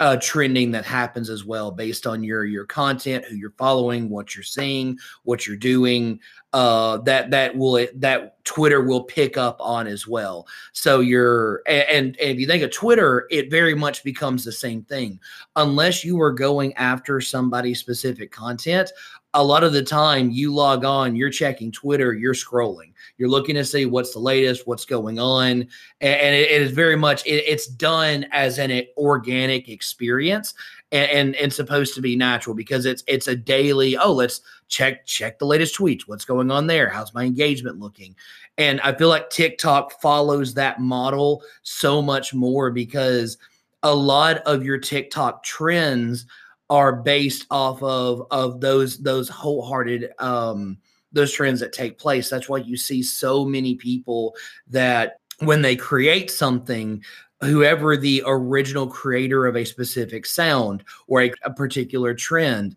uh, 0.00 0.16
trending 0.16 0.70
that 0.70 0.86
happens 0.86 1.28
as 1.28 1.44
well 1.44 1.70
based 1.70 2.06
on 2.06 2.24
your 2.24 2.44
your 2.44 2.64
content, 2.64 3.24
who 3.26 3.36
you're 3.36 3.54
following, 3.58 4.08
what 4.08 4.34
you're 4.34 4.42
seeing, 4.42 4.98
what 5.24 5.46
you're 5.46 5.56
doing. 5.56 6.18
Uh, 6.52 6.96
that 6.96 7.30
that 7.30 7.56
will 7.56 7.86
that 7.94 8.42
Twitter 8.44 8.82
will 8.82 9.04
pick 9.04 9.36
up 9.36 9.56
on 9.60 9.86
as 9.86 10.08
well. 10.08 10.48
So 10.72 10.98
you're 10.98 11.62
and, 11.66 12.16
and 12.16 12.16
if 12.18 12.40
you 12.40 12.46
think 12.46 12.64
of 12.64 12.72
Twitter, 12.72 13.28
it 13.30 13.50
very 13.50 13.74
much 13.74 14.02
becomes 14.02 14.44
the 14.44 14.50
same 14.50 14.82
thing. 14.82 15.20
Unless 15.54 16.04
you 16.04 16.20
are 16.20 16.32
going 16.32 16.72
after 16.74 17.20
somebody 17.20 17.74
specific 17.74 18.32
content, 18.32 18.90
a 19.34 19.44
lot 19.44 19.62
of 19.62 19.72
the 19.72 19.82
time 19.82 20.30
you 20.30 20.52
log 20.52 20.84
on, 20.84 21.14
you're 21.14 21.30
checking 21.30 21.70
Twitter, 21.70 22.14
you're 22.14 22.34
scrolling, 22.34 22.89
you're 23.20 23.28
looking 23.28 23.54
to 23.54 23.64
see 23.64 23.86
what's 23.86 24.14
the 24.14 24.18
latest, 24.18 24.66
what's 24.66 24.86
going 24.86 25.18
on, 25.18 25.68
and, 26.00 26.34
it, 26.34 26.50
it 26.50 26.62
is 26.62 26.72
very 26.72 26.96
much 26.96 27.24
it, 27.26 27.44
it's 27.46 27.66
done 27.66 28.26
as 28.32 28.58
an 28.58 28.82
organic 28.96 29.68
experience 29.68 30.54
and, 30.90 31.10
and 31.10 31.36
and 31.36 31.52
supposed 31.52 31.94
to 31.94 32.00
be 32.00 32.16
natural 32.16 32.56
because 32.56 32.86
it's 32.86 33.04
it's 33.06 33.28
a 33.28 33.36
daily. 33.36 33.96
Oh, 33.96 34.12
let's 34.12 34.40
check 34.68 35.06
check 35.06 35.38
the 35.38 35.46
latest 35.46 35.76
tweets. 35.76 36.02
What's 36.06 36.24
going 36.24 36.50
on 36.50 36.66
there? 36.66 36.88
How's 36.88 37.14
my 37.14 37.24
engagement 37.24 37.78
looking? 37.78 38.16
And 38.58 38.80
I 38.80 38.94
feel 38.94 39.08
like 39.08 39.30
TikTok 39.30 40.00
follows 40.00 40.54
that 40.54 40.80
model 40.80 41.42
so 41.62 42.02
much 42.02 42.34
more 42.34 42.70
because 42.70 43.38
a 43.82 43.94
lot 43.94 44.38
of 44.38 44.64
your 44.64 44.78
TikTok 44.78 45.42
trends 45.42 46.26
are 46.68 46.94
based 46.94 47.46
off 47.50 47.82
of 47.82 48.26
of 48.30 48.60
those 48.60 48.98
those 48.98 49.28
wholehearted 49.28 50.10
um 50.18 50.78
those 51.12 51.32
trends 51.32 51.60
that 51.60 51.72
take 51.72 51.98
place. 51.98 52.30
That's 52.30 52.48
why 52.48 52.58
you 52.58 52.76
see 52.76 53.02
so 53.02 53.44
many 53.44 53.74
people 53.74 54.34
that 54.68 55.20
when 55.40 55.62
they 55.62 55.76
create 55.76 56.30
something, 56.30 57.02
whoever 57.40 57.96
the 57.96 58.22
original 58.26 58.86
creator 58.86 59.46
of 59.46 59.56
a 59.56 59.64
specific 59.64 60.26
sound 60.26 60.84
or 61.06 61.22
a, 61.22 61.32
a 61.42 61.52
particular 61.52 62.14
trend 62.14 62.76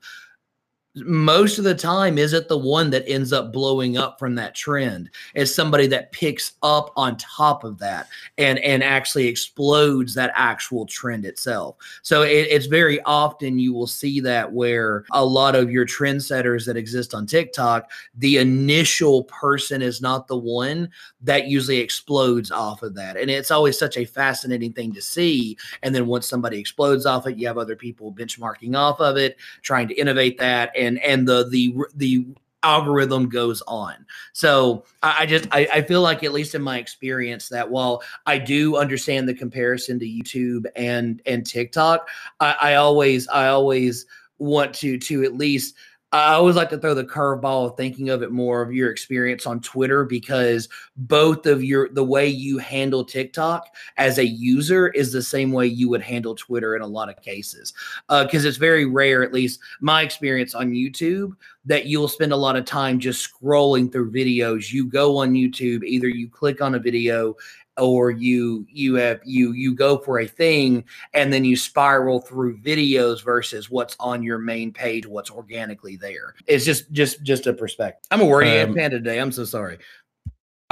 most 0.96 1.58
of 1.58 1.64
the 1.64 1.74
time 1.74 2.20
isn't 2.20 2.48
the 2.48 2.58
one 2.58 2.92
that 2.92 3.08
ends 3.08 3.34
up 3.34 3.52
blowing 3.52 3.98
up 3.98 4.20
from 4.20 4.36
that 4.36 4.54
trend? 4.54 5.10
It's 5.34 5.54
somebody 5.54 5.88
that 5.88 6.12
picks 6.12 6.54
up 6.62 6.92
on 6.96 7.18
top 7.18 7.64
of 7.64 7.80
that 7.80 8.08
and 8.38 8.60
and 8.60 8.84
actually 8.84 9.28
explodes 9.28 10.14
that 10.14 10.32
actual 10.36 10.86
trend 10.86 11.26
itself. 11.26 11.78
So 12.04 12.22
it, 12.22 12.48
it's 12.50 12.68
very 12.68 13.02
often 13.04 13.58
you 13.58 13.74
will 13.74 13.88
see 13.88 14.20
that 14.20 14.52
where 14.52 15.06
a 15.12 15.26
lot 15.26 15.56
of 15.56 15.72
your 15.72 15.86
trendsetters 15.86 16.66
that 16.68 16.78
exist 16.78 17.16
on 17.16 17.26
tiktok 17.26 17.90
the 18.16 18.38
initial 18.38 19.24
person 19.24 19.82
is 19.82 20.02
not 20.02 20.28
the 20.28 20.38
one 20.38 20.90
that 21.22 21.48
usually 21.48 21.80
explodes 21.80 22.52
off 22.52 22.84
of 22.84 22.94
that. 22.96 23.18
And 23.18 23.32
it's 23.32 23.52
always 23.52 23.80
such 23.80 23.98
a 23.98 24.06
fascinating 24.06 24.74
thing 24.74 24.94
to 24.94 25.02
see. 25.02 25.58
And 25.82 25.96
then 25.96 26.06
once 26.06 26.28
somebody 26.28 26.60
explodes 26.60 27.06
off 27.06 27.26
it 27.26 27.38
you 27.38 27.48
have 27.48 27.58
other 27.58 27.76
people 27.76 28.12
benchmarking 28.12 28.76
off 28.76 29.00
of 29.00 29.18
it 29.18 29.38
trying 29.64 29.88
to 29.88 29.96
innovate 29.96 30.38
that. 30.38 30.72
and 30.76 30.83
and 31.00 31.28
the 31.28 31.48
the 31.50 31.76
the 31.96 32.26
algorithm 32.64 33.30
goes 33.30 33.62
on. 33.68 34.06
So 34.32 34.86
I, 35.04 35.24
I 35.24 35.26
just 35.26 35.48
I, 35.52 35.68
I, 35.72 35.82
feel 35.82 36.02
like 36.02 36.24
at 36.24 36.32
least 36.32 36.56
in 36.56 36.62
my 36.62 36.78
experience 36.78 37.50
that 37.50 37.70
while 37.70 38.02
I 38.26 38.38
do 38.38 38.78
understand 38.78 39.28
the 39.28 39.34
comparison 39.34 40.00
to 40.00 40.06
YouTube 40.06 40.66
and 40.76 41.22
and 41.26 41.46
TikTok, 41.46 42.08
I, 42.40 42.56
I 42.62 42.76
always 42.76 43.28
I 43.28 43.50
always 43.50 44.06
want 44.40 44.74
to 44.76 44.98
to 44.98 45.24
at 45.24 45.36
least 45.36 45.76
I 46.14 46.34
always 46.34 46.56
like 46.56 46.70
to 46.70 46.78
throw 46.78 46.94
the 46.94 47.04
curveball 47.04 47.72
of 47.72 47.76
thinking 47.76 48.10
of 48.10 48.22
it 48.22 48.32
more 48.32 48.62
of 48.62 48.72
your 48.72 48.92
experience 48.92 49.48
on 49.48 49.60
Twitter 49.60 50.06
because 50.06 50.70
both 50.96 51.48
of 51.48 51.64
your 51.64 51.90
the 51.90 52.04
way 52.04 52.28
you 52.28 52.60
handle 52.60 53.04
TikTok 53.04 53.76
as 53.98 54.20
a 54.20 54.26
user 54.26 54.90
is 54.90 55.12
the 55.12 55.24
same 55.24 55.52
way 55.52 55.66
you 55.66 55.90
would 55.90 56.04
handle 56.04 56.36
Twitter 56.36 56.76
in 56.76 56.84
a 56.84 56.88
lot 56.88 57.10
of 57.10 57.20
cases. 57.24 57.74
Because 58.08 58.46
uh, 58.46 58.48
it's 58.48 58.58
very 58.58 58.86
rare, 58.86 59.24
at 59.24 59.34
least 59.34 59.60
my 59.82 60.04
experience 60.04 60.54
on 60.54 60.70
YouTube, 60.72 61.36
that 61.66 61.88
you'll 61.88 62.08
spend 62.08 62.32
a 62.32 62.38
lot 62.38 62.56
of 62.56 62.66
time 62.66 63.00
just 63.00 63.28
scrolling 63.28 63.92
through 63.92 64.12
videos. 64.12 64.72
You 64.72 64.86
go 64.86 65.18
on 65.18 65.34
YouTube, 65.34 65.84
either 65.84 66.08
you 66.08 66.30
click 66.30 66.62
on 66.62 66.76
a 66.76 66.80
video 66.80 67.36
or 67.78 68.12
you 68.12 68.66
you 68.70 68.96
have 68.96 69.20
you 69.26 69.52
you 69.54 69.74
go 69.74 69.98
for 69.98 70.20
a 70.20 70.28
thing 70.28 70.84
and 71.14 71.34
then 71.34 71.44
you 71.44 71.56
spiral 71.56 72.20
through 72.20 72.58
videos 72.60 73.24
versus 73.24 73.70
what's 73.70 73.96
on 74.00 74.22
your 74.22 74.38
main 74.38 74.72
page 74.72 75.08
what's 75.08 75.32
organically 75.32 75.96
there. 75.96 76.36
It's 76.46 76.66
just 76.66 76.92
just 76.92 77.24
just 77.24 77.48
a 77.48 77.54
perspective. 77.54 78.08
I'm 78.12 78.22
a 78.22 78.26
wordy 78.26 78.52
um, 78.60 78.74
panda 78.74 78.98
today. 78.98 79.20
I'm 79.20 79.32
so 79.32 79.46
sorry 79.46 79.80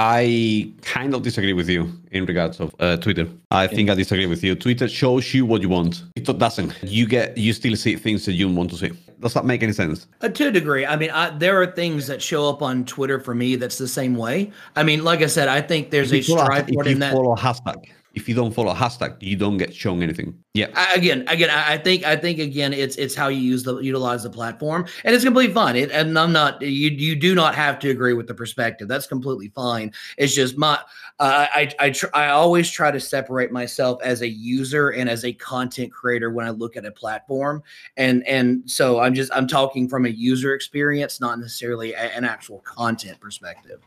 I 0.04 0.72
kind 0.82 1.14
of 1.14 1.22
disagree 1.22 1.52
with 1.52 1.68
you 1.68 1.92
in 2.10 2.26
regards 2.26 2.58
of 2.58 2.74
uh, 2.80 2.96
Twitter. 2.96 3.28
I 3.52 3.68
think 3.68 3.88
I 3.88 3.94
disagree 3.94 4.26
with 4.26 4.42
you. 4.42 4.56
Twitter 4.56 4.88
shows 4.88 5.32
you 5.32 5.46
what 5.46 5.62
you 5.62 5.68
want. 5.68 6.02
It 6.16 6.24
doesn't. 6.24 6.74
You 6.82 7.06
get 7.06 7.38
you 7.38 7.52
still 7.52 7.76
see 7.76 7.94
things 7.94 8.24
that 8.26 8.32
you 8.32 8.48
want 8.48 8.70
to 8.70 8.76
see. 8.76 8.90
Does 9.20 9.34
that 9.34 9.44
make 9.44 9.62
any 9.62 9.72
sense? 9.72 10.08
Uh, 10.20 10.28
to 10.28 10.48
a 10.48 10.50
degree. 10.50 10.84
I 10.84 10.96
mean, 10.96 11.10
I, 11.10 11.30
there 11.30 11.62
are 11.62 11.66
things 11.66 12.08
that 12.08 12.20
show 12.20 12.48
up 12.48 12.62
on 12.62 12.84
Twitter 12.84 13.20
for 13.20 13.32
me 13.32 13.54
that's 13.54 13.78
the 13.78 13.86
same 13.86 14.16
way. 14.16 14.50
I 14.74 14.82
mean, 14.82 15.04
like 15.04 15.22
I 15.22 15.26
said, 15.26 15.46
I 15.46 15.60
think 15.60 15.92
there's 15.92 16.12
a 16.12 16.20
stripe 16.20 16.68
in 16.68 16.98
that. 16.98 17.12
Follow 17.12 17.36
hashtag 17.36 17.84
if 18.14 18.28
you 18.28 18.34
don't 18.34 18.52
follow 18.52 18.72
a 18.72 18.74
hashtag, 18.74 19.16
you 19.20 19.36
don't 19.36 19.56
get 19.56 19.74
shown 19.74 20.02
anything. 20.02 20.34
Yeah. 20.54 20.68
Again, 20.94 21.24
again, 21.28 21.48
I 21.50 21.78
think 21.78 22.04
I 22.04 22.14
think 22.14 22.38
again, 22.38 22.72
it's 22.72 22.96
it's 22.96 23.14
how 23.14 23.28
you 23.28 23.40
use 23.40 23.62
the 23.62 23.78
utilize 23.78 24.22
the 24.22 24.30
platform, 24.30 24.86
and 25.04 25.14
it's 25.14 25.24
completely 25.24 25.54
fine. 25.54 25.76
It, 25.76 25.90
and 25.90 26.18
I'm 26.18 26.32
not 26.32 26.60
you 26.60 26.90
you 26.90 27.16
do 27.16 27.34
not 27.34 27.54
have 27.54 27.78
to 27.80 27.90
agree 27.90 28.12
with 28.12 28.26
the 28.26 28.34
perspective. 28.34 28.86
That's 28.86 29.06
completely 29.06 29.48
fine. 29.48 29.92
It's 30.18 30.34
just 30.34 30.58
my 30.58 30.78
uh, 31.20 31.46
I 31.54 31.72
I 31.78 31.90
tr- 31.90 32.14
I 32.14 32.28
always 32.28 32.70
try 32.70 32.90
to 32.90 33.00
separate 33.00 33.50
myself 33.50 34.02
as 34.02 34.20
a 34.20 34.28
user 34.28 34.90
and 34.90 35.08
as 35.08 35.24
a 35.24 35.32
content 35.32 35.90
creator 35.90 36.30
when 36.30 36.46
I 36.46 36.50
look 36.50 36.76
at 36.76 36.84
a 36.84 36.92
platform, 36.92 37.62
and 37.96 38.26
and 38.26 38.70
so 38.70 39.00
I'm 39.00 39.14
just 39.14 39.32
I'm 39.34 39.46
talking 39.46 39.88
from 39.88 40.04
a 40.04 40.10
user 40.10 40.54
experience, 40.54 41.18
not 41.18 41.38
necessarily 41.38 41.94
a, 41.94 41.98
an 41.98 42.24
actual 42.24 42.58
content 42.60 43.20
perspective. 43.20 43.80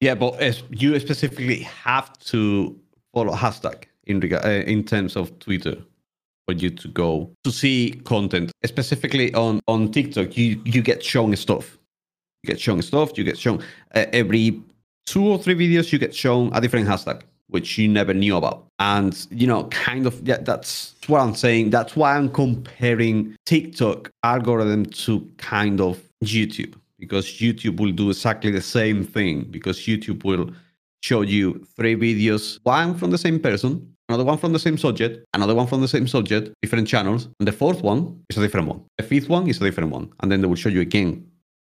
Yeah, 0.00 0.14
but 0.14 0.62
you 0.70 0.98
specifically 1.00 1.60
have 1.62 2.18
to 2.18 2.78
follow 3.14 3.34
hashtag 3.34 3.84
in 4.04 4.20
reg- 4.20 4.34
uh, 4.34 4.64
in 4.66 4.84
terms 4.84 5.16
of 5.16 5.38
Twitter 5.38 5.76
for 6.46 6.54
you 6.54 6.70
to 6.70 6.88
go 6.88 7.30
to 7.44 7.50
see 7.50 8.00
content. 8.04 8.52
Specifically 8.64 9.32
on 9.34 9.60
on 9.66 9.90
TikTok, 9.90 10.36
you 10.36 10.60
you 10.64 10.82
get 10.82 11.02
shown 11.02 11.34
stuff. 11.36 11.78
You 12.42 12.48
get 12.48 12.60
shown 12.60 12.82
stuff. 12.82 13.16
You 13.16 13.24
get 13.24 13.38
shown 13.38 13.62
uh, 13.94 14.06
every 14.12 14.62
two 15.06 15.26
or 15.26 15.38
three 15.38 15.54
videos. 15.54 15.92
You 15.92 15.98
get 15.98 16.14
shown 16.14 16.50
a 16.54 16.60
different 16.60 16.88
hashtag 16.88 17.22
which 17.50 17.76
you 17.78 17.88
never 17.88 18.14
knew 18.14 18.36
about. 18.36 18.66
And, 18.78 19.26
you 19.30 19.46
know, 19.46 19.64
kind 19.64 20.06
of, 20.06 20.26
yeah, 20.26 20.38
that's 20.38 20.94
what 21.06 21.20
I'm 21.20 21.34
saying. 21.34 21.70
That's 21.70 21.96
why 21.96 22.16
I'm 22.16 22.30
comparing 22.30 23.36
TikTok 23.44 24.10
algorithm 24.22 24.86
to 24.86 25.28
kind 25.36 25.80
of 25.80 26.00
YouTube, 26.22 26.74
because 26.98 27.26
YouTube 27.26 27.80
will 27.80 27.92
do 27.92 28.10
exactly 28.10 28.50
the 28.50 28.60
same 28.60 29.04
thing, 29.04 29.42
because 29.50 29.80
YouTube 29.80 30.24
will 30.24 30.50
show 31.02 31.22
you 31.22 31.66
three 31.76 31.96
videos, 31.96 32.58
one 32.62 32.94
from 32.94 33.10
the 33.10 33.18
same 33.18 33.38
person, 33.40 33.94
another 34.08 34.24
one 34.24 34.38
from 34.38 34.52
the 34.52 34.58
same 34.58 34.76
subject, 34.76 35.24
another 35.34 35.54
one 35.54 35.66
from 35.66 35.80
the 35.80 35.88
same 35.88 36.06
subject, 36.06 36.50
different 36.62 36.86
channels, 36.86 37.28
and 37.38 37.48
the 37.48 37.52
fourth 37.52 37.82
one 37.82 38.20
is 38.28 38.38
a 38.38 38.40
different 38.40 38.68
one. 38.68 38.82
The 38.98 39.04
fifth 39.04 39.28
one 39.28 39.48
is 39.48 39.60
a 39.60 39.64
different 39.64 39.90
one, 39.90 40.12
and 40.20 40.30
then 40.30 40.40
they 40.40 40.46
will 40.46 40.56
show 40.56 40.68
you 40.68 40.80
again 40.80 41.26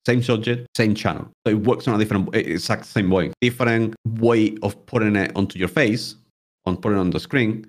same 0.06 0.22
subject, 0.22 0.66
same 0.76 0.94
channel. 0.94 1.28
So 1.46 1.52
it 1.52 1.60
works 1.62 1.88
on 1.88 1.94
a 1.94 1.98
different, 1.98 2.34
eh, 2.34 2.40
exact 2.40 2.84
same 2.84 3.10
way, 3.10 3.32
different 3.40 3.94
way 4.06 4.56
of 4.62 4.84
putting 4.86 5.16
it 5.16 5.32
onto 5.34 5.58
your 5.58 5.68
face, 5.68 6.16
on 6.66 6.76
putting 6.76 6.98
it 6.98 7.00
on 7.00 7.10
the 7.10 7.20
screen, 7.20 7.66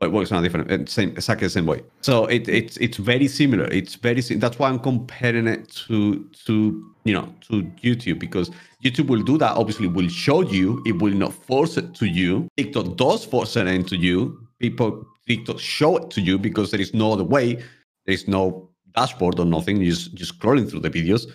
but 0.00 0.06
it 0.06 0.12
works 0.12 0.32
on 0.32 0.38
a 0.38 0.42
different, 0.42 0.70
eh, 0.70 0.84
same, 0.86 1.10
exactly 1.10 1.46
the 1.46 1.50
same 1.50 1.66
way. 1.66 1.82
So 2.00 2.26
it, 2.26 2.48
it's 2.48 2.76
it's 2.78 2.96
very 2.96 3.28
similar. 3.28 3.66
It's 3.66 3.96
very 3.96 4.20
that's 4.20 4.58
why 4.58 4.70
I'm 4.70 4.78
comparing 4.78 5.46
it 5.46 5.68
to 5.88 6.24
to 6.46 6.93
you 7.04 7.14
know 7.14 7.32
to 7.48 7.62
YouTube 7.82 8.18
because 8.18 8.50
YouTube 8.82 9.06
will 9.08 9.22
do 9.22 9.38
that. 9.38 9.56
Obviously, 9.56 9.86
will 9.86 10.08
show 10.08 10.42
you. 10.42 10.82
It 10.86 11.00
will 11.00 11.14
not 11.14 11.32
force 11.32 11.76
it 11.76 11.94
to 11.96 12.06
you. 12.06 12.48
TikTok 12.56 12.96
does 12.96 13.24
force 13.24 13.56
it 13.56 13.66
into 13.66 13.96
you. 13.96 14.46
People 14.58 15.04
TikTok 15.26 15.58
show 15.58 15.96
it 15.96 16.10
to 16.10 16.20
you 16.20 16.38
because 16.38 16.70
there 16.70 16.80
is 16.80 16.94
no 16.94 17.12
other 17.12 17.24
way. 17.24 17.54
There 17.54 18.14
is 18.14 18.28
no 18.28 18.70
dashboard 18.94 19.38
or 19.38 19.46
nothing. 19.46 19.78
You're 19.78 19.94
just, 19.94 20.14
just 20.14 20.38
scrolling 20.38 20.68
through 20.68 20.80
the 20.80 20.90
videos. 20.90 21.30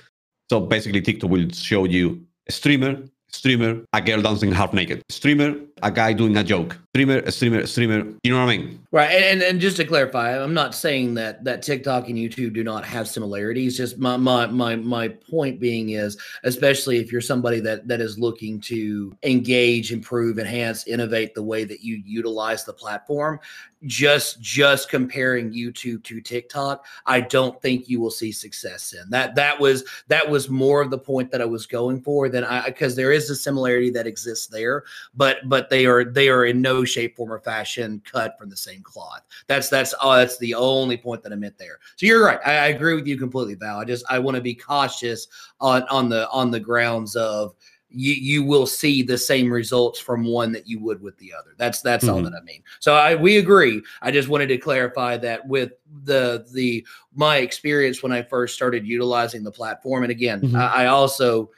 So 0.49 0.59
basically, 0.59 1.01
TikTok 1.01 1.29
will 1.29 1.49
show 1.49 1.85
you 1.85 2.21
a 2.47 2.51
streamer 2.51 3.03
streamer, 3.31 3.81
a 3.93 4.01
girl 4.01 4.21
dancing 4.21 4.51
half 4.51 4.73
naked. 4.73 5.03
Streamer, 5.09 5.55
a 5.83 5.91
guy 5.91 6.13
doing 6.13 6.35
a 6.37 6.43
joke. 6.43 6.77
Streamer, 6.95 7.29
streamer, 7.29 7.65
streamer. 7.67 8.13
You 8.23 8.33
know 8.33 8.43
what 8.43 8.51
I 8.51 8.57
mean? 8.57 8.85
Right. 8.91 9.11
And, 9.11 9.43
and 9.43 9.61
just 9.61 9.77
to 9.77 9.85
clarify, 9.85 10.41
I'm 10.41 10.53
not 10.53 10.73
saying 10.73 11.13
that 11.15 11.43
that 11.43 11.61
TikTok 11.61 12.09
and 12.09 12.17
YouTube 12.17 12.53
do 12.53 12.63
not 12.63 12.83
have 12.85 13.07
similarities. 13.07 13.77
Just 13.77 13.99
my 13.99 14.17
my 14.17 14.47
my 14.47 14.75
my 14.75 15.07
point 15.07 15.59
being 15.59 15.89
is, 15.89 16.17
especially 16.43 16.97
if 16.97 17.11
you're 17.11 17.21
somebody 17.21 17.59
that 17.59 17.87
that 17.87 18.01
is 18.01 18.17
looking 18.17 18.59
to 18.61 19.15
engage, 19.23 19.91
improve, 19.91 20.39
enhance, 20.39 20.87
innovate 20.87 21.35
the 21.35 21.43
way 21.43 21.63
that 21.63 21.81
you 21.81 22.01
utilize 22.05 22.65
the 22.65 22.73
platform, 22.73 23.39
just 23.85 24.41
just 24.41 24.89
comparing 24.89 25.53
YouTube 25.53 26.03
to 26.03 26.19
TikTok, 26.19 26.85
I 27.05 27.21
don't 27.21 27.61
think 27.61 27.87
you 27.87 27.99
will 28.01 28.11
see 28.11 28.31
success 28.31 28.93
in 28.93 29.09
that. 29.11 29.35
That 29.35 29.59
was 29.59 29.83
that 30.07 30.29
was 30.29 30.49
more 30.49 30.81
of 30.81 30.89
the 30.89 30.97
point 30.97 31.31
that 31.31 31.41
I 31.41 31.45
was 31.45 31.65
going 31.65 32.01
for. 32.01 32.29
Than 32.29 32.43
I 32.43 32.65
because 32.65 32.95
there 32.95 33.11
is 33.11 33.29
a 33.29 33.35
similarity 33.35 33.89
that 33.91 34.07
exists 34.07 34.47
there, 34.47 34.83
but 35.15 35.37
but 35.47 35.68
they 35.69 35.85
are 35.85 36.03
they 36.03 36.29
are 36.29 36.45
in 36.45 36.61
no 36.61 36.83
shape, 36.83 37.15
form, 37.17 37.31
or 37.31 37.39
fashion 37.39 38.01
cut 38.09 38.37
from 38.37 38.49
the 38.49 38.57
same 38.57 38.81
cloth. 38.83 39.21
That's 39.47 39.69
that's 39.69 39.93
oh, 40.01 40.15
that's 40.17 40.37
the 40.37 40.53
only 40.55 40.97
point 40.97 41.23
that 41.23 41.31
I 41.31 41.35
meant 41.35 41.57
there. 41.57 41.79
So 41.95 42.05
you're 42.05 42.23
right. 42.25 42.39
I, 42.45 42.51
I 42.51 42.67
agree 42.67 42.95
with 42.95 43.07
you 43.07 43.17
completely, 43.17 43.55
Val. 43.55 43.79
I 43.79 43.85
just 43.85 44.05
I 44.09 44.19
want 44.19 44.35
to 44.35 44.41
be 44.41 44.55
cautious 44.55 45.27
on 45.59 45.83
on 45.83 46.09
the 46.09 46.29
on 46.29 46.51
the 46.51 46.59
grounds 46.59 47.15
of 47.15 47.55
you 47.91 48.13
you 48.13 48.43
will 48.43 48.67
see 48.67 49.01
the 49.01 49.17
same 49.17 49.51
results 49.51 49.99
from 49.99 50.23
one 50.23 50.51
that 50.51 50.67
you 50.67 50.79
would 50.79 51.01
with 51.01 51.17
the 51.17 51.33
other. 51.33 51.55
That's 51.57 51.81
that's 51.81 52.07
all 52.07 52.19
Mhm. 52.19 52.25
that 52.25 52.33
I 52.39 52.43
mean. 52.43 52.61
So 52.79 52.93
I 52.93 53.15
we 53.15 53.37
agree. 53.37 53.81
I 54.03 54.11
just 54.11 54.29
wanted 54.29 54.47
to 54.49 54.57
clarify 54.57 55.17
that 55.17 55.47
with 55.47 55.71
the 56.03 56.45
the 56.53 56.85
my 57.15 57.37
experience 57.37 58.03
when 58.03 58.11
I 58.11 58.21
first 58.21 58.53
started 58.53 58.85
utilizing 58.85 59.43
the 59.43 59.51
platform. 59.51 60.03
And 60.03 60.11
again, 60.11 60.41
Mhm. 60.41 60.55
I, 60.55 60.83
I 60.83 60.85
also 60.85 61.49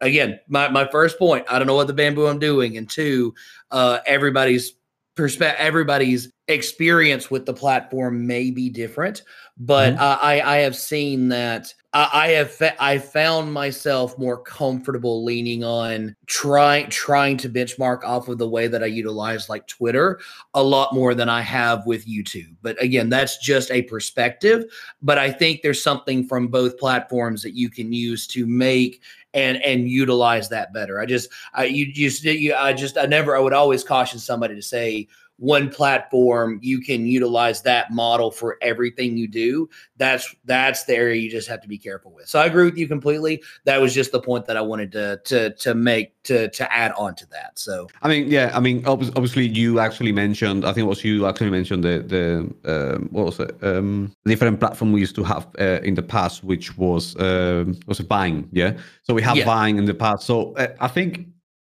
again 0.00 0.40
my 0.48 0.68
my 0.68 0.86
first 0.90 1.18
point. 1.18 1.44
I 1.48 1.58
don't 1.58 1.66
know 1.66 1.74
what 1.74 1.86
the 1.86 1.92
bamboo 1.92 2.26
I'm 2.26 2.38
doing, 2.38 2.76
and 2.76 2.88
two, 2.88 3.34
uh, 3.70 3.98
everybody's 4.06 4.74
perspective, 5.16 5.64
everybody's 5.64 6.32
experience 6.48 7.30
with 7.30 7.44
the 7.46 7.52
platform 7.52 8.26
may 8.26 8.50
be 8.50 8.68
different. 8.70 9.22
But 9.58 9.94
Mhm. 9.94 9.98
uh, 10.00 10.18
I 10.20 10.40
I 10.40 10.56
have 10.58 10.76
seen 10.76 11.28
that 11.28 11.74
I, 11.92 12.28
have 12.28 12.52
fa- 12.52 12.80
I 12.82 12.98
found 12.98 13.52
myself 13.52 14.16
more 14.16 14.40
comfortable 14.40 15.24
leaning 15.24 15.64
on 15.64 16.14
trying 16.26 16.88
trying 16.88 17.36
to 17.38 17.48
benchmark 17.48 18.04
off 18.04 18.28
of 18.28 18.38
the 18.38 18.48
way 18.48 18.68
that 18.68 18.82
I 18.84 18.86
utilize 18.86 19.48
like 19.48 19.66
Twitter 19.66 20.20
a 20.54 20.62
lot 20.62 20.94
more 20.94 21.14
than 21.14 21.28
I 21.28 21.40
have 21.40 21.84
with 21.86 22.06
YouTube. 22.06 22.54
But 22.62 22.80
again, 22.80 23.08
that's 23.08 23.38
just 23.38 23.72
a 23.72 23.82
perspective. 23.82 24.66
But 25.02 25.18
I 25.18 25.32
think 25.32 25.62
there's 25.62 25.82
something 25.82 26.28
from 26.28 26.46
both 26.46 26.78
platforms 26.78 27.42
that 27.42 27.54
you 27.56 27.68
can 27.68 27.92
use 27.92 28.28
to 28.28 28.46
make 28.46 29.02
and 29.34 29.60
and 29.62 29.88
utilize 29.88 30.48
that 30.48 30.72
better. 30.72 31.00
I 31.00 31.06
just 31.06 31.28
I 31.54 31.64
you 31.64 31.92
just 31.92 32.22
you 32.22 32.54
I 32.54 32.72
just 32.72 32.98
I 32.98 33.06
never 33.06 33.36
I 33.36 33.40
would 33.40 33.52
always 33.52 33.82
caution 33.82 34.20
somebody 34.20 34.54
to 34.54 34.62
say 34.62 35.08
one 35.40 35.68
platform 35.70 36.58
you 36.62 36.80
can 36.80 37.06
utilize 37.06 37.62
that 37.62 37.90
model 37.90 38.30
for 38.30 38.58
everything 38.62 39.16
you 39.16 39.26
do 39.26 39.68
that's 39.96 40.34
that's 40.44 40.84
the 40.84 40.94
area 40.94 41.16
you 41.16 41.30
just 41.30 41.48
have 41.48 41.60
to 41.60 41.68
be 41.68 41.78
careful 41.78 42.12
with 42.12 42.28
so 42.28 42.38
i 42.38 42.44
agree 42.44 42.64
with 42.64 42.76
you 42.76 42.86
completely 42.86 43.42
that 43.64 43.80
was 43.80 43.94
just 43.94 44.12
the 44.12 44.20
point 44.20 44.44
that 44.46 44.56
i 44.56 44.60
wanted 44.60 44.92
to 44.92 45.20
to 45.24 45.50
to 45.54 45.74
make 45.74 46.12
to 46.22 46.48
to 46.50 46.70
add 46.72 46.92
on 46.92 47.14
to 47.14 47.26
that 47.28 47.58
so 47.58 47.88
I 48.02 48.08
mean, 48.08 48.28
yeah. 48.28 48.50
I 48.54 48.60
mean, 48.60 48.82
obvi- 48.82 49.12
obviously, 49.16 49.46
you 49.46 49.80
actually 49.80 50.12
mentioned. 50.12 50.64
I 50.64 50.72
think 50.72 50.84
it 50.84 50.88
was 50.88 51.04
you 51.04 51.26
actually 51.26 51.50
mentioned 51.50 51.84
the 51.84 51.98
the 52.14 52.94
um, 52.94 53.08
what 53.10 53.26
was 53.26 53.40
it? 53.40 53.56
Um, 53.62 54.12
different 54.24 54.60
platform 54.60 54.92
we 54.92 55.00
used 55.00 55.14
to 55.16 55.24
have 55.24 55.46
uh, 55.58 55.80
in 55.82 55.94
the 55.94 56.02
past, 56.02 56.42
which 56.44 56.76
was 56.76 57.16
um, 57.20 57.78
was 57.86 58.00
Vine. 58.00 58.48
Yeah. 58.52 58.72
So 59.02 59.14
we 59.14 59.22
have 59.22 59.36
Yeah. 59.36 59.44
Vine 59.44 59.78
in 59.78 59.84
the 59.84 59.94
past. 59.94 60.26
So 60.26 60.54
uh, 60.54 60.68
I 60.80 60.88
think 60.88 61.26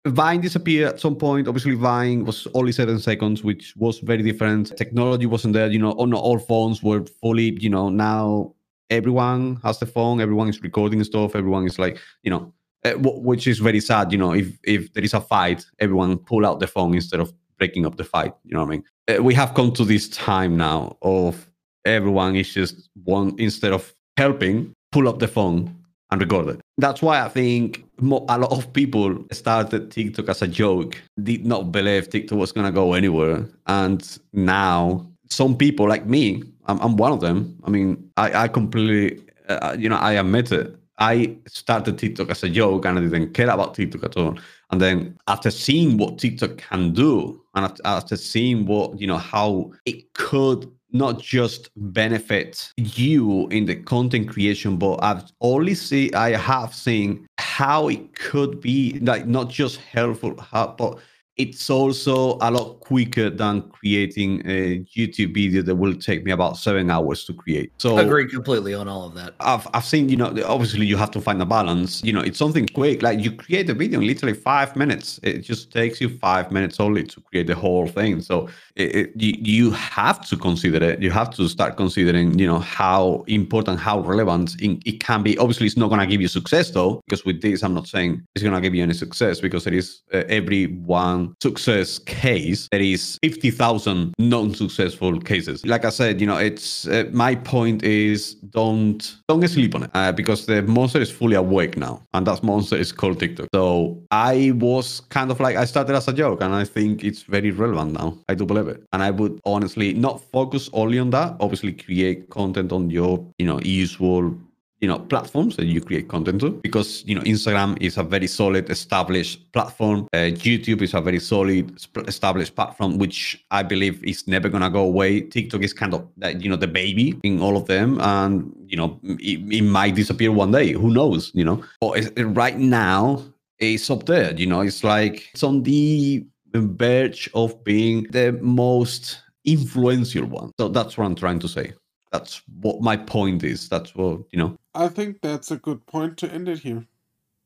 Vine 0.08 0.42
disappeared 0.42 0.94
at 0.94 1.00
some 1.00 1.16
point. 1.16 1.48
Obviously, 1.48 1.76
Vine 1.76 2.26
was 2.26 2.48
only 2.56 2.72
seven 2.72 2.98
seconds, 2.98 3.44
which 3.44 3.76
was 3.78 4.00
very 4.00 4.24
different. 4.24 4.76
Technology 4.76 5.28
wasn't 5.28 5.54
there. 5.54 5.70
You 5.70 5.80
know, 5.80 5.92
on 5.94 6.14
all 6.14 6.40
phones 6.40 6.82
were 6.82 7.06
fully. 7.06 7.58
You 7.60 7.70
know, 7.70 7.90
now 7.90 8.56
everyone 8.90 9.60
has 9.64 9.80
the 9.80 9.86
phone. 9.86 10.20
Everyone 10.20 10.50
is 10.50 10.62
recording 10.64 11.04
stuff. 11.04 11.36
Everyone 11.36 11.66
is 11.66 11.78
like, 11.78 12.00
you 12.24 12.32
know, 12.32 12.52
uh, 12.84 12.94
which 12.94 13.46
is 13.46 13.60
very 13.60 13.80
sad. 13.80 14.12
You 14.12 14.18
know, 14.18 14.34
if 14.34 14.58
if 14.64 14.92
there 14.94 15.04
is 15.04 15.14
a 15.14 15.22
fight, 15.22 15.66
everyone 15.80 16.18
pull 16.18 16.48
out 16.48 16.60
the 16.60 16.68
phone 16.68 16.96
instead 16.96 17.20
of 17.20 17.32
breaking 17.60 17.86
up 17.86 17.98
the 17.98 18.04
fight. 18.04 18.34
You 18.44 18.56
know 18.56 18.62
what 18.62 18.70
I 18.70 18.72
mean? 18.72 18.84
Uh, 19.08 19.22
we 19.22 19.36
have 19.36 19.54
come 19.54 19.72
to 19.74 19.86
this 19.86 20.10
time 20.10 20.58
now 20.58 20.98
of 21.04 21.48
everyone 21.86 22.36
is 22.36 22.52
just 22.52 22.90
one 23.04 23.36
instead 23.38 23.72
of 23.72 23.94
helping, 24.18 24.74
pull 24.92 25.08
up 25.08 25.20
the 25.20 25.28
phone 25.28 25.76
and 26.10 26.22
record 26.22 26.48
it. 26.48 26.61
That's 26.78 27.02
why 27.02 27.22
I 27.22 27.30
think 27.30 27.84
a 28.02 28.38
lot 28.38 28.52
of 28.52 28.74
people 28.74 29.24
started 29.32 29.92
TikTok 29.92 30.30
as 30.30 30.42
a 30.42 30.48
joke, 30.48 31.02
did 31.22 31.46
not 31.46 31.72
believe 31.72 32.10
TikTok 32.10 32.38
was 32.38 32.52
gonna 32.52 32.72
go 32.72 32.94
anywhere, 32.94 33.46
and 33.68 34.20
now 34.34 35.12
some 35.30 35.56
people 35.56 35.88
like 35.88 36.06
me, 36.06 36.44
I'm, 36.66 36.80
I'm 36.80 36.98
one 36.98 37.12
of 37.12 37.22
them. 37.22 37.58
I 37.64 37.70
mean, 37.70 38.12
I, 38.18 38.44
I 38.44 38.48
completely, 38.48 39.22
uh, 39.48 39.76
you 39.78 39.90
know, 39.90 39.98
I 39.98 40.14
admit 40.14 40.52
it. 40.52 40.76
I 40.98 41.36
started 41.48 41.98
TikTok 41.98 42.30
as 42.30 42.44
a 42.44 42.50
joke 42.50 42.86
and 42.86 43.00
I 43.00 43.02
didn't 43.02 43.34
care 43.34 43.50
about 43.50 43.74
TikTok 43.74 44.04
at 44.04 44.18
all. 44.18 44.38
And 44.70 44.80
then 44.80 45.18
after 45.28 45.50
seeing 45.50 45.98
what 45.98 46.20
TikTok 46.20 46.58
can 46.58 46.94
do, 46.94 47.42
and 47.56 47.78
after 47.84 48.16
seeing 48.16 48.66
what 48.66 49.00
you 49.00 49.08
know 49.08 49.18
how 49.18 49.72
it 49.86 50.14
could 50.14 50.72
not 50.94 51.20
just 51.20 51.70
benefit 51.76 52.72
you 52.78 53.48
in 53.48 53.66
the 53.66 53.76
content 53.76 54.30
creation, 54.30 54.78
but 54.78 54.98
I've 55.04 55.24
only 55.42 55.74
see 55.74 56.14
I 56.14 56.38
have 56.38 56.74
seen 56.74 57.28
how 57.38 57.88
it 57.88 58.16
could 58.16 58.62
be 58.62 59.00
like 59.00 59.26
not 59.26 59.50
just 59.50 59.78
helpful, 59.78 60.36
but 60.52 61.00
it's 61.38 61.70
also 61.70 62.38
a 62.42 62.52
lot 62.52 62.81
quicker 62.92 63.30
than 63.30 63.56
creating 63.78 64.32
a 64.58 64.60
YouTube 64.98 65.34
video 65.34 65.62
that 65.68 65.76
will 65.76 65.96
take 66.10 66.20
me 66.26 66.32
about 66.32 66.54
seven 66.58 66.90
hours 66.96 67.20
to 67.28 67.34
create. 67.34 67.72
So 67.78 67.98
I 67.98 68.02
agree 68.02 68.28
completely 68.28 68.74
on 68.82 68.88
all 68.94 69.06
of 69.10 69.14
that 69.16 69.32
I've, 69.40 69.68
I've 69.74 69.86
seen, 69.86 70.10
you 70.10 70.18
know, 70.18 70.30
obviously 70.46 70.86
you 70.86 70.98
have 70.98 71.12
to 71.12 71.22
find 71.22 71.42
a 71.42 71.46
balance. 71.46 72.04
You 72.04 72.14
know, 72.14 72.22
it's 72.22 72.38
something 72.38 72.68
quick. 72.68 73.02
Like 73.02 73.20
you 73.20 73.32
create 73.32 73.70
a 73.70 73.74
video 73.74 74.00
in 74.00 74.08
literally 74.08 74.34
five 74.34 74.76
minutes. 74.76 75.20
It 75.24 75.40
just 75.40 75.72
takes 75.72 76.00
you 76.02 76.10
five 76.18 76.52
minutes 76.52 76.80
only 76.80 77.04
to 77.04 77.22
create 77.22 77.48
the 77.48 77.56
whole 77.56 77.88
thing. 77.88 78.22
So 78.22 78.50
it, 78.76 78.96
it, 78.96 79.12
you, 79.16 79.34
you 79.38 79.72
have 79.72 80.28
to 80.30 80.38
consider 80.38 80.84
it. 80.84 81.02
You 81.02 81.12
have 81.12 81.30
to 81.32 81.48
start 81.48 81.78
considering, 81.78 82.38
you 82.38 82.48
know, 82.48 82.60
how 82.60 83.24
important, 83.28 83.80
how 83.80 84.00
relevant 84.02 84.56
it, 84.62 84.82
it 84.86 85.00
can 85.00 85.24
be. 85.24 85.38
Obviously, 85.38 85.68
it's 85.68 85.78
not 85.78 85.90
going 85.90 86.02
to 86.02 86.08
give 86.08 86.22
you 86.22 86.28
success 86.28 86.72
though, 86.72 87.02
because 87.06 87.26
with 87.26 87.42
this, 87.42 87.64
I'm 87.64 87.74
not 87.74 87.88
saying 87.88 88.22
it's 88.36 88.44
going 88.44 88.56
to 88.56 88.62
give 88.62 88.76
you 88.76 88.84
any 88.84 88.94
success 88.94 89.40
because 89.40 89.64
there 89.64 89.74
is 89.74 90.02
uh, 90.14 90.24
every 90.28 90.68
one 90.68 91.36
success 91.42 92.00
case, 92.00 92.68
there 92.72 92.81
is 92.82 93.18
50,000 93.24 94.14
non-successful 94.18 95.20
cases. 95.22 95.66
Like 95.66 95.86
I 95.86 95.90
said, 95.90 96.20
you 96.22 96.28
know, 96.28 96.38
it's 96.38 96.88
uh, 96.88 97.06
my 97.12 97.36
point 97.36 97.84
is 97.84 98.36
don't 98.36 99.18
don't 99.28 99.48
sleep 99.48 99.76
on 99.76 99.84
it 99.84 99.92
uh, 99.94 100.12
because 100.12 100.46
the 100.46 100.62
monster 100.64 101.00
is 101.00 101.12
fully 101.12 101.36
awake 101.36 101.78
now, 101.78 102.02
and 102.14 102.28
that 102.28 102.44
monster 102.44 102.76
is 102.76 102.92
called 102.92 103.20
TikTok. 103.20 103.48
So 103.54 104.02
I 104.12 104.52
was 104.56 105.02
kind 105.10 105.32
of 105.32 105.40
like 105.40 105.56
I 105.56 105.66
started 105.66 105.96
as 105.96 106.08
a 106.08 106.14
joke, 106.14 106.42
and 106.42 106.54
I 106.54 106.66
think 106.66 107.04
it's 107.04 107.24
very 107.24 107.52
relevant 107.52 107.94
now. 107.94 108.18
I 108.30 108.36
do 108.36 108.46
believe 108.46 108.68
it, 108.68 108.84
and 108.94 109.04
I 109.04 109.12
would 109.12 109.40
honestly 109.46 109.94
not 109.94 110.22
focus 110.32 110.70
only 110.74 111.00
on 111.00 111.10
that. 111.12 111.36
Obviously, 111.40 111.74
create 111.74 112.30
content 112.30 112.72
on 112.72 112.90
your 112.90 113.26
you 113.38 113.46
know 113.46 113.60
usual 113.62 114.36
you 114.82 114.88
know 114.88 115.00
platforms 115.00 115.56
that 115.56 115.66
you 115.66 115.80
create 115.80 116.10
content 116.10 116.42
to 116.42 116.50
because 116.64 117.04
you 117.06 117.14
know 117.16 117.22
instagram 117.22 117.78
is 117.80 117.98
a 117.98 118.04
very 118.04 118.28
solid 118.28 118.70
established 118.70 119.52
platform. 119.52 120.08
Uh, 120.14 120.34
youtube 120.46 120.82
is 120.82 120.94
a 120.94 121.02
very 121.02 121.20
solid 121.20 121.72
established 122.08 122.56
platform 122.56 122.98
which 122.98 123.46
i 123.52 123.62
believe 123.62 124.04
is 124.04 124.28
never 124.28 124.50
going 124.50 124.64
to 124.64 124.70
go 124.70 124.84
away. 124.84 125.22
Tiktok 125.22 125.62
is 125.64 125.74
kind 125.74 125.94
of 125.94 126.08
uh, 126.24 126.30
you 126.30 126.50
know 126.50 126.56
the 126.56 126.68
baby 126.68 127.20
in 127.24 127.42
all 127.42 127.56
of 127.58 127.68
them. 127.68 128.00
And 128.02 128.54
you 128.66 128.78
know 128.78 129.00
it, 129.04 129.40
it 129.52 129.64
might 129.64 129.96
disappear 129.96 130.32
one 130.32 130.52
day. 130.52 130.72
Who 130.74 130.92
knows 130.92 131.32
you 131.34 131.46
know? 131.46 131.64
But 131.80 131.92
it's, 131.98 132.22
right 132.22 132.58
now 132.58 133.24
it's 133.60 133.90
up 133.90 134.06
there 134.06 134.34
you 134.34 134.48
know? 134.48 134.62
It's 134.62 134.84
like 134.84 135.30
it's 135.34 135.44
on 135.44 135.64
the 135.64 136.26
verge 136.54 137.30
of 137.34 137.64
being 137.64 138.08
the 138.12 138.34
most 138.42 139.22
influential 139.46 140.26
one. 140.26 140.52
So 140.60 140.68
that's 140.68 140.98
what 140.98 141.06
i'm 141.06 141.16
trying 141.16 141.40
to 141.40 141.48
say. 141.48 141.74
That's 142.12 142.42
what 142.62 142.82
my 142.82 142.98
point 142.98 143.44
is. 143.44 143.70
That's 143.70 143.96
what 143.96 144.22
you 144.32 144.40
know 144.40 144.58
I 144.74 144.88
think 144.88 145.22
that's 145.22 145.52
a 145.52 145.58
good 145.58 145.86
point 145.86 146.18
to 146.20 146.32
end 146.32 146.48
it 146.48 146.60
here. 146.60 146.86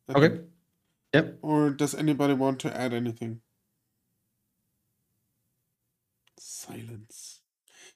I 0.09 0.11
Okay. 0.13 0.29
think. 0.35 0.41
Yep. 1.13 1.37
Or 1.41 1.69
does 1.69 1.95
anybody 1.95 2.33
want 2.33 2.59
to 2.61 2.75
add 2.77 2.93
anything? 2.93 3.41
Silence. 6.37 7.41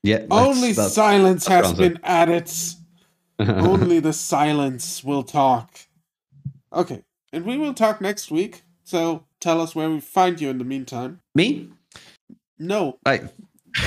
Yeah. 0.03 0.25
Only 0.31 0.71
that's- 0.71 0.93
silence 0.93 1.45
that's 1.45 1.69
has 1.69 1.77
been 1.77 1.99
added. 2.03 2.49
Only 3.39 3.99
the 3.99 4.13
silence 4.13 5.03
will 5.03 5.23
talk. 5.23 5.79
Okay. 6.73 7.03
And 7.31 7.45
we 7.45 7.57
will 7.57 7.73
talk 7.73 8.01
next 8.01 8.31
week. 8.31 8.63
So 8.83 9.25
tell 9.39 9.61
us 9.61 9.75
where 9.75 9.89
we 9.89 9.99
find 9.99 10.41
you 10.41 10.49
in 10.49 10.57
the 10.57 10.63
meantime. 10.63 11.21
Me? 11.35 11.69
No, 12.57 12.99
Right. 13.05 13.23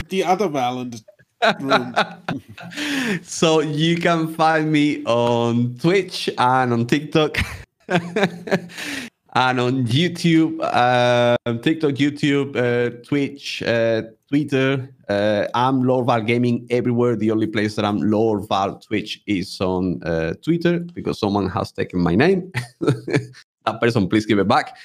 the 0.09 0.25
other 0.25 0.49
Val 0.49 0.81
in 0.81 0.91
the 0.91 0.97
room. 0.99 1.22
so 3.23 3.61
you 3.61 3.97
can 3.97 4.33
find 4.35 4.71
me 4.71 5.05
on 5.05 5.77
Twitch 5.77 6.31
and 6.39 6.73
on 6.73 6.87
TikTok. 6.87 7.39
and 7.89 9.61
on 9.61 9.87
YouTube, 9.87 10.61
uh, 10.63 11.37
TikTok, 11.63 11.93
YouTube, 11.93 12.57
uh, 12.57 13.03
Twitch, 13.05 13.63
uh, 13.63 14.03
Twitter. 14.29 14.89
Uh, 15.09 15.49
I'm 15.55 15.83
Lord 15.83 16.07
Val 16.07 16.23
Gaming 16.23 16.67
everywhere. 16.71 17.17
The 17.17 17.31
only 17.31 17.47
place 17.49 17.75
that 17.77 17.85
I'm 17.85 17.99
Lord 17.99 18.49
Val 18.49 18.79
Twitch 18.79 19.23
is 19.27 19.61
on 19.61 20.03
uh, 20.05 20.35
Twitter 20.43 20.79
because 20.79 21.19
someone 21.19 21.49
has 21.49 21.73
taken 21.73 22.01
my 22.01 22.15
name. 22.15 22.53
that 22.81 23.81
person, 23.81 24.09
please 24.09 24.27
give 24.27 24.39
it 24.39 24.49
back. 24.49 24.77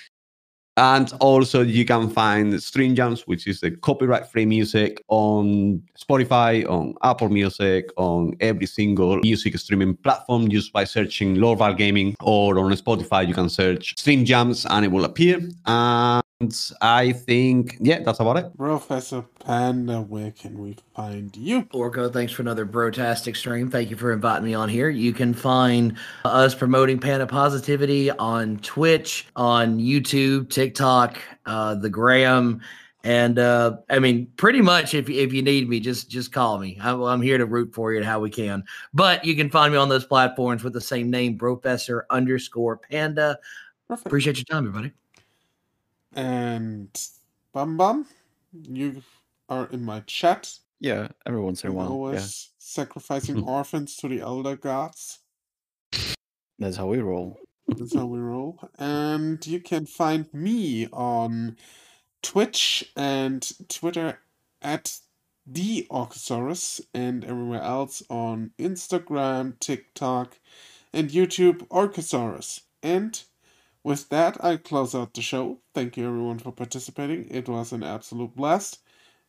And 0.78 1.12
also, 1.20 1.64
you 1.64 1.86
can 1.86 2.08
find 2.08 2.62
Stream 2.62 2.94
Jams, 2.94 3.26
which 3.26 3.48
is 3.48 3.62
the 3.62 3.72
copyright-free 3.72 4.46
music 4.46 5.04
on 5.08 5.82
Spotify, 6.00 6.70
on 6.70 6.94
Apple 7.02 7.30
Music, 7.30 7.90
on 7.98 8.36
every 8.42 8.68
single 8.68 9.18
music 9.18 9.58
streaming 9.58 9.96
platform, 9.98 10.50
just 10.50 10.72
by 10.72 10.84
searching 10.84 11.36
Lord 11.36 11.58
Val 11.58 11.74
Gaming, 11.74 12.16
or 12.22 12.60
on 12.60 12.72
Spotify, 12.74 13.28
you 13.28 13.34
can 13.34 13.50
search 13.50 13.98
Stream 13.98 14.24
Jams, 14.24 14.68
and 14.68 14.86
it 14.86 14.92
will 14.92 15.06
appear. 15.06 15.42
I 16.82 17.14
think, 17.14 17.78
yeah, 17.80 18.04
that's 18.04 18.20
about 18.20 18.38
it. 18.38 18.56
Professor 18.56 19.24
Panda, 19.44 20.02
where 20.02 20.30
can 20.30 20.60
we 20.60 20.78
find 20.96 21.36
you? 21.36 21.64
Orco, 21.74 22.14
thanks 22.14 22.32
for 22.32 22.44
another 22.44 22.64
brotastic 22.64 23.36
stream. 23.36 23.72
Thank 23.72 23.90
you 23.90 23.96
for 23.96 24.14
inviting 24.14 24.46
me 24.46 24.54
on 24.54 24.70
here. 24.70 24.90
You 24.90 25.14
can 25.14 25.34
find 25.34 25.98
us 26.26 26.54
promoting 26.54 27.00
Panda 27.00 27.26
Positivity 27.26 28.12
on 28.12 28.58
Twitch, 28.58 29.26
on 29.36 29.80
YouTube, 29.80 30.52
TikTok, 30.52 31.18
uh, 31.48 31.74
the 31.74 31.90
Graham, 31.90 32.62
and 33.04 33.40
uh, 33.40 33.78
I 33.90 33.98
mean, 33.98 34.28
pretty 34.38 34.62
much 34.62 34.94
if 34.94 35.10
if 35.10 35.34
you 35.34 35.42
need 35.42 35.68
me, 35.68 35.80
just 35.80 36.08
just 36.08 36.32
call 36.32 36.60
me. 36.60 36.78
I'm, 36.82 37.02
I'm 37.02 37.22
here 37.22 37.40
to 37.40 37.46
root 37.48 37.74
for 37.74 37.94
you 37.94 37.98
and 37.98 38.06
how 38.06 38.20
we 38.20 38.30
can. 38.30 38.64
But 38.94 39.26
you 39.26 39.36
can 39.36 39.50
find 39.50 39.72
me 39.72 39.80
on 39.80 39.90
those 39.90 40.06
platforms 40.06 40.64
with 40.64 40.74
the 40.74 40.82
same 40.82 41.10
name, 41.10 41.38
Professor 41.38 42.06
underscore 42.12 42.78
Panda. 42.78 43.40
Perfect. 43.88 44.06
Appreciate 44.06 44.38
your 44.38 44.46
time, 44.46 44.68
everybody. 44.68 44.92
And 46.14 46.90
Bam 47.54 47.78
Bam, 47.78 48.06
you 48.64 49.04
are 49.50 49.68
in 49.68 49.84
my 49.84 50.02
chat. 50.02 50.54
Yeah, 50.80 51.10
every 51.26 51.42
once 51.42 51.64
in 51.64 51.72
a 51.72 51.74
while. 51.74 52.14
Yeah, 52.14 52.26
sacrificing 52.58 53.44
orphans 53.48 53.96
to 53.98 54.08
the 54.08 54.22
elder 54.22 54.56
gods. 54.56 55.20
that's 56.60 56.78
how 56.78 56.88
we 56.88 57.00
roll. 57.00 57.40
That's 57.68 57.96
how 57.96 58.06
we 58.06 58.20
roll. 58.20 58.60
And 58.78 59.46
you 59.46 59.60
can 59.60 59.86
find 59.86 60.34
me 60.34 60.88
on 60.94 61.58
Twitch 62.22 62.92
and 62.96 63.52
Twitter 63.68 64.20
at 64.62 65.00
the 65.46 65.88
Orcosaurus 65.90 66.82
and 66.94 67.24
everywhere 67.24 67.62
else 67.62 68.04
on 68.10 68.52
Instagram, 68.60 69.60
TikTok, 69.60 70.40
and 70.94 71.10
YouTube 71.10 71.68
Orcosaurus. 71.68 72.62
And 72.84 73.22
with 73.88 74.10
that, 74.10 74.44
I 74.44 74.58
close 74.58 74.94
out 74.94 75.14
the 75.14 75.22
show. 75.22 75.62
Thank 75.74 75.98
you 75.98 76.08
everyone 76.08 76.40
for 76.40 76.52
participating. 76.52 77.28
It 77.32 77.50
was 77.50 77.72
an 77.72 77.84
absolute 77.84 78.36
blast. 78.36 78.84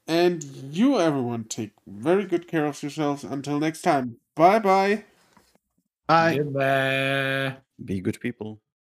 And 0.07 0.43
you 0.45 0.99
everyone 1.01 1.45
take 1.45 1.73
very 1.87 2.25
good 2.27 2.49
care 2.49 2.67
of 2.67 2.83
yourselves. 2.83 3.25
Until 3.25 3.61
next 3.61 3.83
time. 3.83 4.19
Bye 4.37 4.59
bye. 4.61 5.05
Bye. 6.09 6.37
Goodbye. 6.37 7.57
Be 7.85 8.01
good 8.01 8.21
people. 8.21 8.61